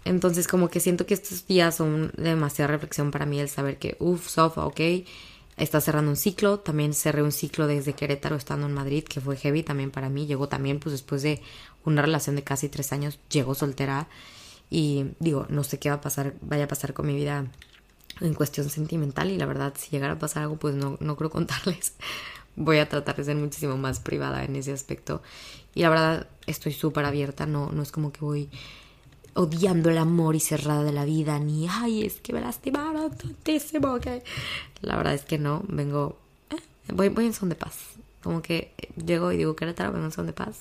Entonces, 0.05 0.47
como 0.47 0.69
que 0.69 0.79
siento 0.79 1.05
que 1.05 1.13
estos 1.13 1.47
días 1.47 1.75
son 1.75 2.11
demasiada 2.17 2.71
reflexión 2.71 3.09
para 3.11 3.25
mí 3.25 3.39
el 3.39 3.47
saber 3.47 3.77
que, 3.77 3.95
uff, 3.99 4.27
sofa, 4.27 4.65
ok 4.65 4.79
está 5.57 5.81
cerrando 5.81 6.11
un 6.11 6.17
ciclo. 6.17 6.59
También 6.59 6.93
cerré 6.93 7.23
un 7.23 7.31
ciclo 7.31 7.67
desde 7.67 7.93
Querétaro 7.93 8.35
estando 8.35 8.67
en 8.67 8.73
Madrid, 8.73 9.03
que 9.03 9.21
fue 9.21 9.37
heavy 9.37 9.63
también 9.63 9.91
para 9.91 10.09
mí. 10.09 10.25
Llegó 10.25 10.47
también, 10.49 10.79
pues 10.79 10.93
después 10.93 11.21
de 11.21 11.41
una 11.85 12.01
relación 12.01 12.35
de 12.35 12.43
casi 12.43 12.69
tres 12.69 12.91
años, 12.93 13.19
llegó 13.29 13.55
soltera. 13.55 14.07
Y 14.69 15.05
digo, 15.19 15.45
no 15.49 15.63
sé 15.63 15.79
qué 15.79 15.89
va 15.89 15.95
a 15.95 16.01
pasar, 16.01 16.33
vaya 16.41 16.65
a 16.65 16.67
pasar 16.67 16.93
con 16.93 17.07
mi 17.07 17.15
vida 17.15 17.45
en 18.21 18.33
cuestión 18.33 18.69
sentimental. 18.69 19.31
Y 19.31 19.37
la 19.37 19.45
verdad, 19.45 19.73
si 19.77 19.91
llegara 19.91 20.13
a 20.13 20.19
pasar 20.19 20.43
algo, 20.43 20.57
pues 20.57 20.75
no, 20.75 20.97
no 20.99 21.15
creo 21.15 21.29
contarles. 21.29 21.93
Voy 22.55 22.77
a 22.77 22.87
tratar 22.87 23.15
de 23.15 23.23
ser 23.23 23.35
muchísimo 23.35 23.77
más 23.77 23.99
privada 23.99 24.43
en 24.43 24.55
ese 24.55 24.71
aspecto. 24.71 25.21
Y 25.73 25.81
la 25.81 25.89
verdad, 25.89 26.27
estoy 26.45 26.71
súper 26.71 27.05
abierta. 27.05 27.45
No, 27.45 27.71
no 27.71 27.81
es 27.81 27.91
como 27.91 28.11
que 28.11 28.21
voy 28.21 28.49
odiando 29.35 29.89
el 29.89 29.97
amor 29.97 30.35
y 30.35 30.39
cerrada 30.39 30.83
de 30.83 30.91
la 30.91 31.05
vida, 31.05 31.39
ni, 31.39 31.67
ay, 31.67 32.05
es 32.05 32.15
que 32.15 32.33
me 32.33 32.41
lastimaron 32.41 33.15
tantísimo, 33.15 33.99
que 33.99 34.23
la 34.81 34.95
verdad 34.95 35.13
es 35.13 35.23
que 35.23 35.37
no, 35.37 35.63
vengo, 35.67 36.17
eh, 36.51 36.57
voy, 36.93 37.09
voy 37.09 37.25
en 37.25 37.33
son 37.33 37.49
de 37.49 37.55
paz, 37.55 37.77
como 38.21 38.41
que 38.41 38.73
llego 39.03 39.31
y 39.31 39.37
digo, 39.37 39.55
Querétaro, 39.55 39.91
vengo 39.91 40.05
en 40.05 40.11
son 40.11 40.27
de 40.27 40.33
paz, 40.33 40.59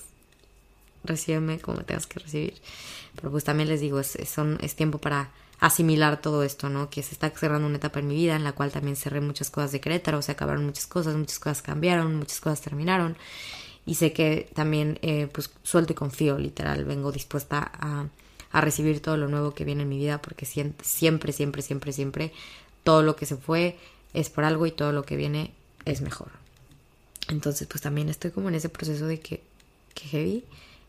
recíbeme 1.03 1.59
como 1.59 1.77
me 1.77 1.83
tengas 1.83 2.07
que 2.07 2.19
recibir, 2.19 2.55
pero 3.15 3.31
pues 3.31 3.43
también 3.43 3.69
les 3.69 3.81
digo, 3.81 3.99
es, 3.99 4.17
son, 4.27 4.57
es 4.61 4.75
tiempo 4.75 4.97
para 4.97 5.31
asimilar 5.59 6.19
todo 6.19 6.43
esto, 6.43 6.67
¿no? 6.69 6.89
Que 6.89 7.03
se 7.03 7.13
está 7.13 7.29
cerrando 7.29 7.67
una 7.67 7.77
etapa 7.77 7.99
en 7.99 8.07
mi 8.07 8.15
vida 8.15 8.35
en 8.35 8.43
la 8.43 8.51
cual 8.51 8.71
también 8.71 8.97
cerré 8.97 9.21
muchas 9.21 9.49
cosas 9.49 9.71
de 9.71 9.79
Querétaro, 9.79 10.21
se 10.21 10.33
acabaron 10.33 10.65
muchas 10.65 10.87
cosas, 10.87 11.15
muchas 11.15 11.39
cosas 11.39 11.61
cambiaron, 11.61 12.15
muchas 12.17 12.41
cosas 12.41 12.59
terminaron. 12.61 13.15
Y 13.85 13.95
sé 13.95 14.13
que 14.13 14.49
también 14.53 14.99
eh, 15.01 15.27
pues 15.31 15.51
suelto 15.63 15.93
y 15.93 15.95
confío, 15.95 16.37
literal, 16.37 16.83
vengo 16.85 17.11
dispuesta 17.11 17.71
a 17.73 18.07
a 18.53 18.61
recibir 18.61 19.01
todo 19.01 19.17
lo 19.17 19.27
nuevo 19.27 19.53
que 19.53 19.65
viene 19.65 19.81
en 19.81 19.89
mi 19.89 19.97
vida, 19.97 20.21
porque 20.21 20.45
siempre, 20.45 20.85
siempre, 20.85 21.33
siempre, 21.33 21.91
siempre, 21.91 22.31
todo 22.83 23.01
lo 23.01 23.15
que 23.15 23.25
se 23.25 23.35
fue 23.35 23.77
es 24.13 24.29
por 24.29 24.45
algo 24.45 24.65
y 24.67 24.71
todo 24.71 24.93
lo 24.93 25.03
que 25.03 25.17
viene 25.17 25.51
es 25.85 26.01
mejor. 26.01 26.29
Entonces, 27.29 27.67
pues 27.67 27.81
también 27.81 28.09
estoy 28.09 28.31
como 28.31 28.49
en 28.49 28.55
ese 28.55 28.69
proceso 28.69 29.07
de 29.07 29.19
que, 29.19 29.41
que 29.95 30.05
heavy, 30.05 30.43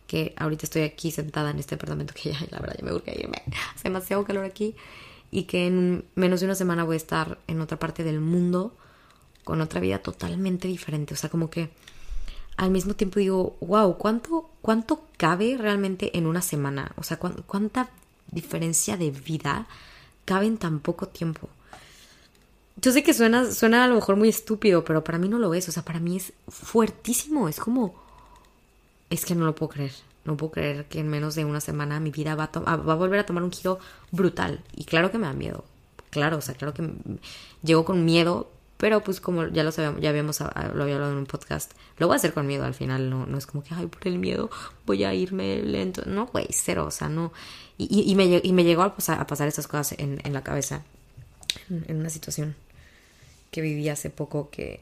que 0.07 0.35
ahorita 0.37 0.67
estoy 0.67 0.83
aquí 0.83 1.11
sentada 1.11 1.51
en 1.51 1.59
este 1.59 1.77
apartamento 1.77 2.13
que 2.15 2.33
ya, 2.33 2.39
la 2.51 2.61
verdad, 2.61 2.77
ya 2.79 2.85
me 2.85 2.93
urge 2.93 3.19
irme, 3.19 3.43
hace 3.75 3.85
demasiado 3.85 4.25
calor 4.25 4.45
aquí, 4.45 4.77
y 5.31 5.45
que 5.45 5.67
en 5.67 6.05
menos 6.15 6.41
de 6.41 6.47
una 6.47 6.55
semana 6.55 6.85
voy 6.85 6.95
a 6.95 6.99
estar 6.99 7.39
en 7.47 7.63
otra 7.63 7.79
parte 7.79 8.05
del 8.05 8.21
mundo 8.21 8.77
con 9.43 9.63
otra 9.63 9.81
vida 9.81 9.99
totalmente 9.99 10.69
diferente. 10.69 11.15
O 11.15 11.17
sea, 11.17 11.31
como 11.31 11.49
que 11.49 11.71
al 12.57 12.71
mismo 12.71 12.95
tiempo 12.95 13.19
digo, 13.19 13.57
wow, 13.61 13.97
¿cuánto, 13.99 14.51
cuánto 14.63 15.05
cabe 15.17 15.57
realmente 15.59 16.17
en 16.17 16.27
una 16.27 16.43
semana? 16.43 16.93
O 16.97 17.03
sea, 17.03 17.19
¿cuánta 17.19 17.91
diferencia 18.31 18.97
de 18.97 19.11
vida 19.11 19.67
cabe 20.25 20.47
en 20.47 20.59
tan 20.59 20.81
poco 20.81 21.09
tiempo? 21.09 21.49
Yo 22.77 22.93
sé 22.93 23.03
que 23.03 23.15
suena, 23.15 23.51
suena 23.51 23.85
a 23.85 23.89
lo 23.89 23.95
mejor 23.95 24.17
muy 24.17 24.29
estúpido, 24.29 24.85
pero 24.85 25.05
para 25.05 25.19
mí 25.19 25.29
no 25.29 25.39
lo 25.39 25.55
es. 25.55 25.69
O 25.69 25.73
sea, 25.73 25.85
para 25.85 26.01
mí 26.01 26.17
es 26.17 26.33
fuertísimo. 26.49 27.49
Es 27.49 27.59
como... 27.59 27.95
Es 29.11 29.25
que 29.25 29.35
no 29.35 29.45
lo 29.45 29.55
puedo 29.55 29.71
creer. 29.71 29.93
No 30.25 30.37
puedo 30.37 30.53
creer 30.53 30.87
que 30.87 31.01
en 31.01 31.09
menos 31.09 31.35
de 31.35 31.45
una 31.45 31.61
semana 31.61 32.01
mi 32.01 32.11
vida 32.11 32.35
va 32.35 32.51
a, 32.53 32.77
va 32.77 32.93
a 32.95 32.97
volver 32.97 33.21
a 33.21 33.27
tomar 33.27 33.43
un 33.43 33.53
giro 33.53 33.79
brutal. 34.11 34.63
Y 34.75 34.85
claro 34.85 35.11
que 35.11 35.19
me 35.19 35.27
da 35.27 35.33
miedo. 35.33 35.65
Claro, 36.11 36.39
o 36.39 36.41
sea, 36.41 36.55
claro 36.55 36.75
que 36.75 36.89
llego 37.63 37.85
con 37.85 38.05
miedo, 38.05 38.51
pero 38.85 39.03
pues 39.03 39.19
como 39.19 39.49
ya 39.49 39.65
lo 39.65 39.73
sabíamos, 39.73 40.03
ya 40.03 40.11
habíamos 40.11 40.41
lo 40.41 40.83
había 40.83 40.97
hablado 40.97 41.13
en 41.13 41.17
un 41.17 41.25
podcast, 41.25 41.73
lo 41.97 42.07
voy 42.07 42.17
a 42.17 42.19
hacer 42.19 42.35
con 42.35 42.47
miedo 42.47 42.67
al 42.67 42.75
final, 42.75 43.09
no, 43.09 43.25
no 43.25 43.39
es 43.39 43.47
como 43.47 43.65
que, 43.65 43.75
ay, 43.75 43.87
por 43.87 44.07
el 44.07 44.19
miedo 44.19 44.51
voy 44.85 45.05
a 45.05 45.15
irme 45.15 45.63
lento. 45.63 46.03
No, 46.05 46.27
güey, 46.27 46.49
cero, 46.51 46.85
o 46.85 46.91
sea, 46.91 47.09
no. 47.09 47.33
Y, 47.79 48.03
y, 48.03 48.15
me, 48.15 48.43
y 48.45 48.53
me 48.53 48.63
llegó 48.63 48.83
a 48.83 48.95
pasar, 48.95 49.19
a 49.19 49.27
pasar 49.27 49.49
estas 49.49 49.69
cosas 49.69 49.99
en, 49.99 50.21
en 50.23 50.35
la 50.35 50.45
cabeza, 50.45 50.83
en, 51.71 51.97
una 51.97 52.11
situación 52.11 52.57
que 53.51 53.63
viví 53.63 53.89
hace 53.89 54.11
poco 54.11 54.51
que, 54.51 54.81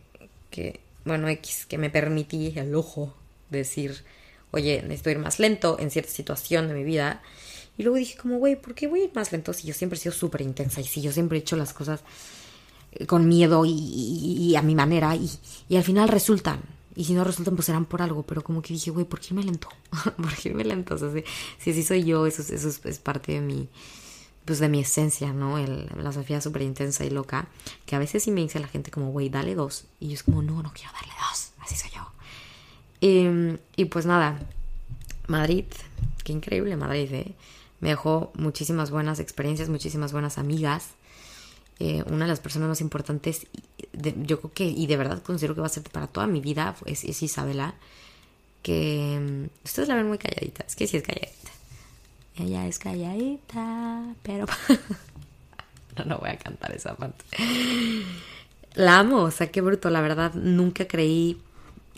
que, 0.50 0.80
bueno, 1.04 1.28
X, 1.28 1.66
que 1.66 1.78
me 1.78 1.88
permití 1.88 2.58
al 2.58 2.74
ojo 2.74 3.14
decir, 3.50 4.02
oye, 4.50 4.82
necesito 4.82 5.10
ir 5.10 5.20
más 5.20 5.38
lento 5.38 5.76
en 5.78 5.92
cierta 5.92 6.10
situación 6.10 6.66
de 6.66 6.74
mi 6.74 6.82
vida. 6.82 7.22
Y 7.78 7.84
luego 7.84 7.98
dije 7.98 8.18
como, 8.18 8.38
güey, 8.38 8.56
¿por 8.56 8.74
qué 8.74 8.88
voy 8.88 9.02
a 9.02 9.04
ir 9.04 9.12
más 9.14 9.30
lento 9.30 9.52
si 9.52 9.68
yo 9.68 9.74
siempre 9.74 9.96
he 9.96 10.02
sido 10.02 10.12
súper 10.12 10.40
intensa 10.40 10.80
y 10.80 10.84
si 10.86 11.02
yo 11.02 11.12
siempre 11.12 11.38
he 11.38 11.40
hecho 11.40 11.54
las 11.54 11.72
cosas 11.72 12.00
con 13.06 13.28
miedo 13.28 13.64
y, 13.66 14.54
a 14.56 14.62
mi 14.62 14.74
manera 14.74 15.16
y, 15.16 15.30
y, 15.68 15.76
al 15.76 15.84
final 15.84 16.08
resultan. 16.08 16.60
Y 16.94 17.04
si 17.04 17.14
no 17.14 17.24
resultan, 17.24 17.54
pues 17.56 17.66
serán 17.66 17.86
por 17.86 18.02
algo. 18.02 18.22
Pero 18.22 18.42
como 18.42 18.60
que 18.60 18.74
dije, 18.74 18.90
güey, 18.90 19.06
¿por 19.06 19.20
qué 19.20 19.28
irme 19.28 19.42
lento? 19.42 19.68
¿Por 20.16 20.34
qué 20.34 20.50
irme 20.50 20.64
lento? 20.64 20.94
O 20.94 20.98
si, 20.98 21.70
así 21.70 21.82
soy 21.82 22.04
yo, 22.04 22.26
eso, 22.26 22.42
eso 22.42 22.68
es, 22.84 22.98
parte 22.98 23.32
de 23.32 23.40
mi, 23.40 23.68
pues 24.44 24.58
de 24.58 24.68
mi 24.68 24.80
esencia, 24.80 25.32
¿no? 25.32 25.58
El, 25.58 25.88
la 25.96 26.12
Sofía 26.12 26.40
súper 26.40 26.62
intensa 26.62 27.04
y 27.04 27.10
loca. 27.10 27.48
Que 27.86 27.96
a 27.96 27.98
veces 27.98 28.22
sí 28.22 28.30
me 28.30 28.42
dice 28.42 28.60
la 28.60 28.68
gente 28.68 28.90
como, 28.90 29.10
güey, 29.10 29.30
dale 29.30 29.54
dos. 29.54 29.86
Y 30.00 30.08
yo 30.08 30.14
es 30.14 30.22
como, 30.22 30.42
no, 30.42 30.62
no 30.62 30.72
quiero 30.72 30.92
darle 30.92 31.12
dos. 31.30 31.52
Así 31.60 31.76
soy 31.76 31.90
yo. 31.94 32.02
Y, 33.00 33.58
y 33.76 33.86
pues 33.86 34.04
nada, 34.06 34.38
Madrid, 35.28 35.64
qué 36.24 36.32
increíble 36.32 36.76
Madrid, 36.76 37.12
¿eh? 37.12 37.34
Me 37.80 37.88
dejó 37.88 38.30
muchísimas 38.36 38.92
buenas 38.92 39.18
experiencias, 39.18 39.68
muchísimas 39.68 40.12
buenas 40.12 40.38
amigas. 40.38 40.90
Eh, 41.84 42.04
una 42.06 42.26
de 42.26 42.28
las 42.28 42.38
personas 42.38 42.68
más 42.68 42.80
importantes, 42.80 43.48
yo 43.92 44.38
creo 44.38 44.52
que, 44.52 44.62
y 44.62 44.86
de 44.86 44.96
verdad 44.96 45.20
considero 45.20 45.56
que 45.56 45.62
va 45.62 45.66
a 45.66 45.70
ser 45.70 45.82
para 45.82 46.06
toda 46.06 46.28
mi 46.28 46.40
vida, 46.40 46.76
es, 46.86 47.02
es 47.02 47.20
Isabela, 47.24 47.74
que 48.62 49.18
mm, 49.20 49.64
ustedes 49.64 49.88
la 49.88 49.96
ven 49.96 50.06
muy 50.06 50.18
calladita, 50.18 50.64
es 50.64 50.76
que 50.76 50.86
sí 50.86 50.98
es 50.98 51.02
calladita. 51.02 51.50
Ella 52.36 52.68
es 52.68 52.78
calladita, 52.78 54.14
pero... 54.22 54.46
no, 55.98 56.04
no 56.04 56.18
voy 56.18 56.30
a 56.30 56.38
cantar 56.38 56.70
esa 56.70 56.94
parte. 56.94 57.24
La 58.74 59.00
amo, 59.00 59.24
o 59.24 59.32
sea, 59.32 59.50
qué 59.50 59.60
bruto, 59.60 59.90
la 59.90 60.02
verdad, 60.02 60.34
nunca 60.34 60.86
creí... 60.86 61.42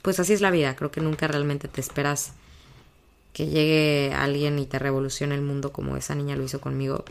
Pues 0.01 0.18
así 0.18 0.33
es 0.33 0.40
la 0.40 0.51
vida, 0.51 0.77
creo 0.77 0.90
que 0.90 1.03
nunca 1.03 1.29
realmente 1.29 1.68
te 1.68 1.83
esperas 1.83 2.33
que 3.35 3.49
llegue 3.49 4.14
alguien 4.14 4.59
y 4.59 4.64
te 4.64 4.79
revolucione 4.79 5.35
el 5.35 5.42
mundo 5.42 5.73
como 5.73 5.99
esa 5.99 6.14
niña 6.14 6.37
lo 6.37 6.44
hizo 6.44 6.62
conmigo. 6.62 7.05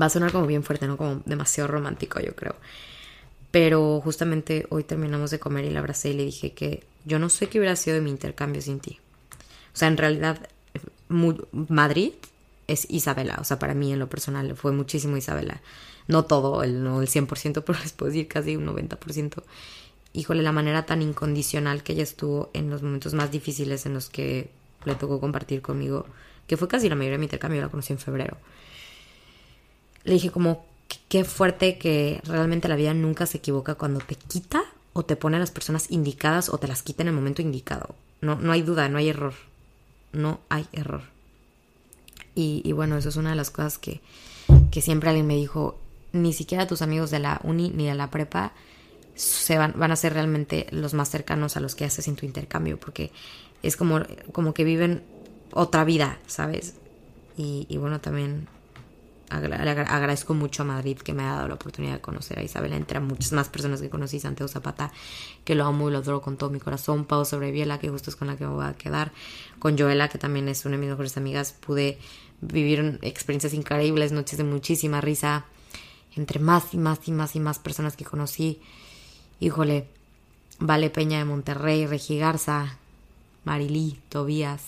Va 0.00 0.06
a 0.06 0.10
sonar 0.10 0.32
como 0.32 0.46
bien 0.46 0.62
fuerte, 0.62 0.86
¿no? 0.86 0.96
Como 0.96 1.22
demasiado 1.24 1.68
romántico, 1.68 2.20
yo 2.20 2.34
creo. 2.34 2.54
Pero 3.50 4.00
justamente 4.02 4.66
hoy 4.70 4.84
terminamos 4.84 5.30
de 5.30 5.38
comer 5.38 5.64
y 5.64 5.70
la 5.70 5.80
abracé 5.80 6.10
y 6.10 6.14
le 6.14 6.24
dije 6.24 6.52
que 6.52 6.84
yo 7.04 7.18
no 7.18 7.30
sé 7.30 7.48
qué 7.48 7.58
hubiera 7.58 7.76
sido 7.76 7.96
de 7.96 8.02
mi 8.02 8.10
intercambio 8.10 8.60
sin 8.60 8.80
ti. 8.80 8.98
O 9.72 9.76
sea, 9.78 9.88
en 9.88 9.96
realidad, 9.96 10.48
Madrid 11.08 12.12
es 12.66 12.86
Isabela. 12.90 13.38
O 13.40 13.44
sea, 13.44 13.58
para 13.58 13.74
mí 13.74 13.92
en 13.92 13.98
lo 13.98 14.08
personal 14.08 14.54
fue 14.54 14.72
muchísimo 14.72 15.16
Isabela. 15.16 15.60
No 16.06 16.24
todo, 16.24 16.62
el, 16.62 16.84
no 16.84 17.00
el 17.00 17.08
100%, 17.08 17.62
pero 17.66 17.78
les 17.78 17.92
puedo 17.92 18.12
decir 18.12 18.28
casi 18.28 18.56
un 18.56 18.66
90%. 18.66 19.42
Híjole, 20.12 20.42
la 20.42 20.52
manera 20.52 20.86
tan 20.86 21.02
incondicional 21.02 21.82
que 21.82 21.92
ella 21.92 22.02
estuvo 22.02 22.50
en 22.52 22.70
los 22.70 22.82
momentos 22.82 23.14
más 23.14 23.30
difíciles 23.30 23.86
en 23.86 23.94
los 23.94 24.08
que 24.08 24.50
le 24.84 24.94
tocó 24.94 25.20
compartir 25.20 25.62
conmigo, 25.62 26.06
que 26.46 26.56
fue 26.56 26.68
casi 26.68 26.88
la 26.88 26.94
mayoría 26.94 27.16
de 27.16 27.18
mi 27.18 27.26
intercambio, 27.26 27.60
la 27.60 27.68
conocí 27.68 27.92
en 27.92 27.98
febrero. 27.98 28.36
Le 30.08 30.14
dije 30.14 30.30
como, 30.30 30.64
qué 31.10 31.22
fuerte 31.22 31.76
que 31.76 32.22
realmente 32.24 32.66
la 32.66 32.76
vida 32.76 32.94
nunca 32.94 33.26
se 33.26 33.36
equivoca 33.36 33.74
cuando 33.74 34.00
te 34.00 34.14
quita 34.14 34.62
o 34.94 35.02
te 35.02 35.16
pone 35.16 35.36
a 35.36 35.38
las 35.38 35.50
personas 35.50 35.90
indicadas 35.90 36.48
o 36.48 36.56
te 36.56 36.66
las 36.66 36.82
quita 36.82 37.02
en 37.02 37.08
el 37.08 37.14
momento 37.14 37.42
indicado. 37.42 37.94
No, 38.22 38.36
no 38.36 38.52
hay 38.52 38.62
duda, 38.62 38.88
no 38.88 38.96
hay 38.96 39.10
error. 39.10 39.34
No 40.12 40.40
hay 40.48 40.66
error. 40.72 41.02
Y, 42.34 42.72
bueno, 42.72 42.96
eso 42.96 43.10
es 43.10 43.16
una 43.16 43.30
de 43.30 43.36
las 43.36 43.50
cosas 43.50 43.76
que, 43.76 44.00
que 44.70 44.80
siempre 44.80 45.10
alguien 45.10 45.26
me 45.26 45.36
dijo, 45.36 45.78
ni 46.12 46.32
siquiera 46.32 46.66
tus 46.66 46.80
amigos 46.80 47.10
de 47.10 47.18
la 47.18 47.42
uni 47.44 47.68
ni 47.68 47.86
de 47.86 47.94
la 47.94 48.10
prepa 48.10 48.52
se 49.14 49.58
van, 49.58 49.74
van 49.76 49.92
a 49.92 49.96
ser 49.96 50.14
realmente 50.14 50.68
los 50.70 50.94
más 50.94 51.10
cercanos 51.10 51.58
a 51.58 51.60
los 51.60 51.74
que 51.74 51.84
haces 51.84 52.08
en 52.08 52.16
tu 52.16 52.24
intercambio, 52.24 52.80
porque 52.80 53.12
es 53.62 53.76
como, 53.76 54.00
como 54.32 54.54
que 54.54 54.64
viven 54.64 55.02
otra 55.52 55.84
vida, 55.84 56.18
¿sabes? 56.26 56.76
Y, 57.36 57.66
y 57.68 57.76
bueno, 57.76 58.00
también 58.00 58.48
agradezco 59.30 60.34
mucho 60.34 60.62
a 60.62 60.66
Madrid 60.66 60.98
que 60.98 61.12
me 61.12 61.22
ha 61.22 61.34
dado 61.34 61.48
la 61.48 61.54
oportunidad 61.54 61.94
de 61.94 62.00
conocer 62.00 62.38
a 62.38 62.42
Isabela 62.42 62.76
entre 62.76 63.00
muchas 63.00 63.32
más 63.32 63.48
personas 63.48 63.80
que 63.80 63.90
conocí, 63.90 64.20
Santiago 64.20 64.48
Zapata, 64.48 64.92
que 65.44 65.54
lo 65.54 65.64
amo 65.64 65.88
y 65.88 65.92
lo 65.92 65.98
adoro 65.98 66.22
con 66.22 66.36
todo 66.36 66.50
mi 66.50 66.60
corazón, 66.60 67.04
Pau 67.04 67.24
Sobreviela, 67.24 67.78
que 67.78 67.90
justo 67.90 68.10
es 68.10 68.16
con 68.16 68.28
la 68.28 68.36
que 68.36 68.46
me 68.46 68.52
voy 68.52 68.66
a 68.66 68.74
quedar, 68.74 69.12
con 69.58 69.78
Joela, 69.78 70.08
que 70.08 70.18
también 70.18 70.48
es 70.48 70.64
una 70.64 70.76
de 70.76 70.80
mis 70.80 70.90
mejores 70.90 71.16
amigas, 71.16 71.52
pude 71.52 71.98
vivir 72.40 72.98
experiencias 73.02 73.52
increíbles, 73.52 74.12
noches 74.12 74.38
de 74.38 74.44
muchísima 74.44 75.00
risa, 75.00 75.44
entre 76.16 76.40
más 76.40 76.72
y 76.72 76.78
más 76.78 77.06
y 77.06 77.12
más 77.12 77.36
y 77.36 77.40
más 77.40 77.58
personas 77.58 77.96
que 77.96 78.04
conocí, 78.04 78.60
híjole, 79.40 79.88
Vale 80.60 80.90
Peña 80.90 81.18
de 81.18 81.24
Monterrey, 81.24 81.86
Regi 81.86 82.18
Garza, 82.18 82.78
Marilí, 83.44 84.00
Tobías, 84.08 84.62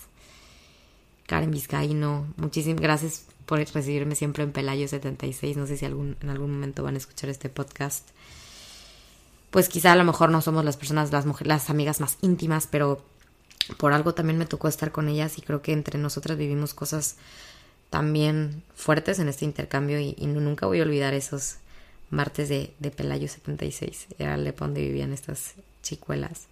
Karen 1.27 1.51
Vizcaíno, 1.51 2.27
muchísimas 2.37 2.81
gracias 2.81 3.27
por 3.51 3.59
recibirme 3.59 4.15
siempre 4.15 4.45
en 4.45 4.53
Pelayo 4.53 4.87
76. 4.87 5.57
No 5.57 5.67
sé 5.67 5.77
si 5.77 5.85
algún, 5.85 6.17
en 6.21 6.31
algún 6.31 6.53
momento 6.53 6.85
van 6.85 6.95
a 6.95 6.99
escuchar 6.99 7.31
este 7.31 7.49
podcast. 7.49 8.09
Pues 9.51 9.69
quizá 9.69 9.91
a 9.91 9.97
lo 9.97 10.05
mejor 10.05 10.31
no 10.31 10.41
somos 10.41 10.65
las 10.65 10.77
personas, 10.77 11.11
las 11.11 11.27
mujeres, 11.27 11.49
las 11.49 11.69
amigas 11.69 12.01
más 12.01 12.17
íntimas, 12.21 12.69
pero 12.71 13.05
por 13.77 13.93
algo 13.93 14.15
también 14.15 14.39
me 14.39 14.47
tocó 14.47 14.69
estar 14.69 14.93
con 14.93 15.09
ellas 15.09 15.37
y 15.37 15.43
creo 15.43 15.63
que 15.63 15.73
entre 15.73 15.99
nosotras 15.99 16.39
vivimos 16.39 16.75
cosas 16.75 17.17
también 17.91 18.63
fuertes 18.77 19.19
en 19.19 19.29
este 19.29 19.47
intercambio 19.47 19.99
y, 19.99 20.15
nunca 20.21 20.67
voy 20.67 20.79
a 20.79 20.85
olvidar 20.85 21.13
esos 21.15 21.57
martes 22.09 22.49
de, 22.49 22.73
de 22.79 22.93
Pelayo 22.93 23.27
76. 23.27 24.07
Era 24.21 24.37
el 24.37 24.55
donde 24.55 24.81
vivían 24.81 25.13
estas 25.13 25.55
chicuelas. 25.83 26.47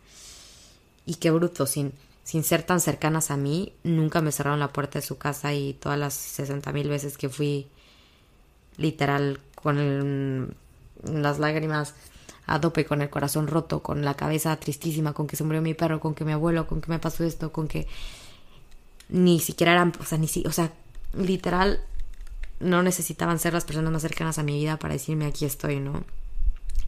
Y 1.07 1.15
qué 1.15 1.31
bruto, 1.31 1.65
sin, 1.67 1.93
sin 2.29 2.45
ser 2.45 2.63
tan 2.63 2.79
cercanas 2.79 3.31
a 3.31 3.39
mí, 3.39 3.73
nunca 3.85 4.21
me 4.21 4.33
cerraron 4.33 4.61
la 4.61 4.69
puerta 4.69 4.99
de 4.99 5.07
su 5.07 5.17
casa 5.17 5.55
y 5.55 5.73
todas 5.73 5.99
las 5.99 6.13
60 6.13 6.73
mil 6.75 6.87
veces 6.87 7.17
que 7.17 7.31
fui 7.31 7.69
literal 8.77 9.41
con 9.55 10.55
las 11.05 11.39
lágrimas 11.39 11.95
a 12.47 12.61
tope, 12.61 12.85
con 12.85 13.01
el 13.01 13.09
corazón 13.09 13.47
roto, 13.47 13.83
con 13.83 14.05
la 14.05 14.13
cabeza 14.13 14.55
tristísima, 14.57 15.15
con 15.15 15.27
que 15.27 15.37
se 15.37 15.45
murió 15.45 15.63
mi 15.63 15.73
perro, 15.73 16.01
con 16.01 16.15
que 16.15 16.27
mi 16.27 16.33
abuelo, 16.33 16.67
con 16.67 16.83
que 16.83 16.91
me 16.91 16.99
pasó 16.99 17.25
esto, 17.25 17.51
con 17.51 17.67
que 17.67 17.87
ni 19.09 19.41
siquiera 19.41 19.73
eran, 19.73 19.95
o 19.99 20.05
sea, 20.05 20.19
ni 20.19 20.29
si, 20.29 20.47
o 20.47 20.53
sea, 20.53 20.71
literal 21.15 21.81
no 22.61 22.83
necesitaban 22.83 23.39
ser 23.39 23.55
las 23.55 23.65
personas 23.65 23.91
más 23.91 24.03
cercanas 24.03 24.39
a 24.39 24.43
mi 24.43 24.53
vida 24.53 24.79
para 24.79 24.93
decirme 24.93 25.25
aquí 25.25 25.47
estoy, 25.47 25.81
¿no? 25.81 26.05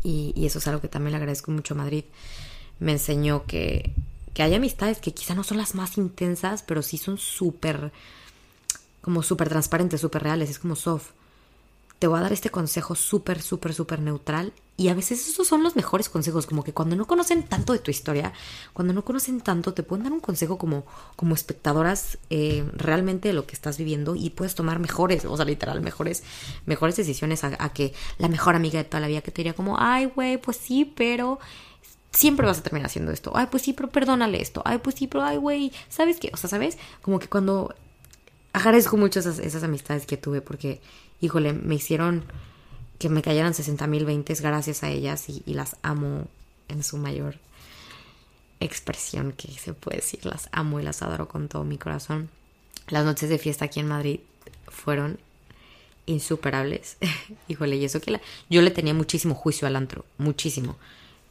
Y, 0.03 0.35
y 0.37 0.45
eso 0.45 0.59
es 0.59 0.69
algo 0.69 0.83
que 0.83 0.89
también 0.89 1.13
le 1.13 1.17
agradezco 1.17 1.51
mucho 1.51 1.73
a 1.73 1.79
Madrid. 1.79 2.05
Me 2.79 2.93
enseñó 2.93 3.47
que 3.47 3.95
que 4.35 4.43
hay 4.43 4.55
amistades 4.55 4.99
que 4.99 5.13
quizá 5.13 5.35
no 5.35 5.45
son 5.45 5.59
las 5.59 5.75
más 5.75 5.99
intensas, 5.99 6.63
pero 6.63 6.83
sí 6.83 6.99
son 6.99 7.19
súper, 7.19 7.93
como 9.01 9.23
súper 9.23 9.49
transparentes, 9.49 10.01
súper 10.01 10.23
reales, 10.23 10.51
es 10.51 10.59
como 10.59 10.77
soft. 10.77 11.11
Te 11.99 12.07
voy 12.07 12.19
a 12.19 12.23
dar 12.23 12.33
este 12.33 12.49
consejo 12.51 12.95
súper, 12.95 13.43
súper, 13.43 13.75
súper 13.75 14.01
neutral. 14.01 14.55
Y 14.79 14.89
a 14.89 14.95
veces 14.95 15.29
esos 15.29 15.47
son 15.47 15.63
los 15.63 15.77
mejores 15.77 16.09
consejos, 16.09 16.47
como 16.47 16.65
que 16.65 16.73
cuando 16.73 16.97
no 16.97 17.07
conocen 17.07 17.43
tanto 17.43 17.75
de 17.75 17.81
tu 17.81 17.91
historia, 17.91 18.33
cuando 18.73 18.95
no 18.95 19.05
conocen 19.05 19.43
tanto, 19.43 19.75
te 19.75 19.83
pueden 19.83 20.05
dar 20.05 20.13
un 20.15 20.21
consejo 20.21 20.57
como, 20.57 20.87
como 21.17 21.35
espectadoras 21.35 22.17
eh, 22.31 22.65
realmente 22.73 23.29
de 23.29 23.35
lo 23.35 23.47
que 23.47 23.53
estás 23.53 23.77
viviendo 23.77 24.15
y 24.17 24.31
puedes 24.31 24.55
tomar 24.55 24.79
mejores, 24.79 25.27
o 25.27 25.37
sea, 25.37 25.45
literal, 25.45 25.83
mejores, 25.83 26.23
mejores 26.65 26.97
decisiones 26.97 27.45
a, 27.45 27.55
a 27.59 27.75
que 27.75 27.93
la 28.17 28.29
mejor 28.29 28.55
amiga 28.55 28.79
de 28.79 28.85
toda 28.85 29.03
la 29.03 29.09
vida 29.09 29.21
que 29.21 29.33
te 29.33 29.43
diría 29.43 29.53
como, 29.53 29.77
ay, 29.79 30.07
güey, 30.07 30.39
pues 30.39 30.57
sí, 30.57 30.87
pero 30.87 31.39
siempre 32.13 32.47
vas 32.47 32.59
a 32.59 32.63
terminar 32.63 32.87
haciendo 32.87 33.13
esto. 33.13 33.33
Ay, 33.35 33.47
pues 33.51 33.63
sí, 33.63 33.73
pero 33.73 33.89
perdónale 33.89 34.41
esto. 34.41 34.63
Ay, 34.65 34.79
pues 34.79 34.97
sí, 34.97 35.07
pero 35.07 35.25
ay, 35.25 35.37
güey, 35.37 35.73
¿sabes 35.89 36.19
qué? 36.19 36.31
O 36.33 36.37
sea, 36.37 36.51
¿sabes? 36.51 36.79
Como 37.03 37.19
que 37.19 37.29
cuando 37.29 37.75
agradezco 38.53 38.97
mucho 38.97 39.21
esas, 39.21 39.39
esas 39.39 39.63
amistades 39.63 40.07
que 40.07 40.17
tuve 40.17 40.41
porque, 40.41 40.81
híjole, 41.21 41.53
me 41.53 41.77
hicieron 41.77 42.25
que 43.01 43.09
me 43.09 43.23
cayeran 43.23 43.55
60 43.55 43.87
mil 43.87 44.05
veintes 44.05 44.43
gracias 44.43 44.83
a 44.83 44.91
ellas 44.91 45.29
y, 45.29 45.43
las 45.55 45.77
amo 45.83 46.29
en 46.69 46.85
su 46.85 46.99
mayor 46.99 47.39
expresión 48.61 49.33
que 49.33 49.51
se 49.53 49.73
puede 49.73 49.97
decir. 49.97 50.27
Las 50.27 50.51
amo 50.53 50.81
y 50.81 50.83
las 50.83 51.01
adoro 51.01 51.27
con 51.27 51.49
todo 51.49 51.65
mi 51.65 51.79
corazón. 51.79 52.29
Las 52.89 53.07
noches 53.07 53.31
de 53.31 53.39
fiesta 53.39 53.65
aquí 53.65 53.81
en 53.81 53.89
Madrid 53.89 54.21
fueron 54.69 55.19
insuperables. 56.05 56.99
híjole, 57.49 57.77
y 57.77 57.87
eso 57.87 58.03
que 58.03 58.21
yo 58.51 58.61
le 58.61 58.71
tenía 58.71 58.93
muchísimo 58.93 59.35
juicio 59.35 59.67
al 59.67 59.77
antro, 59.77 60.05
muchísimo. 60.19 60.77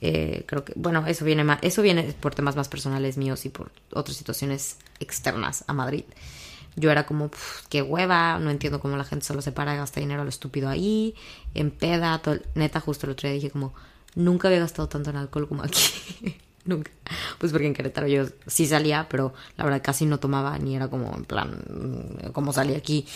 Eh, 0.01 0.43
creo 0.45 0.63
que, 0.63 0.73
bueno, 0.75 1.05
eso 1.07 1.25
viene, 1.25 1.43
más, 1.43 1.59
eso 1.61 1.81
viene 1.81 2.03
por 2.19 2.33
temas 2.33 2.55
más 2.55 2.69
personales 2.69 3.17
míos 3.17 3.45
y 3.45 3.49
por 3.49 3.71
otras 3.93 4.17
situaciones 4.17 4.77
externas 4.99 5.63
a 5.67 5.73
Madrid. 5.73 6.05
Yo 6.75 6.91
era 6.91 7.05
como, 7.05 7.29
qué 7.69 7.81
hueva, 7.81 8.39
no 8.39 8.51
entiendo 8.51 8.79
cómo 8.79 8.95
la 8.95 9.03
gente 9.03 9.25
solo 9.25 9.41
se 9.41 9.51
para 9.51 9.73
y 9.73 9.77
gasta 9.77 9.99
dinero 9.99 10.21
a 10.21 10.23
lo 10.23 10.29
estúpido 10.29 10.69
ahí, 10.69 11.15
en 11.53 11.71
peda, 11.71 12.21
neta, 12.55 12.79
justo 12.79 13.05
el 13.05 13.13
otro 13.13 13.27
día 13.27 13.35
dije 13.35 13.51
como, 13.51 13.73
nunca 14.15 14.47
había 14.47 14.61
gastado 14.61 14.87
tanto 14.87 15.09
en 15.09 15.17
alcohol 15.17 15.47
como 15.47 15.63
aquí. 15.63 16.37
nunca. 16.65 16.91
Pues 17.37 17.51
porque 17.51 17.67
en 17.67 17.73
Querétaro 17.73 18.07
yo 18.07 18.25
sí 18.47 18.65
salía, 18.65 19.07
pero 19.09 19.33
la 19.57 19.63
verdad 19.63 19.81
casi 19.83 20.05
no 20.05 20.19
tomaba, 20.19 20.57
ni 20.59 20.75
era 20.75 20.87
como 20.87 21.15
en 21.15 21.25
plan, 21.25 21.63
como 22.33 22.53
salía 22.53 22.77
aquí 22.77 23.07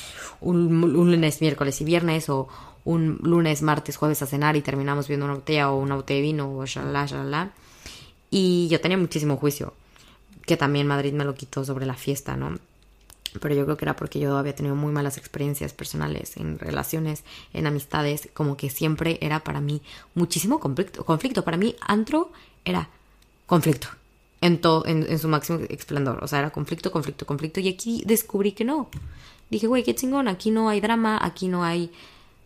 un, 0.42 0.84
un 0.84 1.12
lunes, 1.12 1.42
miércoles 1.42 1.80
y 1.82 1.86
viernes 1.86 2.30
o 2.30 2.48
un 2.86 3.20
lunes, 3.24 3.62
martes, 3.62 3.98
jueves 3.98 4.22
a 4.22 4.26
cenar 4.26 4.56
y 4.56 4.62
terminamos 4.62 5.08
viendo 5.08 5.26
una 5.26 5.36
botella 5.36 5.72
o 5.72 5.78
una 5.78 5.96
botella 5.96 6.18
de 6.18 6.22
vino 6.22 6.58
o 6.58 6.66
shalala, 6.66 7.06
shalala. 7.06 7.52
Y 8.30 8.68
yo 8.70 8.82
tenía 8.82 8.98
muchísimo 8.98 9.38
juicio, 9.38 9.74
que 10.46 10.58
también 10.58 10.88
Madrid 10.88 11.14
me 11.14 11.24
lo 11.24 11.36
quitó 11.36 11.64
sobre 11.64 11.86
la 11.86 11.94
fiesta, 11.94 12.36
¿no? 12.36 12.58
Pero 13.40 13.56
yo 13.56 13.64
creo 13.66 13.78
que 13.78 13.86
era 13.86 13.96
porque 13.96 14.20
yo 14.20 14.38
había 14.38 14.56
tenido 14.56 14.76
muy 14.76 14.92
malas 14.92 15.18
experiencias 15.18 15.74
personales 15.74 16.38
en 16.38 16.60
relaciones, 16.60 17.24
en 17.54 17.68
amistades, 17.68 18.30
como 18.34 18.58
que 18.58 18.70
siempre 18.70 19.18
era 19.22 19.40
para 19.40 19.62
mí 19.62 19.82
muchísimo 20.14 20.60
conflicto. 20.60 21.04
conflicto. 21.04 21.44
Para 21.44 21.58
mí, 21.58 21.76
antro 21.82 22.32
era 22.64 22.90
conflicto 23.54 23.88
en, 24.42 24.60
todo, 24.60 24.84
en, 24.88 25.06
en 25.08 25.20
su 25.20 25.28
máximo 25.28 25.60
esplendor. 25.70 26.24
O 26.24 26.28
sea, 26.28 26.40
era 26.40 26.50
conflicto, 26.50 26.92
conflicto, 26.92 27.28
conflicto. 27.28 27.60
Y 27.60 27.70
aquí 27.70 28.02
descubrí 28.04 28.54
que 28.54 28.66
no. 28.66 28.90
Dije, 29.52 29.68
güey, 29.68 29.84
qué 29.84 29.94
chingón, 29.94 30.28
aquí 30.28 30.50
no 30.50 30.70
hay 30.70 30.82
drama, 30.82 31.20
aquí 31.22 31.48
no 31.48 31.64
hay 31.64 31.92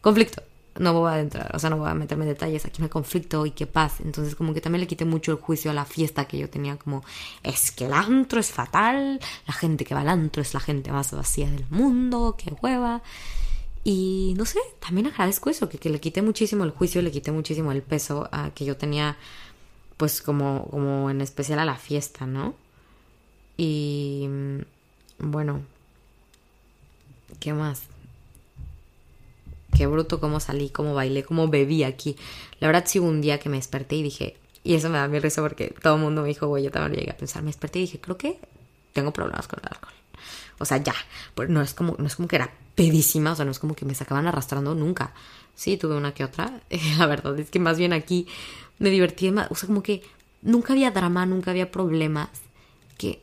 conflicto. 0.01 0.43
No 0.77 0.91
voy 0.93 1.13
a 1.13 1.19
entrar, 1.21 1.49
o 1.55 1.59
sea, 1.59 1.69
no 1.69 1.77
voy 1.77 1.89
a 1.89 1.93
meterme 1.93 2.25
en 2.25 2.31
detalles, 2.31 2.65
aquí 2.65 2.79
no 2.79 2.85
hay 2.87 2.89
conflicto 2.89 3.45
y 3.45 3.51
qué 3.51 3.65
paz. 3.65 4.01
Entonces, 4.03 4.35
como 4.35 4.53
que 4.53 4.59
también 4.59 4.81
le 4.81 4.87
quité 4.87 5.05
mucho 5.05 5.31
el 5.31 5.37
juicio 5.37 5.71
a 5.71 5.73
la 5.73 5.85
fiesta 5.85 6.25
que 6.25 6.37
yo 6.37 6.49
tenía, 6.49 6.75
como, 6.75 7.05
es 7.41 7.71
que 7.71 7.85
el 7.85 7.93
antro 7.93 8.41
es 8.41 8.51
fatal, 8.51 9.19
la 9.47 9.53
gente 9.53 9.85
que 9.85 9.95
va 9.95 10.01
al 10.01 10.09
antro 10.09 10.41
es 10.41 10.53
la 10.53 10.59
gente 10.59 10.91
más 10.91 11.13
vacía 11.13 11.49
del 11.49 11.65
mundo, 11.69 12.35
qué 12.37 12.53
hueva. 12.61 13.01
Y 13.85 14.33
no 14.37 14.45
sé, 14.45 14.59
también 14.85 15.07
agradezco 15.07 15.49
eso, 15.49 15.69
que, 15.69 15.77
que 15.77 15.89
le 15.89 16.01
quité 16.01 16.21
muchísimo 16.21 16.65
el 16.65 16.71
juicio, 16.71 17.01
le 17.01 17.09
quité 17.09 17.31
muchísimo 17.31 17.71
el 17.71 17.81
peso 17.81 18.27
a 18.33 18.49
que 18.49 18.65
yo 18.65 18.75
tenía, 18.75 19.17
pues 19.97 20.21
como, 20.21 20.67
como 20.69 21.09
en 21.09 21.21
especial 21.21 21.59
a 21.59 21.65
la 21.65 21.75
fiesta, 21.75 22.25
¿no? 22.25 22.55
Y 23.57 24.29
bueno, 25.19 25.61
¿Qué 27.39 27.53
más? 27.53 27.83
Qué 29.75 29.85
bruto 29.85 30.19
cómo 30.19 30.39
salí, 30.39 30.69
cómo 30.69 30.93
bailé, 30.93 31.23
cómo 31.23 31.47
bebí 31.47 31.83
aquí. 31.83 32.15
La 32.59 32.67
verdad 32.67 32.85
sí 32.87 32.99
hubo 32.99 33.07
un 33.07 33.21
día 33.21 33.39
que 33.39 33.49
me 33.49 33.57
desperté 33.57 33.95
y 33.95 34.03
dije, 34.03 34.37
y 34.63 34.75
eso 34.75 34.89
me 34.89 34.97
da 34.97 35.07
mi 35.07 35.19
risa 35.19 35.41
porque 35.41 35.73
todo 35.81 35.95
el 35.95 36.01
mundo 36.01 36.23
me 36.23 36.29
dijo, 36.29 36.47
güey, 36.47 36.63
yo 36.63 36.71
también 36.71 36.99
llegué 36.99 37.11
a 37.11 37.17
pensar, 37.17 37.43
me 37.43 37.49
desperté 37.49 37.79
y 37.79 37.81
dije, 37.83 37.99
creo 37.99 38.17
que 38.17 38.39
tengo 38.93 39.11
problemas 39.13 39.47
con 39.47 39.59
el 39.61 39.67
alcohol. 39.67 39.93
O 40.59 40.65
sea, 40.65 40.77
ya, 40.77 40.95
no 41.47 41.61
es 41.61 41.73
como, 41.75 41.95
no 41.99 42.07
es 42.07 42.15
como 42.15 42.27
que 42.27 42.37
era 42.37 42.51
pedísima, 42.73 43.33
o 43.33 43.35
sea, 43.35 43.45
no 43.45 43.51
es 43.51 43.59
como 43.59 43.75
que 43.75 43.85
me 43.85 43.93
sacaban 43.93 44.25
arrastrando 44.25 44.73
nunca. 44.73 45.13
Sí, 45.57 45.75
tuve 45.75 45.97
una 45.97 46.13
que 46.13 46.23
otra. 46.23 46.61
La 46.99 47.07
verdad 47.07 47.37
es 47.39 47.49
que 47.49 47.59
más 47.59 47.79
bien 47.79 47.91
aquí 47.91 48.27
me 48.77 48.91
divertí 48.91 49.31
más, 49.31 49.49
o 49.49 49.55
sea, 49.55 49.65
como 49.65 49.81
que 49.81 50.03
nunca 50.43 50.73
había 50.73 50.91
drama, 50.91 51.25
nunca 51.25 51.49
había 51.49 51.71
problemas, 51.71 52.29
que 52.95 53.19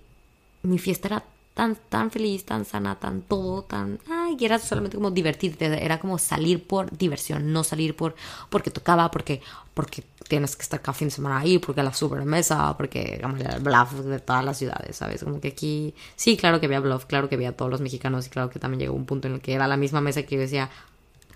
mi 0.62 0.80
fiesta 0.80 1.08
era 1.08 1.24
tan, 1.54 1.76
tan 1.76 2.10
feliz, 2.10 2.44
tan 2.44 2.64
sana, 2.64 2.96
tan 2.96 3.22
todo, 3.22 3.62
tan... 3.62 4.00
Ay, 4.10 4.36
y 4.36 4.44
era 4.44 4.58
solamente 4.58 4.96
como 4.96 5.12
divertirte, 5.12 5.66
era 5.84 6.00
como 6.00 6.18
salir 6.18 6.66
por 6.66 6.90
diversión, 6.98 7.52
no 7.52 7.62
salir 7.62 7.94
por 7.94 8.16
porque 8.50 8.72
tocaba, 8.72 9.12
porque, 9.12 9.40
porque 9.72 10.02
tienes 10.26 10.56
que 10.56 10.62
estar 10.62 10.82
cada 10.82 10.94
fin 10.94 11.06
de 11.06 11.14
semana 11.14 11.38
ahí, 11.38 11.58
porque 11.60 11.84
la 11.84 11.92
mesa 12.24 12.76
porque 12.76 13.22
el 13.22 13.60
bluff 13.60 13.92
de 13.92 14.18
todas 14.18 14.44
las 14.44 14.58
ciudades, 14.58 14.96
¿sabes? 14.96 15.22
Como 15.22 15.40
que 15.40 15.48
aquí, 15.48 15.94
sí, 16.16 16.36
claro 16.36 16.58
que 16.58 16.66
había 16.66 16.80
bluff, 16.80 17.04
claro 17.04 17.28
que 17.28 17.36
había 17.36 17.56
todos 17.56 17.70
los 17.70 17.80
mexicanos 17.80 18.26
y 18.26 18.30
claro 18.30 18.50
que 18.50 18.58
también 18.58 18.80
llegó 18.80 18.94
un 18.94 19.06
punto 19.06 19.28
en 19.28 19.34
el 19.34 19.40
que 19.40 19.52
era 19.52 19.68
la 19.68 19.76
misma 19.76 20.00
mesa 20.00 20.24
que 20.24 20.34
yo 20.34 20.40
decía, 20.40 20.68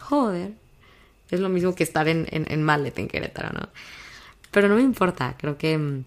joder, 0.01 0.55
es 1.31 1.41
lo 1.41 1.49
mismo 1.49 1.75
que 1.75 1.85
estar 1.85 2.09
en, 2.09 2.27
en, 2.31 2.51
en 2.51 2.63
Mallet, 2.63 2.99
en 2.99 3.09
Querétaro, 3.09 3.53
¿no? 3.53 3.69
Pero 4.51 4.69
no 4.69 4.77
me 4.77 4.83
importa, 4.83 5.37
creo 5.39 5.59
que 5.59 5.77
mm, 5.77 6.05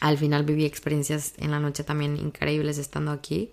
al 0.00 0.18
final 0.18 0.44
viví 0.44 0.64
experiencias 0.64 1.34
en 1.38 1.50
la 1.50 1.60
noche 1.60 1.84
también 1.84 2.16
increíbles 2.16 2.78
estando 2.78 3.10
aquí, 3.10 3.50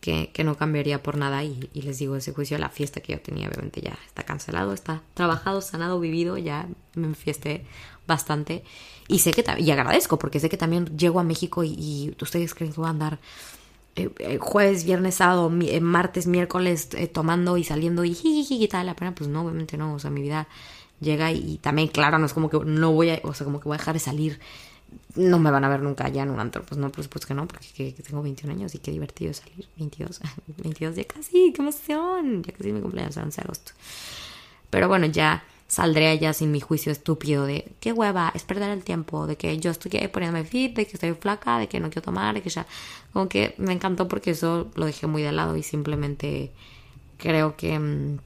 que, 0.00 0.30
que 0.32 0.42
no 0.42 0.56
cambiaría 0.56 1.02
por 1.02 1.16
nada. 1.16 1.44
Y, 1.44 1.70
y, 1.72 1.82
les 1.82 1.98
digo, 1.98 2.16
ese 2.16 2.32
juicio, 2.32 2.58
la 2.58 2.70
fiesta 2.70 3.00
que 3.00 3.12
yo 3.12 3.20
tenía, 3.20 3.48
obviamente 3.48 3.80
ya 3.80 3.96
está 4.06 4.24
cancelado, 4.24 4.72
está 4.72 5.02
trabajado, 5.14 5.60
sanado, 5.60 6.00
vivido, 6.00 6.36
ya 6.38 6.68
me 6.94 7.06
enfiesté 7.06 7.64
bastante. 8.06 8.64
Y 9.06 9.20
sé 9.20 9.30
que, 9.30 9.44
y 9.58 9.70
agradezco, 9.70 10.18
porque 10.18 10.40
sé 10.40 10.48
que 10.48 10.56
también 10.56 10.86
llego 10.98 11.20
a 11.20 11.24
México 11.24 11.62
y, 11.62 11.70
y 11.70 12.16
ustedes 12.20 12.54
creen 12.54 12.72
que 12.72 12.80
voy 12.80 12.88
a 12.88 12.90
andar 12.90 13.20
eh, 13.94 14.10
eh, 14.20 14.38
jueves, 14.38 14.84
viernes, 14.84 15.16
sábado, 15.16 15.52
eh, 15.60 15.80
martes, 15.80 16.26
miércoles 16.26 16.88
tomando 17.12 17.58
y 17.58 17.64
saliendo 17.64 18.04
y 18.04 18.16
y 18.22 18.68
tal, 18.68 18.86
la 18.86 18.96
pena, 18.96 19.14
pues 19.14 19.28
no, 19.28 19.42
obviamente 19.42 19.76
no, 19.76 19.94
o 19.94 19.98
sea, 19.98 20.10
mi 20.10 20.22
vida 20.22 20.48
llega 21.00 21.30
y, 21.30 21.58
también, 21.58 21.88
claro, 21.88 22.18
no 22.18 22.24
es 22.24 22.32
como 22.32 22.48
que 22.48 22.58
no 22.64 22.92
voy 22.92 23.10
a, 23.10 23.20
o 23.24 23.34
sea, 23.34 23.44
como 23.44 23.60
que 23.60 23.68
voy 23.68 23.74
a 23.74 23.78
dejar 23.78 23.92
de 23.94 24.00
salir, 24.00 24.40
no 25.14 25.38
me 25.38 25.50
van 25.50 25.64
a 25.64 25.68
ver 25.68 25.82
nunca 25.82 26.08
ya 26.08 26.22
en 26.22 26.30
un 26.30 26.40
antro, 26.40 26.62
pues 26.62 26.78
no, 26.78 26.90
por 26.90 27.04
supuesto 27.04 27.28
que 27.28 27.34
no, 27.34 27.46
porque 27.46 27.92
tengo 27.92 28.22
21 28.22 28.54
años 28.54 28.74
y 28.74 28.78
qué 28.78 28.92
divertido 28.92 29.34
salir, 29.34 29.68
22, 29.76 30.20
22 30.56 30.96
ya 30.96 31.04
casi, 31.04 31.52
qué 31.52 31.60
emoción, 31.60 32.42
ya 32.42 32.52
casi 32.52 32.72
mi 32.72 32.80
cumpleaños, 32.80 33.16
11 33.16 33.40
de 33.40 33.44
agosto. 33.44 33.72
Pero 34.70 34.88
bueno, 34.88 35.04
ya 35.04 35.44
saldré 35.72 36.08
allá 36.08 36.34
sin 36.34 36.52
mi 36.52 36.60
juicio 36.60 36.92
estúpido 36.92 37.46
de 37.46 37.72
qué 37.80 37.94
hueva, 37.94 38.30
es 38.34 38.42
perder 38.42 38.68
el 38.68 38.84
tiempo, 38.84 39.26
de 39.26 39.36
que 39.38 39.56
yo 39.56 39.70
estoy 39.70 39.90
poniéndome 40.08 40.44
fit, 40.44 40.76
de 40.76 40.84
que 40.86 40.92
estoy 40.92 41.14
flaca, 41.14 41.58
de 41.58 41.66
que 41.66 41.80
no 41.80 41.88
quiero 41.88 42.02
tomar, 42.02 42.34
de 42.34 42.42
que 42.42 42.50
ya, 42.50 42.66
como 43.14 43.26
que 43.26 43.54
me 43.56 43.72
encantó 43.72 44.06
porque 44.06 44.32
eso 44.32 44.70
lo 44.74 44.84
dejé 44.84 45.06
muy 45.06 45.22
de 45.22 45.32
lado 45.32 45.56
y 45.56 45.62
simplemente 45.62 46.52
creo 47.16 47.56
que, 47.56 47.78
mm, 47.78 48.18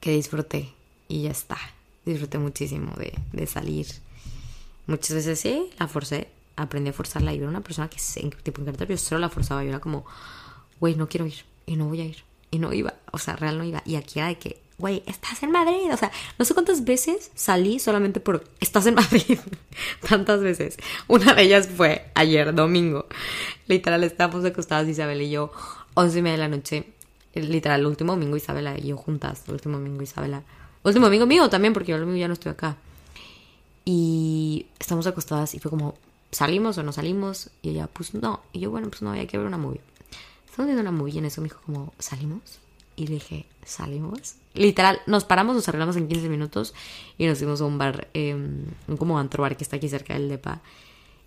que 0.00 0.10
disfruté 0.10 0.72
y 1.06 1.22
ya 1.22 1.30
está. 1.30 1.56
Disfruté 2.04 2.38
muchísimo 2.38 2.96
de, 2.96 3.16
de 3.32 3.46
salir. 3.46 3.86
Muchas 4.88 5.14
veces 5.14 5.38
sí, 5.38 5.70
la 5.78 5.86
forcé, 5.86 6.26
aprendí 6.56 6.90
a 6.90 6.92
forzarla. 6.92 7.32
Y 7.32 7.38
era 7.38 7.48
una 7.48 7.60
persona 7.60 7.88
que 7.88 8.00
en 8.16 8.30
tipo 8.30 8.60
en 8.60 8.76
yo 8.76 8.96
solo 8.96 9.20
la 9.20 9.28
forzaba, 9.28 9.62
yo 9.62 9.68
era 9.68 9.78
como, 9.78 10.04
güey, 10.80 10.96
no 10.96 11.08
quiero 11.08 11.26
ir 11.26 11.44
y 11.64 11.76
no 11.76 11.86
voy 11.86 12.00
a 12.00 12.06
ir 12.06 12.24
y 12.50 12.58
no 12.58 12.72
iba, 12.72 12.94
o 13.12 13.18
sea, 13.18 13.36
real 13.36 13.58
no 13.58 13.62
iba. 13.62 13.82
Y 13.84 13.94
aquí 13.94 14.18
era 14.18 14.28
de 14.28 14.38
que, 14.38 14.60
güey, 14.78 15.02
estás 15.06 15.42
en 15.42 15.50
Madrid, 15.50 15.92
o 15.92 15.96
sea, 15.96 16.10
no 16.38 16.44
sé 16.44 16.54
cuántas 16.54 16.84
veces 16.84 17.30
salí 17.34 17.78
solamente 17.78 18.20
por, 18.20 18.44
estás 18.60 18.86
en 18.86 18.94
Madrid, 18.94 19.38
tantas 20.08 20.40
veces. 20.40 20.76
Una 21.08 21.34
de 21.34 21.42
ellas 21.42 21.68
fue 21.68 22.10
ayer, 22.14 22.54
domingo, 22.54 23.06
literal, 23.66 24.04
estábamos 24.04 24.44
acostadas 24.44 24.88
Isabel 24.88 25.22
y 25.22 25.30
yo, 25.30 25.52
once 25.94 26.18
y 26.18 26.22
media 26.22 26.36
de 26.36 26.42
la 26.42 26.48
noche, 26.48 26.92
literal, 27.34 27.80
el 27.80 27.86
último 27.86 28.12
domingo 28.12 28.36
Isabela 28.36 28.78
y 28.78 28.88
yo 28.88 28.96
juntas, 28.96 29.42
el 29.46 29.54
último 29.54 29.78
domingo 29.78 30.02
Isabela 30.02 30.42
último 30.88 31.06
amigo 31.06 31.26
mío 31.26 31.48
también, 31.48 31.72
porque 31.72 31.92
yo 31.92 32.16
ya 32.16 32.28
no 32.28 32.34
estoy 32.34 32.50
acá. 32.52 32.76
Y 33.84 34.66
estamos 34.78 35.06
acostadas 35.06 35.54
y 35.54 35.58
fue 35.58 35.70
como, 35.70 35.94
¿salimos 36.30 36.76
o 36.78 36.82
no 36.82 36.92
salimos? 36.92 37.50
Y 37.62 37.70
ella, 37.70 37.88
pues 37.92 38.14
no. 38.14 38.42
Y 38.52 38.60
yo, 38.60 38.70
bueno, 38.70 38.88
pues 38.88 39.02
no, 39.02 39.12
hay 39.12 39.26
que 39.26 39.38
ver 39.38 39.46
una 39.46 39.58
movie. 39.58 39.80
Estamos 40.46 40.66
viendo 40.66 40.82
una 40.82 40.92
movie 40.92 41.14
y 41.14 41.18
en 41.18 41.26
eso 41.26 41.40
me 41.40 41.46
dijo 41.46 41.60
como, 41.64 41.92
¿salimos? 41.98 42.58
Y 42.96 43.06
le 43.06 43.14
dije, 43.14 43.46
¿salimos? 43.68 44.34
Literal, 44.54 45.00
nos 45.06 45.24
paramos, 45.24 45.54
nos 45.54 45.68
arreglamos 45.68 45.96
en 45.96 46.08
15 46.08 46.28
minutos 46.28 46.74
y 47.16 47.26
nos 47.26 47.38
fuimos 47.38 47.60
a 47.60 47.64
un 47.64 47.78
bar, 47.78 48.08
eh, 48.14 48.34
un 48.34 48.96
como 48.96 49.18
antro 49.18 49.42
bar 49.42 49.56
que 49.56 49.64
está 49.64 49.76
aquí 49.76 49.88
cerca 49.88 50.14
del 50.14 50.28
DEPA. 50.28 50.60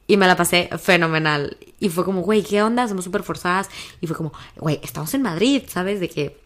Y 0.07 0.17
me 0.17 0.27
la 0.27 0.35
pasé 0.35 0.69
fenomenal. 0.77 1.57
Y 1.79 1.89
fue 1.89 2.03
como, 2.03 2.21
güey, 2.21 2.43
¿qué 2.43 2.61
onda? 2.61 2.87
Somos 2.87 3.05
súper 3.05 3.23
forzadas. 3.23 3.69
Y 4.01 4.07
fue 4.07 4.15
como, 4.15 4.33
güey, 4.57 4.79
estamos 4.83 5.13
en 5.13 5.21
Madrid, 5.21 5.63
¿sabes? 5.67 6.01
De 6.01 6.09
que 6.09 6.41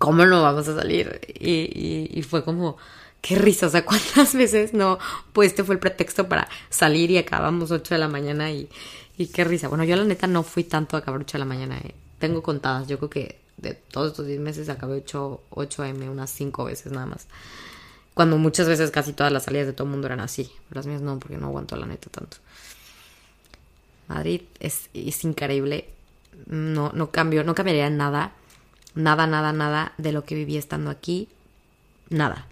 ¿cómo 0.00 0.24
no 0.24 0.42
vamos 0.42 0.66
a 0.66 0.74
salir? 0.74 1.20
Y, 1.38 2.08
y, 2.10 2.22
fue 2.22 2.42
como, 2.42 2.78
qué 3.20 3.36
risa, 3.36 3.66
o 3.66 3.68
sea, 3.68 3.84
¿cuántas 3.84 4.34
veces 4.42 4.72
no? 4.72 4.98
Pues 5.34 5.50
este 5.50 5.62
fue 5.62 5.74
el 5.74 5.78
pretexto 5.78 6.26
para 6.26 6.48
salir 6.70 7.10
y 7.10 7.18
acabamos 7.18 7.70
8 7.70 7.94
de 7.94 7.98
la 7.98 8.08
mañana 8.08 8.50
y, 8.50 8.70
y 9.18 9.26
qué 9.26 9.44
risa. 9.44 9.68
Bueno, 9.68 9.84
yo 9.84 9.96
la 9.96 10.04
neta 10.04 10.26
no 10.26 10.42
fui 10.42 10.64
tanto 10.64 10.96
a 10.96 11.00
acabar 11.00 11.20
8 11.20 11.32
de 11.34 11.38
la 11.38 11.44
mañana, 11.44 11.76
eh. 11.78 11.94
tengo 12.18 12.42
contadas, 12.42 12.88
yo 12.88 12.96
creo 12.96 13.10
que 13.10 13.39
de 13.60 13.74
todos 13.74 14.12
estos 14.12 14.26
10 14.26 14.40
meses 14.40 14.68
acabé 14.68 14.96
8, 14.96 15.40
8 15.50 15.84
m 15.84 16.08
unas 16.10 16.30
5 16.30 16.64
veces 16.64 16.92
nada 16.92 17.06
más. 17.06 17.26
Cuando 18.14 18.38
muchas 18.38 18.68
veces 18.68 18.90
casi 18.90 19.12
todas 19.12 19.32
las 19.32 19.44
salidas 19.44 19.66
de 19.66 19.72
todo 19.72 19.84
el 19.84 19.92
mundo 19.92 20.06
eran 20.06 20.20
así, 20.20 20.50
las 20.70 20.86
mías 20.86 21.00
no, 21.00 21.18
porque 21.18 21.36
no 21.36 21.46
aguanto 21.46 21.76
la 21.76 21.86
neta 21.86 22.10
tanto. 22.10 22.38
Madrid 24.08 24.42
es, 24.58 24.90
es 24.92 25.24
increíble, 25.24 25.88
no, 26.46 26.90
no 26.92 27.10
cambio, 27.10 27.44
no 27.44 27.54
cambiaría 27.54 27.88
nada 27.90 28.32
Nada, 28.94 29.26
nada, 29.26 29.52
nada 29.52 29.92
de 29.98 30.12
lo 30.12 30.24
que 30.24 30.34
viví 30.34 30.56
estando 30.56 30.90
aquí. 30.90 31.28
Nada. 32.08 32.46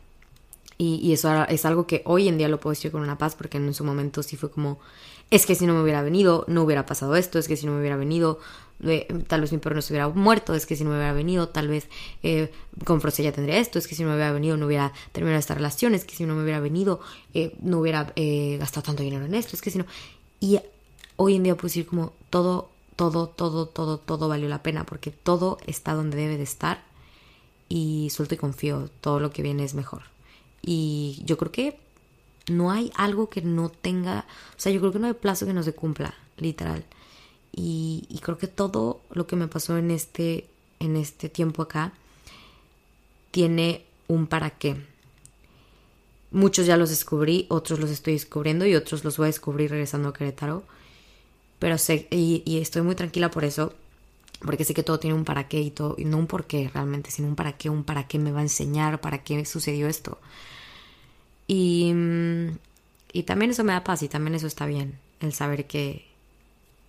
Y, 0.80 1.12
eso 1.12 1.44
es 1.48 1.64
algo 1.64 1.88
que 1.88 2.02
hoy 2.04 2.28
en 2.28 2.38
día 2.38 2.48
lo 2.48 2.60
puedo 2.60 2.72
decir 2.72 2.92
con 2.92 3.00
una 3.00 3.18
paz 3.18 3.34
porque 3.34 3.58
en 3.58 3.74
su 3.74 3.82
momento 3.82 4.22
sí 4.22 4.36
fue 4.36 4.48
como, 4.48 4.78
es 5.30 5.44
que 5.44 5.56
si 5.56 5.66
no 5.66 5.74
me 5.74 5.82
hubiera 5.82 6.02
venido, 6.02 6.44
no 6.46 6.62
hubiera 6.62 6.86
pasado 6.86 7.16
esto, 7.16 7.40
es 7.40 7.48
que 7.48 7.56
si 7.56 7.66
no 7.66 7.72
me 7.72 7.80
hubiera 7.80 7.96
venido, 7.96 8.38
tal 9.26 9.40
vez 9.40 9.52
mi 9.52 9.58
perro 9.58 9.76
no 9.76 9.82
se 9.82 9.92
hubiera 9.92 10.08
muerto, 10.08 10.54
es 10.54 10.66
que 10.66 10.76
si 10.76 10.84
no 10.84 10.90
me 10.90 10.96
hubiera 10.96 11.12
venido, 11.12 11.48
tal 11.48 11.68
vez 11.68 11.88
eh, 12.22 12.52
con 12.84 13.00
ya 13.00 13.32
tendría 13.32 13.58
esto, 13.58 13.78
es 13.78 13.88
que 13.88 13.94
si 13.94 14.02
no 14.02 14.10
me 14.10 14.14
hubiera 14.14 14.32
venido 14.32 14.56
no 14.56 14.66
hubiera 14.66 14.92
terminado 15.12 15.40
esta 15.40 15.54
relación, 15.54 15.94
es 15.94 16.04
que 16.04 16.14
si 16.14 16.24
no 16.24 16.34
me 16.34 16.42
hubiera 16.42 16.60
venido 16.60 17.00
eh, 17.34 17.56
no 17.60 17.80
hubiera 17.80 18.12
eh, 18.14 18.56
gastado 18.58 18.84
tanto 18.84 19.02
dinero 19.02 19.24
en 19.24 19.34
esto, 19.34 19.56
es 19.56 19.62
que 19.62 19.70
si 19.70 19.78
no... 19.78 19.86
Y 20.40 20.60
hoy 21.16 21.34
en 21.34 21.42
día 21.42 21.56
puedo 21.56 21.68
decir 21.68 21.86
como 21.86 22.12
todo 22.30 22.70
todo, 22.98 23.28
todo, 23.28 23.66
todo, 23.66 23.98
todo 23.98 24.28
valió 24.28 24.48
la 24.48 24.64
pena 24.64 24.84
porque 24.84 25.12
todo 25.12 25.58
está 25.68 25.94
donde 25.94 26.16
debe 26.16 26.36
de 26.36 26.42
estar 26.42 26.82
y 27.68 28.10
suelto 28.10 28.34
y 28.34 28.38
confío, 28.38 28.90
todo 29.00 29.20
lo 29.20 29.30
que 29.30 29.42
viene 29.42 29.62
es 29.62 29.74
mejor. 29.74 30.02
Y 30.62 31.22
yo 31.24 31.38
creo 31.38 31.52
que 31.52 31.78
no 32.48 32.72
hay 32.72 32.90
algo 32.96 33.28
que 33.28 33.40
no 33.40 33.68
tenga, 33.68 34.26
o 34.56 34.60
sea, 34.60 34.72
yo 34.72 34.80
creo 34.80 34.92
que 34.92 34.98
no 34.98 35.06
hay 35.06 35.12
plazo 35.12 35.46
que 35.46 35.52
no 35.52 35.62
se 35.62 35.74
cumpla, 35.74 36.14
literal. 36.38 36.84
Y, 37.52 38.06
creo 38.22 38.38
que 38.38 38.46
todo 38.46 39.00
lo 39.10 39.26
que 39.26 39.36
me 39.36 39.48
pasó 39.48 39.78
en 39.78 39.90
este, 39.90 40.46
en 40.80 40.96
este 40.96 41.28
tiempo 41.28 41.62
acá 41.62 41.92
tiene 43.30 43.84
un 44.06 44.26
para 44.26 44.50
qué. 44.50 44.76
Muchos 46.30 46.66
ya 46.66 46.76
los 46.76 46.90
descubrí, 46.90 47.46
otros 47.48 47.80
los 47.80 47.90
estoy 47.90 48.12
descubriendo 48.12 48.66
y 48.66 48.74
otros 48.74 49.02
los 49.02 49.16
voy 49.16 49.24
a 49.24 49.28
descubrir 49.28 49.70
regresando 49.70 50.10
a 50.10 50.12
Querétaro 50.12 50.62
pero 51.58 51.78
sé, 51.78 52.06
y, 52.10 52.58
estoy 52.58 52.82
muy 52.82 52.94
tranquila 52.94 53.30
por 53.30 53.44
eso, 53.44 53.74
porque 54.40 54.64
sé 54.64 54.74
que 54.74 54.82
todo 54.84 55.00
tiene 55.00 55.16
un 55.16 55.24
para 55.24 55.48
qué 55.48 55.60
y 55.60 55.70
todo, 55.70 55.96
y 55.98 56.04
no 56.04 56.18
un 56.18 56.26
por 56.26 56.46
qué 56.46 56.70
realmente, 56.72 57.10
sino 57.10 57.28
un 57.28 57.34
para 57.34 57.56
qué, 57.56 57.68
un 57.70 57.84
para 57.84 58.06
qué 58.06 58.18
me 58.18 58.30
va 58.32 58.40
a 58.40 58.42
enseñar, 58.42 59.00
para 59.00 59.22
qué 59.24 59.44
sucedió 59.44 59.88
esto. 59.88 60.18
Y, 61.48 61.92
y 63.12 63.22
también 63.24 63.50
eso 63.50 63.64
me 63.64 63.72
da 63.72 63.82
paz 63.84 64.02
y 64.02 64.08
también 64.08 64.34
eso 64.34 64.46
está 64.46 64.66
bien, 64.66 64.98
el 65.20 65.32
saber 65.32 65.66
que 65.66 66.06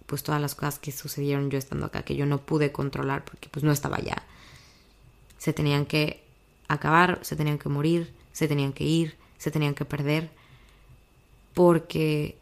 pues 0.10 0.24
todas 0.24 0.41
las 0.41 0.55
cosas 0.55 0.80
que 0.80 0.91
sucedieron 0.91 1.51
yo 1.51 1.60
estando 1.60 1.86
acá, 1.86 2.01
que 2.01 2.16
yo 2.16 2.26
no 2.26 2.39
pude 2.39 2.72
controlar 2.72 3.24
porque 3.24 3.47
pues 3.49 3.64
no 3.64 3.72
estaba 3.72 3.97
allá, 3.97 4.24
se 5.38 5.53
tenían 5.53 5.86
que 5.86 6.24
acabar, 6.68 7.20
se 7.22 7.36
tenían 7.36 7.60
que 7.60 7.70
morir, 7.70 8.12
se 8.34 8.47
tenían 8.47 8.74
que 8.74 8.84
ir, 8.84 9.16
se 9.38 9.51
tenían 9.51 9.76
que 9.76 9.86
perder, 9.86 10.32
porque 11.53 12.38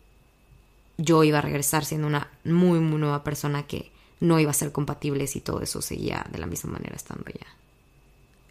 yo 0.97 1.26
iba 1.26 1.39
a 1.39 1.41
regresar 1.41 1.84
siendo 1.84 2.07
una 2.07 2.30
muy, 2.45 2.80
muy 2.80 2.99
nueva 2.99 3.24
persona 3.26 3.68
que 3.68 3.91
no 4.22 4.39
iba 4.39 4.51
a 4.51 4.53
ser 4.53 4.72
compatible 4.72 5.28
si 5.28 5.41
todo 5.41 5.61
eso 5.61 5.82
seguía 5.82 6.26
de 6.32 6.39
la 6.39 6.47
misma 6.47 6.72
manera 6.72 6.95
estando 6.95 7.26
ya. 7.26 7.47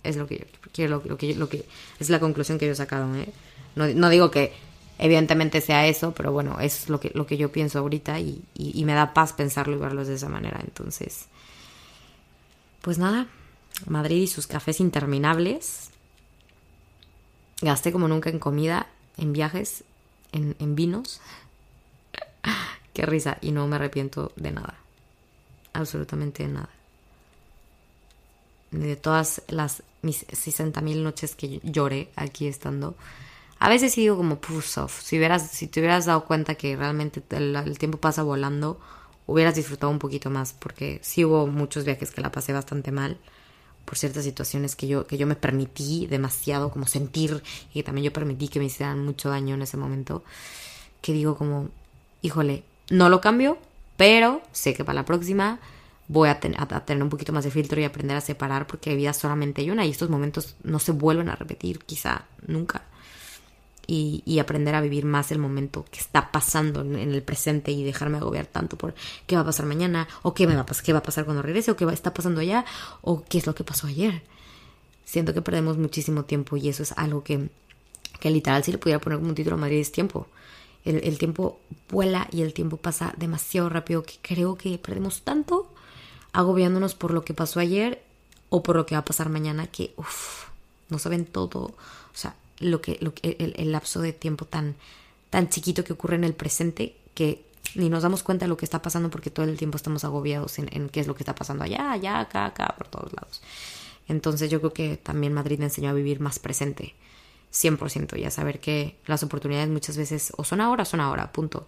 Es 0.02 0.16
lo 0.16 0.26
que 0.26 0.38
yo 0.38 0.70
quiero, 0.72 1.02
lo, 1.04 1.16
que, 1.16 1.34
lo 1.34 1.48
que 1.48 1.64
es 1.98 2.10
la 2.10 2.20
conclusión 2.20 2.58
que 2.58 2.66
yo 2.66 2.72
he 2.72 2.76
sacado. 2.76 3.12
¿eh? 3.16 3.28
No, 3.74 3.88
no, 3.88 4.10
digo 4.10 4.30
que 4.30 4.52
evidentemente 4.98 5.60
sea 5.60 5.86
eso, 5.86 6.12
pero 6.12 6.32
bueno, 6.32 6.58
es 6.60 6.88
lo 6.88 7.00
que, 7.00 7.10
lo 7.14 7.26
que 7.26 7.36
yo 7.36 7.52
pienso 7.52 7.78
ahorita 7.78 8.18
y, 8.20 8.42
y, 8.54 8.78
y 8.78 8.84
me 8.84 8.94
da 8.94 9.14
paz 9.14 9.32
pensarlo 9.32 9.76
y 9.76 9.78
verlo 9.78 10.04
de 10.04 10.14
esa 10.14 10.28
manera. 10.28 10.60
Entonces, 10.62 11.26
pues 12.82 12.98
nada, 12.98 13.26
Madrid 13.86 14.22
y 14.22 14.26
sus 14.26 14.46
cafés 14.46 14.80
interminables. 14.80 15.90
Gasté 17.60 17.92
como 17.92 18.08
nunca 18.08 18.30
en 18.30 18.38
comida, 18.38 18.86
en 19.16 19.32
viajes, 19.32 19.84
en, 20.32 20.56
en 20.58 20.74
vinos. 20.74 21.20
Qué 22.94 23.04
risa. 23.04 23.38
Y 23.40 23.52
no 23.52 23.66
me 23.66 23.76
arrepiento 23.76 24.32
de 24.36 24.52
nada. 24.52 24.78
Absolutamente 25.72 26.44
de 26.44 26.48
nada. 26.50 26.70
De 28.70 28.96
todas 28.96 29.42
las 29.48 29.82
mis 30.02 30.24
60 30.30 30.80
mil 30.80 31.02
noches 31.02 31.34
que 31.34 31.60
lloré 31.62 32.10
aquí 32.16 32.46
estando. 32.46 32.94
A 33.58 33.68
veces 33.68 33.92
sí 33.92 34.02
digo 34.02 34.16
como, 34.16 34.36
puff, 34.36 34.76
Si, 35.02 35.16
hubieras, 35.16 35.50
si 35.50 35.66
te 35.66 35.80
hubieras 35.80 36.06
dado 36.06 36.24
cuenta 36.24 36.54
que 36.54 36.76
realmente 36.76 37.22
el, 37.30 37.78
tiempo 37.78 37.98
pasa 37.98 38.22
volando, 38.22 38.78
hubieras 39.26 39.54
disfrutado 39.54 39.90
un 39.90 39.98
poquito 39.98 40.30
más. 40.30 40.52
Porque 40.52 41.00
sí 41.02 41.24
hubo 41.24 41.46
muchos 41.46 41.84
viajes 41.84 42.10
que 42.10 42.20
la 42.20 42.30
pasé 42.32 42.52
bastante 42.52 42.92
mal 42.92 43.18
por 43.84 43.96
ciertas 43.96 44.24
situaciones 44.24 44.76
que 44.76 44.88
yo, 44.88 45.06
que 45.06 45.16
yo 45.16 45.26
me 45.26 45.36
permití 45.36 46.06
demasiado 46.06 46.70
como 46.70 46.86
sentir 46.86 47.42
y 47.70 47.74
que 47.74 47.82
también 47.84 48.04
yo 48.06 48.12
permití 48.12 48.48
que 48.48 48.58
me 48.58 48.66
hicieran 48.66 49.04
mucho 49.04 49.30
daño 49.30 49.54
en 49.54 49.62
ese 49.62 49.76
momento, 49.76 50.24
que 51.00 51.12
digo 51.12 51.36
como, 51.36 51.68
híjole, 52.20 52.64
no 52.90 53.08
lo 53.08 53.20
cambio, 53.20 53.58
pero 53.96 54.42
sé 54.50 54.74
que 54.74 54.84
para 54.84 54.96
la 54.96 55.04
próxima 55.04 55.60
voy 56.08 56.28
a, 56.28 56.40
tener 56.40 57.02
un 57.02 57.10
poquito 57.10 57.32
más 57.32 57.44
de 57.44 57.52
filtro 57.52 57.80
y 57.80 57.84
aprender 57.84 58.16
a 58.16 58.20
separar 58.20 58.66
porque 58.66 58.94
vida 58.96 59.12
solamente 59.12 59.62
hay 59.62 59.70
una 59.70 59.86
y 59.86 59.90
estos 59.90 60.10
momentos 60.10 60.56
no 60.64 60.80
se 60.80 60.90
vuelven 60.92 61.28
a 61.28 61.36
repetir, 61.36 61.78
quizá 61.80 62.26
nunca 62.46 62.82
y, 63.86 64.38
aprender 64.40 64.74
a 64.74 64.80
vivir 64.80 65.04
más 65.04 65.30
el 65.32 65.38
momento 65.38 65.84
que 65.90 66.00
está 66.00 66.32
pasando 66.32 66.80
en, 66.80 66.96
el 66.96 67.22
presente 67.22 67.70
y 67.70 67.84
dejarme 67.84 68.18
agobiar 68.18 68.46
tanto 68.46 68.76
por 68.76 68.94
qué 69.26 69.36
va 69.36 69.42
a 69.42 69.44
pasar 69.44 69.66
mañana 69.66 70.08
o 70.22 70.34
qué, 70.34 70.46
me 70.46 70.54
va, 70.54 70.62
a 70.62 70.82
qué 70.84 70.92
va 70.92 70.98
a 71.00 71.02
pasar 71.02 71.24
cuando 71.24 71.42
regrese 71.42 71.70
o 71.70 71.76
qué 71.76 71.84
va, 71.84 71.92
está 71.92 72.12
pasando 72.12 72.40
allá 72.40 72.64
o 73.02 73.24
qué 73.24 73.38
es 73.38 73.46
lo 73.46 73.54
que 73.54 73.64
pasó 73.64 73.86
ayer. 73.86 74.22
Siento 75.04 75.32
que 75.32 75.42
perdemos 75.42 75.78
muchísimo 75.78 76.24
tiempo 76.24 76.56
y 76.56 76.68
eso 76.68 76.82
es 76.82 76.92
algo 76.92 77.22
que, 77.22 77.48
que 78.18 78.30
literal 78.30 78.64
si 78.64 78.72
le 78.72 78.78
pudiera 78.78 79.00
poner 79.00 79.18
como 79.18 79.30
un 79.30 79.34
título 79.36 79.56
a 79.56 79.60
Madrid 79.60 79.78
es 79.78 79.92
tiempo. 79.92 80.26
El, 80.84 81.02
el, 81.04 81.18
tiempo 81.18 81.58
vuela 81.90 82.28
y 82.30 82.42
el 82.42 82.54
tiempo 82.54 82.76
pasa 82.76 83.14
demasiado 83.16 83.68
rápido 83.68 84.02
que 84.04 84.14
creo 84.22 84.56
que 84.56 84.78
perdemos 84.78 85.22
tanto 85.22 85.68
agobiándonos 86.32 86.94
por 86.94 87.12
lo 87.12 87.24
que 87.24 87.34
pasó 87.34 87.60
ayer 87.60 88.02
o 88.50 88.62
por 88.62 88.76
lo 88.76 88.86
que 88.86 88.94
va 88.94 89.00
a 89.00 89.04
pasar 89.04 89.28
mañana 89.28 89.66
que 89.66 89.94
uff, 89.96 90.48
no 90.88 90.98
saben 90.98 91.24
todo. 91.24 91.60
O 91.60 91.74
sea, 92.14 92.36
lo 92.58 92.80
que, 92.80 92.98
lo 93.00 93.14
que 93.14 93.36
el, 93.38 93.72
lapso 93.72 94.00
de 94.00 94.12
tiempo 94.12 94.44
tan, 94.44 94.76
tan 95.30 95.48
chiquito 95.48 95.84
que 95.84 95.92
ocurre 95.92 96.16
en 96.16 96.24
el 96.24 96.34
presente 96.34 96.96
que 97.14 97.44
ni 97.74 97.90
nos 97.90 98.02
damos 98.02 98.22
cuenta 98.22 98.44
de 98.44 98.48
lo 98.48 98.56
que 98.56 98.64
está 98.64 98.80
pasando 98.80 99.10
porque 99.10 99.30
todo 99.30 99.44
el 99.44 99.58
tiempo 99.58 99.76
estamos 99.76 100.04
agobiados 100.04 100.58
en, 100.58 100.88
qué 100.88 101.00
es 101.00 101.06
lo 101.06 101.14
que 101.14 101.22
está 101.22 101.34
pasando 101.34 101.64
allá, 101.64 101.92
allá, 101.92 102.20
acá, 102.20 102.46
acá, 102.46 102.74
por 102.78 102.88
todos 102.88 103.12
lados. 103.12 103.42
Entonces 104.08 104.50
yo 104.50 104.60
creo 104.60 104.72
que 104.72 104.96
también 104.96 105.32
Madrid 105.32 105.58
me 105.58 105.64
enseñó 105.64 105.90
a 105.90 105.92
vivir 105.92 106.20
más 106.20 106.38
presente, 106.38 106.94
100%, 107.52 108.18
y 108.18 108.24
a 108.24 108.30
saber 108.30 108.60
que 108.60 108.96
las 109.06 109.22
oportunidades 109.22 109.68
muchas 109.68 109.96
veces 109.96 110.32
o 110.36 110.44
son 110.44 110.60
ahora 110.60 110.84
son 110.84 111.00
ahora, 111.00 111.32
punto. 111.32 111.66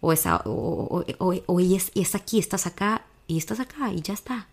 O 0.00 0.12
es, 0.12 0.24
o, 0.26 1.04
o, 1.18 1.60
es, 1.60 1.92
es 1.94 2.14
aquí, 2.14 2.38
estás 2.38 2.66
acá 2.66 3.04
y 3.26 3.36
estás 3.36 3.60
acá 3.60 3.92
y 3.92 4.00
ya 4.00 4.14
está. 4.14 4.46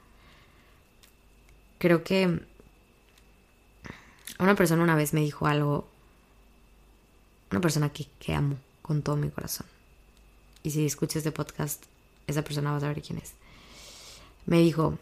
Creo 1.78 2.04
que 2.04 2.42
una 4.40 4.56
persona 4.56 4.84
una 4.84 4.96
vez 4.96 5.14
me 5.14 5.22
dijo 5.22 5.48
algo, 5.48 5.88
una 7.52 7.62
persona 7.62 7.90
que, 7.90 8.08
que 8.20 8.34
amo 8.34 8.58
con 8.82 9.02
todo 9.02 9.16
mi 9.16 9.30
corazón. 9.30 9.66
Y 10.64 10.72
si 10.72 10.86
escuchas 10.86 11.18
este 11.18 11.32
podcast, 11.32 11.84
esa 12.28 12.44
persona 12.44 12.72
va 12.72 12.78
a 12.78 12.82
saber 12.82 13.02
quién 13.02 13.20
es. 13.20 13.34
Me 14.46 14.60
dijo, 14.60 14.98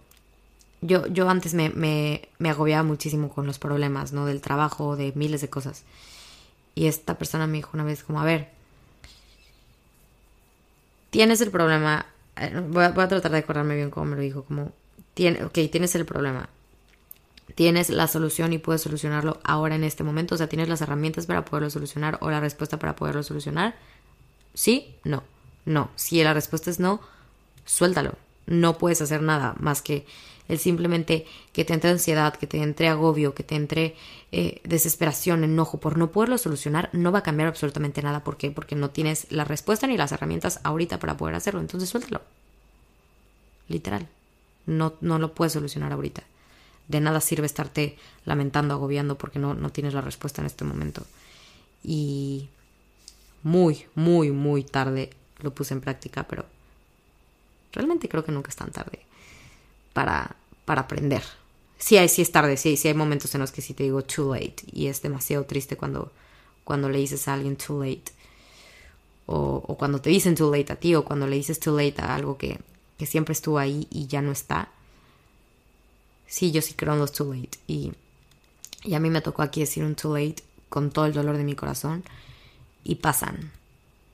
yo, 0.82 1.08
yo 1.08 1.30
antes 1.30 1.54
me, 1.54 1.70
me, 1.70 2.30
me, 2.40 2.50
agobiaba 2.50 2.84
muchísimo 2.84 3.30
con 3.30 3.48
los 3.48 3.60
problemas, 3.60 4.14
¿no? 4.14 4.26
Del 4.26 4.42
trabajo, 4.42 4.96
de 4.96 5.12
miles 5.16 5.42
de 5.42 5.50
cosas. 5.50 5.84
Y 6.76 6.88
esta 6.88 7.18
persona 7.18 7.48
me 7.48 7.58
dijo 7.58 7.72
una 7.74 7.84
vez 7.84 8.04
como, 8.04 8.22
a 8.22 8.26
ver, 8.26 8.50
tienes 11.10 11.42
el 11.42 11.52
problema, 11.52 12.06
eh, 12.36 12.62
voy 12.68 12.84
a, 12.84 12.94
tratar 12.94 13.32
de 13.32 13.38
acordarme 13.38 13.76
bien 13.76 13.90
cómo 13.90 14.08
me 14.08 14.16
lo 14.16 14.22
dijo, 14.22 14.44
como, 14.44 14.72
tiene, 15.14 15.44
ok, 15.46 15.54
tienes 15.72 15.96
el 15.96 16.06
problema, 16.06 16.50
tienes 17.54 17.90
la 17.90 18.08
solución 18.08 18.54
y 18.54 18.58
puedes 18.58 18.82
solucionarlo 18.82 19.40
ahora 19.44 19.76
en 19.76 19.84
este 19.84 20.04
momento, 20.04 20.36
o 20.36 20.38
sea, 20.38 20.48
tienes 20.48 20.68
las 20.68 20.82
herramientas 20.82 21.28
para 21.28 21.46
poderlo 21.46 21.70
solucionar 21.70 22.18
o 22.22 22.32
la 22.32 22.40
respuesta 22.40 22.80
para 22.80 22.96
poderlo 22.96 23.22
solucionar. 23.22 23.76
¿Sí? 24.54 24.96
No. 25.04 25.24
No. 25.66 25.92
Si 25.96 26.24
la 26.24 26.34
respuesta 26.34 26.70
es 26.70 26.80
no, 26.80 27.02
suéltalo. 27.66 28.16
No 28.48 28.78
puedes 28.78 29.02
hacer 29.02 29.22
nada 29.22 29.56
más 29.60 29.82
que 29.82 30.06
el 30.48 30.60
simplemente 30.60 31.26
que 31.54 31.66
te 31.66 31.74
entre 31.74 31.90
ansiedad, 31.90 32.36
que 32.36 32.46
te 32.48 32.62
entre 32.62 32.88
agobio, 32.88 33.34
que 33.34 33.44
te 33.44 33.56
entre 33.56 33.96
eh, 34.32 34.62
desesperación, 34.64 35.44
enojo 35.44 35.80
por 35.80 35.98
no 35.98 36.12
poderlo 36.12 36.38
solucionar, 36.38 36.90
no 36.94 37.12
va 37.12 37.20
a 37.20 37.24
cambiar 37.24 37.48
absolutamente 37.50 38.02
nada. 38.02 38.24
¿Por 38.24 38.38
qué? 38.38 38.52
Porque 38.52 38.76
no 38.76 38.92
tienes 38.92 39.32
la 39.32 39.44
respuesta 39.44 39.88
ni 39.88 39.98
las 39.98 40.12
herramientas 40.12 40.60
ahorita 40.64 41.00
para 41.00 41.18
poder 41.18 41.36
hacerlo. 41.36 41.62
Entonces 41.62 41.90
suéltalo. 41.90 42.22
Literal. 43.68 44.08
No, 44.68 44.94
no 45.02 45.20
lo 45.20 45.34
puedes 45.34 45.54
solucionar 45.54 45.92
ahorita 45.92 46.24
de 46.88 47.00
nada 47.00 47.22
sirve 47.22 47.46
estarte 47.46 47.98
lamentando, 48.26 48.74
agobiando 48.74 49.18
porque 49.18 49.40
no, 49.40 49.54
no 49.54 49.72
tienes 49.72 49.94
la 49.94 50.02
respuesta 50.02 50.42
en 50.42 50.48
este 50.48 50.66
momento. 50.66 51.06
Y 51.84 52.50
muy, 53.44 53.86
muy, 53.96 54.32
muy 54.32 54.64
tarde 54.64 55.12
lo 55.40 55.54
puse 55.54 55.74
en 55.74 55.82
práctica, 55.82 56.24
pero 56.24 56.46
realmente 57.72 58.10
creo 58.10 58.24
que 58.24 58.32
nunca 58.32 58.50
es 58.50 58.56
tan 58.56 58.72
tarde 58.72 59.00
para, 59.94 60.36
para 60.66 60.82
aprender. 60.82 61.24
Sí, 61.78 61.98
hay, 61.98 62.10
sí 62.10 62.22
es 62.22 62.32
tarde, 62.32 62.58
sí, 62.58 62.78
sí 62.78 62.88
hay 62.88 62.94
momentos 62.94 63.34
en 63.36 63.42
los 63.42 63.52
que 63.52 63.62
sí 63.62 63.74
te 63.74 63.84
digo 63.84 64.02
too 64.04 64.34
late 64.34 64.64
y 64.72 64.88
es 64.88 65.02
demasiado 65.02 65.46
triste 65.46 65.76
cuando, 65.76 66.12
cuando 66.64 66.90
le 66.90 67.00
dices 67.00 67.28
a 67.28 67.34
alguien 67.34 67.58
too 67.58 67.84
late. 67.84 68.14
O, 69.28 69.64
o 69.68 69.76
cuando 69.76 70.00
te 70.00 70.12
dicen 70.12 70.36
too 70.36 70.56
late 70.56 70.72
a 70.72 70.76
ti 70.76 70.94
o 70.94 71.04
cuando 71.04 71.26
le 71.28 71.36
dices 71.36 71.60
too 71.60 71.78
late 71.78 72.00
a 72.00 72.14
algo 72.14 72.38
que, 72.38 72.60
que 72.98 73.06
siempre 73.06 73.34
estuvo 73.34 73.58
ahí 73.58 73.88
y 73.90 74.08
ya 74.08 74.22
no 74.22 74.32
está 74.32 74.70
sí, 76.28 76.52
yo 76.52 76.62
sí 76.62 76.74
creo 76.74 76.94
en 76.94 77.00
los 77.00 77.12
too 77.12 77.34
late. 77.34 77.58
Y, 77.68 77.94
y 78.84 78.94
a 78.94 79.00
mí 79.00 79.10
me 79.10 79.22
tocó 79.22 79.42
aquí 79.42 79.62
decir 79.62 79.84
un 79.84 79.96
too 79.96 80.18
late 80.18 80.44
con 80.70 80.92
todo 80.92 81.06
el 81.06 81.14
dolor 81.14 81.38
de 81.38 81.44
mi 81.44 81.56
corazón. 81.56 82.04
Y 82.84 82.96
pasan. 82.96 83.52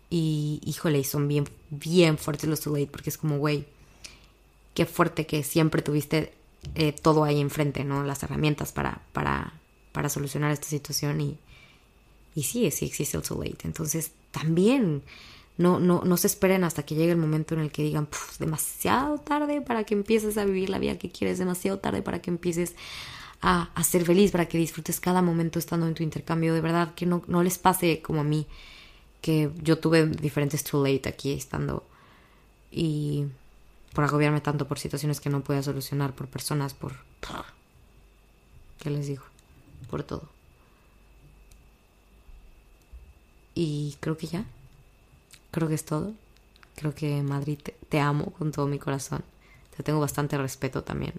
Y 0.10 0.62
híjole, 0.66 1.00
y 1.00 1.04
son 1.04 1.28
bien, 1.28 1.48
bien 1.70 2.18
fuertes 2.18 2.50
los 2.50 2.62
too 2.62 2.76
late. 2.76 2.88
Porque 2.88 3.10
es 3.10 3.18
como, 3.18 3.38
güey, 3.38 3.66
qué 4.74 4.86
fuerte 4.86 5.26
que 5.26 5.44
siempre 5.44 5.82
tuviste 5.82 6.34
eh, 6.76 6.92
todo 6.94 7.24
ahí 7.24 7.40
enfrente, 7.40 7.84
¿no? 7.84 8.04
Las 8.04 8.24
herramientas 8.24 8.72
para, 8.72 9.02
para, 9.14 9.54
para 9.92 10.10
solucionar 10.10 10.52
esta 10.52 10.68
situación. 10.68 11.22
Y, 11.22 11.38
y 12.36 12.44
sí, 12.44 12.70
sí 12.72 12.86
existe 12.86 13.18
el 13.18 13.24
too 13.24 13.44
late. 13.44 13.60
Entonces, 13.64 14.12
también 14.32 15.04
no, 15.62 15.80
no, 15.80 16.02
no 16.04 16.18
se 16.18 16.28
esperen 16.28 16.64
hasta 16.64 16.84
que 16.84 16.96
llegue 16.96 17.12
el 17.12 17.18
momento 17.18 17.54
en 17.54 17.62
el 17.62 17.72
que 17.72 17.84
digan, 17.84 18.08
demasiado 18.40 19.18
tarde 19.20 19.62
para 19.62 19.84
que 19.84 19.94
empieces 19.94 20.38
a 20.38 20.46
vivir 20.46 20.70
la 20.70 20.80
vida 20.80 20.98
que 20.98 21.12
quieres, 21.12 21.38
demasiado 21.38 21.80
tarde 21.80 22.02
para 22.02 22.22
que 22.22 22.30
empieces 22.30 22.76
a, 23.42 23.70
a, 23.74 23.84
ser 23.84 24.06
feliz, 24.06 24.32
para 24.32 24.48
que 24.48 24.58
disfrutes 24.58 25.00
cada 25.00 25.22
momento 25.22 25.60
estando 25.60 25.88
en 25.88 25.94
tu 25.94 26.04
intercambio. 26.04 26.54
De 26.54 26.62
verdad, 26.62 26.94
que 26.96 27.06
no, 27.06 27.24
no 27.28 27.44
les 27.44 27.58
pase 27.58 28.02
como 28.02 28.22
a 28.22 28.24
mí, 28.24 28.48
que 29.22 29.52
yo 29.62 29.78
tuve 29.78 30.08
diferentes 30.08 30.64
too 30.64 30.84
late 30.86 31.08
aquí 31.08 31.34
estando 31.34 31.84
y 32.72 33.26
por 33.94 34.04
agobiarme 34.04 34.42
tanto 34.42 34.68
por 34.68 34.80
situaciones 34.80 35.20
que 35.20 35.30
no 35.30 35.42
podía 35.42 35.62
solucionar, 35.62 36.14
por 36.16 36.28
personas, 36.28 36.74
por... 36.74 36.94
¿Qué 38.80 38.90
les 38.90 39.08
digo? 39.08 39.24
Por 39.90 40.04
todo. 40.04 40.28
Y 43.54 43.98
creo 44.00 44.18
que 44.18 44.28
ya. 44.28 44.46
Creo 45.52 45.68
que 45.68 45.76
es 45.76 45.86
todo. 45.86 46.14
Creo 46.76 46.96
que 46.96 47.22
Madrid 47.22 47.60
te, 47.90 48.00
amo 48.00 48.32
con 48.38 48.52
todo 48.52 48.68
mi 48.68 48.80
corazón. 48.80 49.24
Te 49.76 49.84
tengo 49.84 50.00
bastante 50.00 50.38
respeto 50.38 50.84
también. 50.84 51.14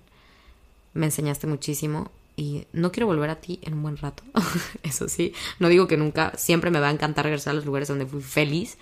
Me 0.95 1.07
enseñaste 1.07 1.47
muchísimo 1.47 2.11
y 2.37 2.67
no 2.73 2.91
quiero 2.93 3.07
volver 3.07 3.31
a 3.31 3.41
ti 3.41 3.61
en 3.63 3.75
un 3.75 3.83
buen 3.83 3.97
rato. 3.97 4.23
Eso 4.83 5.09
sí, 5.09 5.35
no 5.59 5.69
digo 5.69 5.87
que 5.87 5.97
nunca, 5.97 6.33
siempre 6.37 6.71
me 6.71 6.81
va 6.81 6.89
a 6.89 6.93
encantar 6.93 7.27
regresar 7.27 7.53
a 7.53 7.55
los 7.55 7.67
lugares 7.67 7.89
donde 7.89 8.07
fui 8.07 8.23
feliz, 8.23 8.79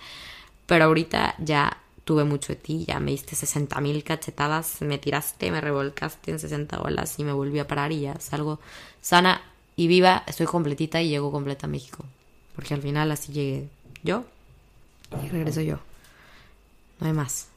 pero 0.65 0.85
ahorita 0.85 1.35
ya 1.39 1.77
tuve 2.05 2.23
mucho 2.23 2.53
de 2.53 2.57
ti, 2.57 2.85
ya 2.87 2.99
me 2.99 3.11
diste 3.11 3.35
60 3.35 3.79
mil 3.81 4.03
cachetadas, 4.03 4.81
me 4.81 4.97
tiraste, 4.97 5.51
me 5.51 5.61
revolcaste 5.61 6.31
en 6.31 6.39
60 6.39 6.81
olas 6.81 7.19
y 7.19 7.23
me 7.23 7.33
volví 7.33 7.59
a 7.59 7.67
parar 7.67 7.91
y 7.91 8.01
ya 8.01 8.19
salgo 8.19 8.59
sana 9.01 9.41
y 9.75 9.87
viva, 9.87 10.23
estoy 10.27 10.47
completita 10.47 11.01
y 11.01 11.09
llego 11.09 11.31
completa 11.31 11.67
a 11.67 11.69
México. 11.69 12.05
Porque 12.55 12.73
al 12.73 12.81
final 12.81 13.11
así 13.11 13.31
llegué 13.31 13.69
yo 14.03 14.25
y 15.23 15.29
regreso 15.29 15.61
yo. 15.61 15.79
No 16.99 17.07
hay 17.07 17.13
más. 17.13 17.47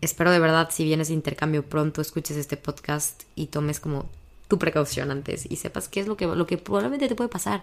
Espero 0.00 0.32
de 0.32 0.40
verdad, 0.40 0.68
si 0.72 0.84
vienes 0.84 1.08
de 1.08 1.14
intercambio 1.14 1.64
pronto, 1.64 2.00
escuches 2.00 2.36
este 2.36 2.56
podcast 2.56 3.22
y 3.36 3.46
tomes 3.46 3.78
como 3.78 4.08
tu 4.48 4.58
precaución 4.58 5.10
antes 5.10 5.46
y 5.48 5.56
sepas 5.56 5.88
qué 5.88 6.00
es 6.00 6.06
lo 6.06 6.16
que, 6.16 6.26
lo 6.26 6.46
que 6.46 6.58
probablemente 6.58 7.08
te 7.08 7.14
puede 7.14 7.30
pasar. 7.30 7.62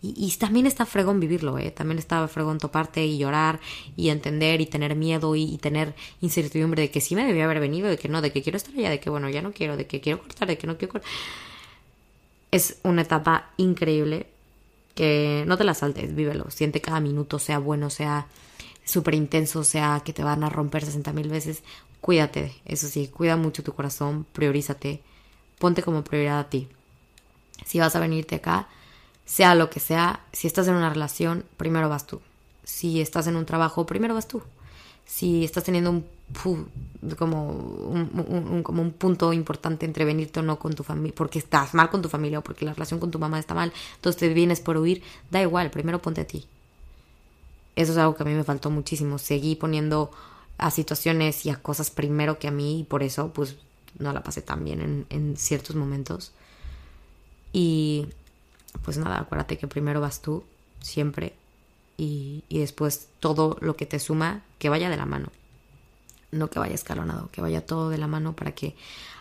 Y, 0.00 0.30
también 0.36 0.66
está 0.66 0.84
fregón 0.84 1.18
vivirlo, 1.18 1.58
¿eh? 1.58 1.70
También 1.70 1.98
está 1.98 2.28
fregón 2.28 2.58
toparte 2.58 3.06
y 3.06 3.16
llorar 3.16 3.58
y 3.96 4.10
entender 4.10 4.60
y 4.60 4.66
tener 4.66 4.94
miedo 4.96 5.34
y, 5.34 5.56
tener 5.58 5.94
incertidumbre 6.20 6.82
de 6.82 6.90
que 6.90 7.00
sí 7.00 7.16
me 7.16 7.24
debía 7.24 7.44
haber 7.44 7.58
venido, 7.58 7.88
de 7.88 7.96
que 7.96 8.08
no, 8.08 8.20
de 8.20 8.30
que 8.30 8.42
quiero 8.42 8.58
estar 8.58 8.74
allá, 8.74 8.90
de 8.90 9.00
que 9.00 9.08
bueno, 9.08 9.30
ya 9.30 9.40
no 9.40 9.52
quiero, 9.52 9.78
de 9.78 9.86
que 9.86 10.00
quiero 10.02 10.20
cortar, 10.20 10.46
de 10.46 10.58
que 10.58 10.66
no 10.66 10.76
quiero 10.76 10.92
cortar. 10.92 11.10
Es 12.50 12.78
una 12.82 13.02
etapa 13.02 13.50
increíble 13.56 14.26
que 14.94 15.44
no 15.46 15.56
te 15.56 15.64
la 15.64 15.74
saltes, 15.74 16.14
vívelo, 16.14 16.50
siente 16.50 16.80
cada 16.80 17.00
minuto, 17.00 17.38
sea 17.38 17.58
bueno, 17.58 17.90
sea 17.90 18.26
súper 18.84 19.14
intenso, 19.14 19.64
sea 19.64 20.02
que 20.04 20.12
te 20.12 20.22
van 20.24 20.44
a 20.44 20.50
romper 20.50 20.84
60 20.84 21.12
mil 21.12 21.28
veces, 21.28 21.62
cuídate, 22.00 22.54
eso 22.64 22.86
sí, 22.88 23.08
cuida 23.08 23.36
mucho 23.36 23.62
tu 23.62 23.74
corazón, 23.74 24.26
priorízate, 24.32 25.02
ponte 25.58 25.82
como 25.82 26.04
prioridad 26.04 26.38
a 26.38 26.50
ti. 26.50 26.68
Si 27.64 27.78
vas 27.78 27.96
a 27.96 28.00
venirte 28.00 28.36
acá, 28.36 28.68
sea 29.24 29.54
lo 29.54 29.70
que 29.70 29.80
sea, 29.80 30.20
si 30.32 30.46
estás 30.46 30.68
en 30.68 30.74
una 30.74 30.90
relación, 30.90 31.44
primero 31.56 31.88
vas 31.88 32.06
tú. 32.06 32.20
Si 32.62 33.00
estás 33.00 33.26
en 33.26 33.36
un 33.36 33.46
trabajo, 33.46 33.86
primero 33.86 34.14
vas 34.14 34.28
tú. 34.28 34.42
Si 35.04 35.44
estás 35.44 35.64
teniendo 35.64 35.90
un 35.90 36.04
como 37.18 37.50
un, 37.50 38.62
como 38.62 38.82
un 38.82 38.92
punto 38.92 39.32
importante 39.32 39.86
entre 39.86 40.04
venirte 40.04 40.40
o 40.40 40.42
no 40.42 40.58
con 40.58 40.74
tu 40.74 40.82
familia, 40.82 41.14
porque 41.14 41.38
estás 41.38 41.74
mal 41.74 41.90
con 41.90 42.02
tu 42.02 42.08
familia 42.08 42.38
o 42.38 42.42
porque 42.42 42.64
la 42.64 42.72
relación 42.72 42.98
con 42.98 43.10
tu 43.10 43.18
mamá 43.18 43.38
está 43.38 43.54
mal, 43.54 43.72
entonces 43.96 44.18
te 44.18 44.28
vienes 44.32 44.60
por 44.60 44.76
huir, 44.76 45.02
da 45.30 45.42
igual, 45.42 45.70
primero 45.70 46.00
ponte 46.00 46.22
a 46.22 46.26
ti. 46.26 46.46
Eso 47.76 47.92
es 47.92 47.98
algo 47.98 48.14
que 48.14 48.22
a 48.22 48.26
mí 48.26 48.34
me 48.34 48.44
faltó 48.44 48.70
muchísimo. 48.70 49.18
Seguí 49.18 49.56
poniendo 49.56 50.10
a 50.58 50.70
situaciones 50.70 51.44
y 51.44 51.50
a 51.50 51.56
cosas 51.56 51.90
primero 51.90 52.38
que 52.38 52.48
a 52.48 52.52
mí 52.52 52.80
y 52.80 52.84
por 52.84 53.02
eso 53.02 53.32
pues 53.32 53.56
no 53.98 54.12
la 54.12 54.22
pasé 54.22 54.42
tan 54.42 54.64
bien 54.64 54.80
en, 54.80 55.06
en 55.10 55.36
ciertos 55.36 55.76
momentos. 55.76 56.32
Y 57.52 58.08
pues 58.84 58.96
nada, 58.96 59.20
acuérdate 59.20 59.58
que 59.58 59.68
primero 59.68 60.00
vas 60.00 60.20
tú, 60.20 60.44
siempre, 60.80 61.34
y, 61.96 62.44
después 62.50 63.08
todo 63.20 63.56
lo 63.60 63.76
que 63.76 63.86
te 63.86 63.98
suma, 63.98 64.42
que 64.58 64.68
vaya 64.68 64.90
de 64.90 64.96
la 64.96 65.06
mano. 65.06 65.28
No 66.30 66.50
que 66.50 66.58
vaya 66.58 66.74
escalonado, 66.74 67.30
que 67.30 67.40
vaya 67.40 67.64
todo 67.64 67.90
de 67.90 67.98
la 67.98 68.08
mano 68.08 68.34
para 68.34 68.52
que 68.52 68.74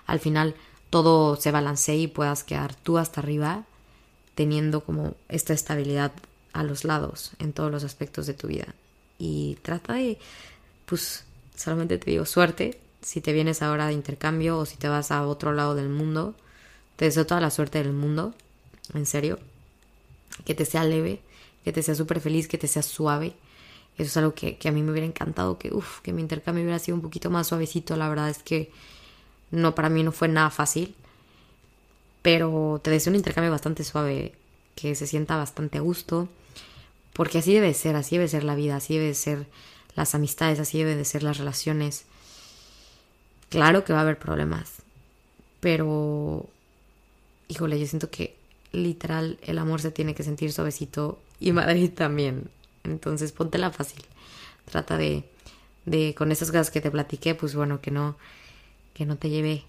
al 0.06 0.20
final 0.20 0.56
todo 0.90 1.36
se 1.36 1.52
balancee 1.52 1.98
y 1.98 2.08
puedas 2.08 2.44
quedar 2.44 2.76
tú 2.76 2.98
hasta 2.98 3.22
arriba 3.22 3.66
teniendo 4.36 4.82
como 4.82 5.16
esta 5.30 5.54
estabilidad 5.54 6.12
a 6.54 6.64
los 6.64 6.84
lados 6.84 7.32
en 7.40 7.54
todos 7.54 7.72
los 7.72 7.84
aspectos 7.84 8.26
de 8.26 8.34
tu 8.34 8.48
vida. 8.48 8.74
Y 9.20 9.58
trata 9.62 9.94
de, 9.94 10.18
pues, 10.86 11.26
solamente 11.56 11.98
te 11.98 12.12
digo 12.12 12.26
suerte 12.26 12.80
si 13.02 13.22
te 13.22 13.34
vienes 13.34 13.62
ahora 13.62 13.88
de 13.88 13.94
intercambio 13.94 14.58
o 14.58 14.66
si 14.66 14.78
te 14.78 14.88
vas 14.88 15.12
a 15.12 15.26
otro 15.28 15.54
lado 15.54 15.76
del 15.76 15.90
mundo. 15.90 16.36
Te 16.96 17.06
deseo 17.06 17.26
toda 17.26 17.42
la 17.42 17.52
suerte 17.52 17.84
del 17.84 17.94
mundo, 17.94 18.34
en 18.94 19.06
serio. 19.06 19.40
Que 20.46 20.56
te 20.56 20.66
sea 20.66 20.84
leve, 20.84 21.22
que 21.64 21.72
te 21.72 21.84
sea 21.84 21.96
súper 21.96 22.20
feliz, 22.20 22.48
que 22.48 22.58
te 22.58 22.68
sea 22.68 22.84
suave. 22.84 23.34
Eso 23.98 24.08
es 24.08 24.18
algo 24.18 24.34
que, 24.34 24.58
a 24.66 24.72
mí 24.72 24.82
me 24.82 24.92
hubiera 24.92 25.06
encantado, 25.06 25.58
que, 25.58 25.74
uf, 25.74 26.02
que 26.02 26.14
mi 26.14 26.22
intercambio 26.22 26.64
hubiera 26.64 26.80
sido 26.80 26.96
un 26.96 27.02
poquito 27.02 27.30
más 27.30 27.48
suavecito. 27.48 27.96
La 27.96 28.10
verdad 28.10 28.30
es 28.30 28.40
que 28.40 28.72
no, 29.52 29.76
para 29.76 29.90
mí 29.90 30.04
no 30.04 30.12
fue 30.12 30.28
nada 30.28 30.50
fácil. 30.50 30.96
Pero 32.22 32.80
te 32.84 32.90
deseo 32.90 33.12
un 33.12 33.18
intercambio 33.18 33.52
bastante 33.52 33.84
suave, 33.84 34.34
que 34.76 34.96
se 34.96 35.08
sienta 35.08 35.38
bastante 35.38 35.78
a 35.78 35.82
gusto. 35.82 36.28
Porque 37.14 37.38
así 37.38 37.54
debe 37.54 37.74
ser, 37.74 37.96
así 37.96 38.18
debe 38.18 38.28
ser 38.28 38.44
la 38.44 38.56
vida, 38.56 38.78
así 38.78 38.98
debe 38.98 39.14
ser 39.14 39.46
las 39.96 40.16
amistades, 40.16 40.60
así 40.60 40.80
deben 40.80 40.98
de 40.98 41.06
ser 41.06 41.22
las 41.22 41.38
relaciones. 41.38 42.06
Claro 43.50 43.84
que 43.86 43.94
va 43.94 44.00
a 44.00 44.02
haber 44.02 44.18
problemas, 44.18 44.82
pero, 45.60 46.50
híjole, 47.48 47.80
yo 47.80 47.86
siento 47.86 48.10
que 48.10 48.36
literal 48.72 49.38
el 49.44 49.60
amor 49.60 49.80
se 49.80 49.92
tiene 49.92 50.16
que 50.16 50.24
sentir 50.24 50.52
suavecito 50.52 51.20
y 51.40 51.52
Madrid 51.52 51.92
también. 51.94 52.50
Entonces 52.84 53.32
póntela 53.32 53.72
fácil. 53.72 54.04
Trata 54.66 54.98
de, 54.98 55.24
de 55.86 56.16
con 56.16 56.32
esas 56.32 56.50
cosas 56.50 56.72
que 56.72 56.82
te 56.82 56.92
platiqué, 56.92 57.36
pues 57.36 57.56
bueno, 57.56 57.82
que 57.82 57.92
no, 57.92 58.16
que 58.94 59.06
no 59.06 59.18
te 59.18 59.30
lleve, 59.30 59.64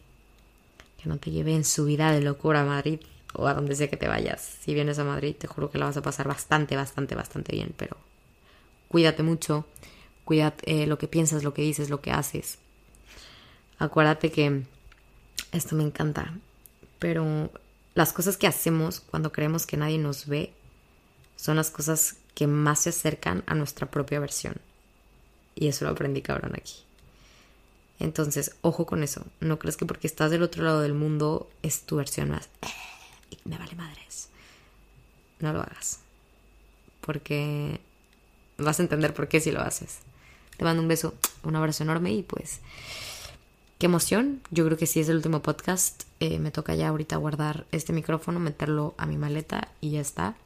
que 1.02 1.08
no 1.08 1.18
te 1.18 1.30
lleve 1.30 1.54
en 1.54 1.64
su 1.64 1.84
vida 1.84 2.12
de 2.12 2.20
locura 2.20 2.62
a 2.62 2.64
Madrid 2.64 3.00
o 3.34 3.46
a 3.48 3.54
donde 3.54 3.76
sea 3.76 3.88
que 3.88 3.96
te 3.96 4.08
vayas. 4.08 4.58
Si 4.60 4.74
vienes 4.74 4.98
a 4.98 5.04
Madrid, 5.04 5.34
te 5.36 5.46
juro 5.46 5.70
que 5.70 5.78
la 5.78 5.86
vas 5.86 5.96
a 5.96 6.02
pasar 6.02 6.28
bastante, 6.28 6.76
bastante, 6.76 7.14
bastante 7.14 7.52
bien, 7.52 7.74
pero 7.76 7.96
cuídate 8.88 9.22
mucho, 9.22 9.66
cuídate 10.24 10.82
eh, 10.82 10.86
lo 10.86 10.98
que 10.98 11.08
piensas, 11.08 11.42
lo 11.42 11.54
que 11.54 11.62
dices, 11.62 11.90
lo 11.90 12.00
que 12.00 12.12
haces 12.12 12.58
acuérdate 13.78 14.30
que 14.30 14.62
esto 15.52 15.76
me 15.76 15.84
encanta, 15.84 16.34
pero 16.98 17.50
las 17.94 18.12
cosas 18.12 18.36
que 18.36 18.46
hacemos 18.46 19.00
cuando 19.00 19.32
creemos 19.32 19.66
que 19.66 19.76
nadie 19.76 19.98
nos 19.98 20.26
ve 20.26 20.52
son 21.36 21.56
las 21.56 21.70
cosas 21.70 22.16
que 22.34 22.46
más 22.46 22.80
se 22.80 22.90
acercan 22.90 23.44
a 23.46 23.54
nuestra 23.54 23.90
propia 23.90 24.20
versión. 24.20 24.56
Y 25.54 25.68
eso 25.68 25.84
lo 25.84 25.92
aprendí 25.92 26.22
cabrón 26.22 26.54
aquí. 26.56 26.84
Entonces, 28.00 28.56
ojo 28.60 28.86
con 28.86 29.02
eso. 29.02 29.24
No 29.40 29.58
crees 29.58 29.76
que 29.76 29.86
porque 29.86 30.06
estás 30.06 30.30
del 30.30 30.42
otro 30.42 30.64
lado 30.64 30.80
del 30.80 30.94
mundo 30.94 31.48
es 31.62 31.82
tu 31.82 31.96
versión 31.96 32.30
más. 32.30 32.48
Eh, 32.62 33.36
me 33.44 33.56
vale 33.56 33.74
madres. 33.76 34.28
No 35.40 35.52
lo 35.52 35.60
hagas. 35.60 36.00
Porque 37.00 37.80
vas 38.58 38.80
a 38.80 38.82
entender 38.82 39.14
por 39.14 39.28
qué 39.28 39.40
si 39.40 39.52
lo 39.52 39.60
haces. 39.60 39.98
Te 40.56 40.64
mando 40.64 40.82
un 40.82 40.88
beso, 40.88 41.14
un 41.42 41.56
abrazo 41.56 41.82
enorme 41.82 42.12
y 42.12 42.22
pues 42.22 42.60
qué 43.78 43.86
emoción. 43.86 44.40
Yo 44.50 44.64
creo 44.64 44.76
que 44.76 44.86
si 44.86 45.00
es 45.00 45.08
el 45.08 45.16
último 45.16 45.42
podcast. 45.42 46.04
Eh, 46.20 46.38
me 46.38 46.50
toca 46.50 46.74
ya 46.74 46.88
ahorita 46.88 47.16
guardar 47.16 47.66
este 47.70 47.92
micrófono, 47.92 48.40
meterlo 48.40 48.94
a 48.96 49.06
mi 49.06 49.16
maleta 49.16 49.68
y 49.80 49.90
ya 49.90 50.00
está. 50.00 50.36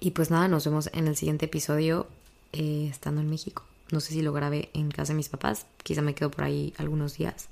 Y 0.00 0.12
pues 0.12 0.30
nada, 0.30 0.48
nos 0.48 0.64
vemos 0.64 0.88
en 0.94 1.06
el 1.08 1.16
siguiente 1.16 1.44
episodio 1.44 2.06
eh, 2.54 2.88
estando 2.90 3.20
en 3.20 3.28
México. 3.28 3.64
No 3.90 4.00
sé 4.00 4.14
si 4.14 4.22
lo 4.22 4.32
grabé 4.32 4.70
en 4.72 4.90
casa 4.90 5.12
de 5.12 5.18
mis 5.18 5.28
papás, 5.28 5.66
quizá 5.82 6.00
me 6.00 6.14
quedo 6.14 6.30
por 6.30 6.44
ahí 6.44 6.72
algunos 6.78 7.18
días. 7.18 7.48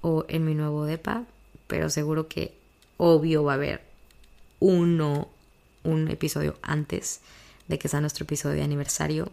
O 0.00 0.24
en 0.28 0.44
mi 0.44 0.54
nuevo 0.54 0.84
depa, 0.84 1.24
pero 1.66 1.90
seguro 1.90 2.28
que 2.28 2.54
obvio 2.98 3.42
va 3.42 3.52
a 3.52 3.54
haber 3.56 3.82
uno, 4.60 5.28
un 5.82 6.08
episodio 6.08 6.56
antes 6.62 7.20
de 7.66 7.78
que 7.78 7.88
sea 7.88 8.00
nuestro 8.00 8.24
episodio 8.24 8.56
de 8.56 8.62
aniversario 8.62 9.32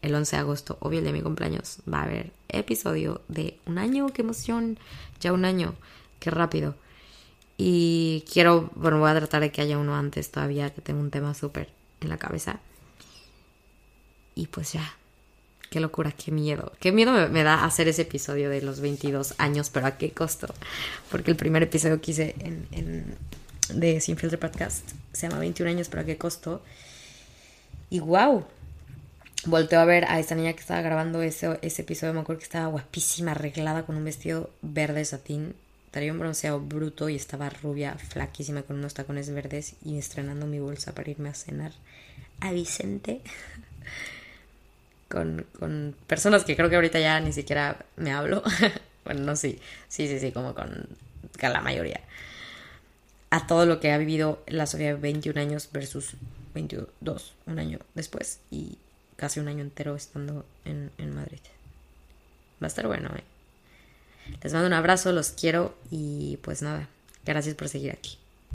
el 0.00 0.14
11 0.14 0.36
de 0.36 0.40
agosto, 0.40 0.78
obvio 0.80 1.00
el 1.00 1.04
de 1.04 1.12
mi 1.12 1.22
cumpleaños, 1.22 1.78
va 1.92 2.00
a 2.00 2.04
haber 2.04 2.30
episodio 2.48 3.20
de 3.26 3.58
un 3.66 3.78
año, 3.78 4.08
qué 4.12 4.22
emoción, 4.22 4.78
ya 5.20 5.32
un 5.32 5.44
año, 5.44 5.74
qué 6.20 6.30
rápido. 6.30 6.76
Y 7.60 8.24
quiero, 8.32 8.70
bueno, 8.76 9.00
voy 9.00 9.10
a 9.10 9.16
tratar 9.16 9.40
de 9.40 9.50
que 9.50 9.60
haya 9.60 9.78
uno 9.78 9.96
antes 9.96 10.30
todavía, 10.30 10.70
que 10.70 10.80
tengo 10.80 11.00
un 11.00 11.10
tema 11.10 11.34
súper 11.34 11.68
en 12.00 12.08
la 12.08 12.16
cabeza. 12.16 12.60
Y 14.36 14.46
pues 14.46 14.72
ya, 14.72 14.96
qué 15.68 15.80
locura, 15.80 16.12
qué 16.12 16.30
miedo. 16.30 16.72
Qué 16.78 16.92
miedo 16.92 17.28
me, 17.28 17.42
da 17.42 17.64
hacer 17.64 17.88
ese 17.88 18.02
episodio 18.02 18.48
de 18.48 18.62
los 18.62 18.78
22 18.78 19.34
años, 19.38 19.70
pero 19.70 19.86
a 19.86 19.98
qué 19.98 20.12
costo. 20.12 20.54
Porque 21.10 21.32
el 21.32 21.36
primer 21.36 21.64
episodio 21.64 22.00
que 22.00 22.12
hice 22.12 22.36
en, 22.40 23.16
de 23.74 24.00
Sin 24.00 24.16
Filter 24.16 24.38
Podcast 24.38 24.88
se 25.12 25.28
llama 25.28 25.40
21 25.40 25.72
años, 25.72 25.88
pero 25.88 26.02
a 26.02 26.06
qué 26.06 26.16
costo. 26.16 26.62
Y 27.90 27.98
wow, 27.98 28.44
volteo 29.46 29.80
a 29.80 29.84
ver 29.84 30.04
a 30.04 30.20
esta 30.20 30.36
niña 30.36 30.52
que 30.52 30.60
estaba 30.60 30.80
grabando 30.80 31.22
ese, 31.22 31.58
ese 31.62 31.82
episodio. 31.82 32.14
Me 32.14 32.20
acuerdo 32.20 32.38
que 32.38 32.44
estaba 32.44 32.68
guapísima, 32.68 33.32
arreglada 33.32 33.84
con 33.84 33.96
un 33.96 34.04
vestido 34.04 34.50
verde 34.62 35.04
satín. 35.04 35.56
Traía 35.90 36.12
un 36.12 36.18
bronceado 36.18 36.60
bruto 36.60 37.08
y 37.08 37.16
estaba 37.16 37.48
rubia, 37.48 37.96
flaquísima, 37.96 38.62
con 38.62 38.76
unos 38.76 38.94
tacones 38.94 39.30
verdes 39.30 39.74
y 39.84 39.98
estrenando 39.98 40.46
mi 40.46 40.58
bolsa 40.58 40.94
para 40.94 41.10
irme 41.10 41.30
a 41.30 41.34
cenar 41.34 41.72
a 42.40 42.52
Vicente. 42.52 43.22
con, 45.08 45.46
con 45.58 45.96
personas 46.06 46.44
que 46.44 46.54
creo 46.54 46.68
que 46.68 46.76
ahorita 46.76 47.00
ya 47.00 47.18
ni 47.20 47.32
siquiera 47.32 47.84
me 47.96 48.12
hablo. 48.12 48.42
bueno, 49.04 49.22
no, 49.22 49.36
sí, 49.36 49.58
sí, 49.88 50.06
sí, 50.06 50.20
sí, 50.20 50.32
como 50.32 50.54
con, 50.54 50.86
la 51.40 51.60
mayoría. 51.60 52.00
A 53.30 53.46
todo 53.46 53.66
lo 53.66 53.80
que 53.80 53.92
ha 53.92 53.98
vivido 53.98 54.42
la 54.46 54.66
Sofía 54.66 54.94
21 54.94 55.40
años 55.40 55.68
versus 55.72 56.12
22, 56.54 57.34
un 57.46 57.58
año 57.58 57.78
después. 57.94 58.40
Y 58.50 58.78
casi 59.16 59.40
un 59.40 59.48
año 59.48 59.60
entero 59.60 59.96
estando 59.96 60.44
en, 60.64 60.90
en 60.98 61.14
Madrid. 61.14 61.40
Va 62.62 62.66
a 62.66 62.68
estar 62.68 62.86
bueno, 62.86 63.10
¿eh? 63.16 63.24
Les 64.42 64.52
mando 64.52 64.66
un 64.66 64.72
abrazo, 64.72 65.12
los 65.12 65.30
quiero 65.30 65.74
y 65.90 66.38
pues 66.42 66.62
nada, 66.62 66.88
gracias 67.24 67.54
por 67.54 67.68
seguir 67.68 67.92
aquí. 67.92 68.18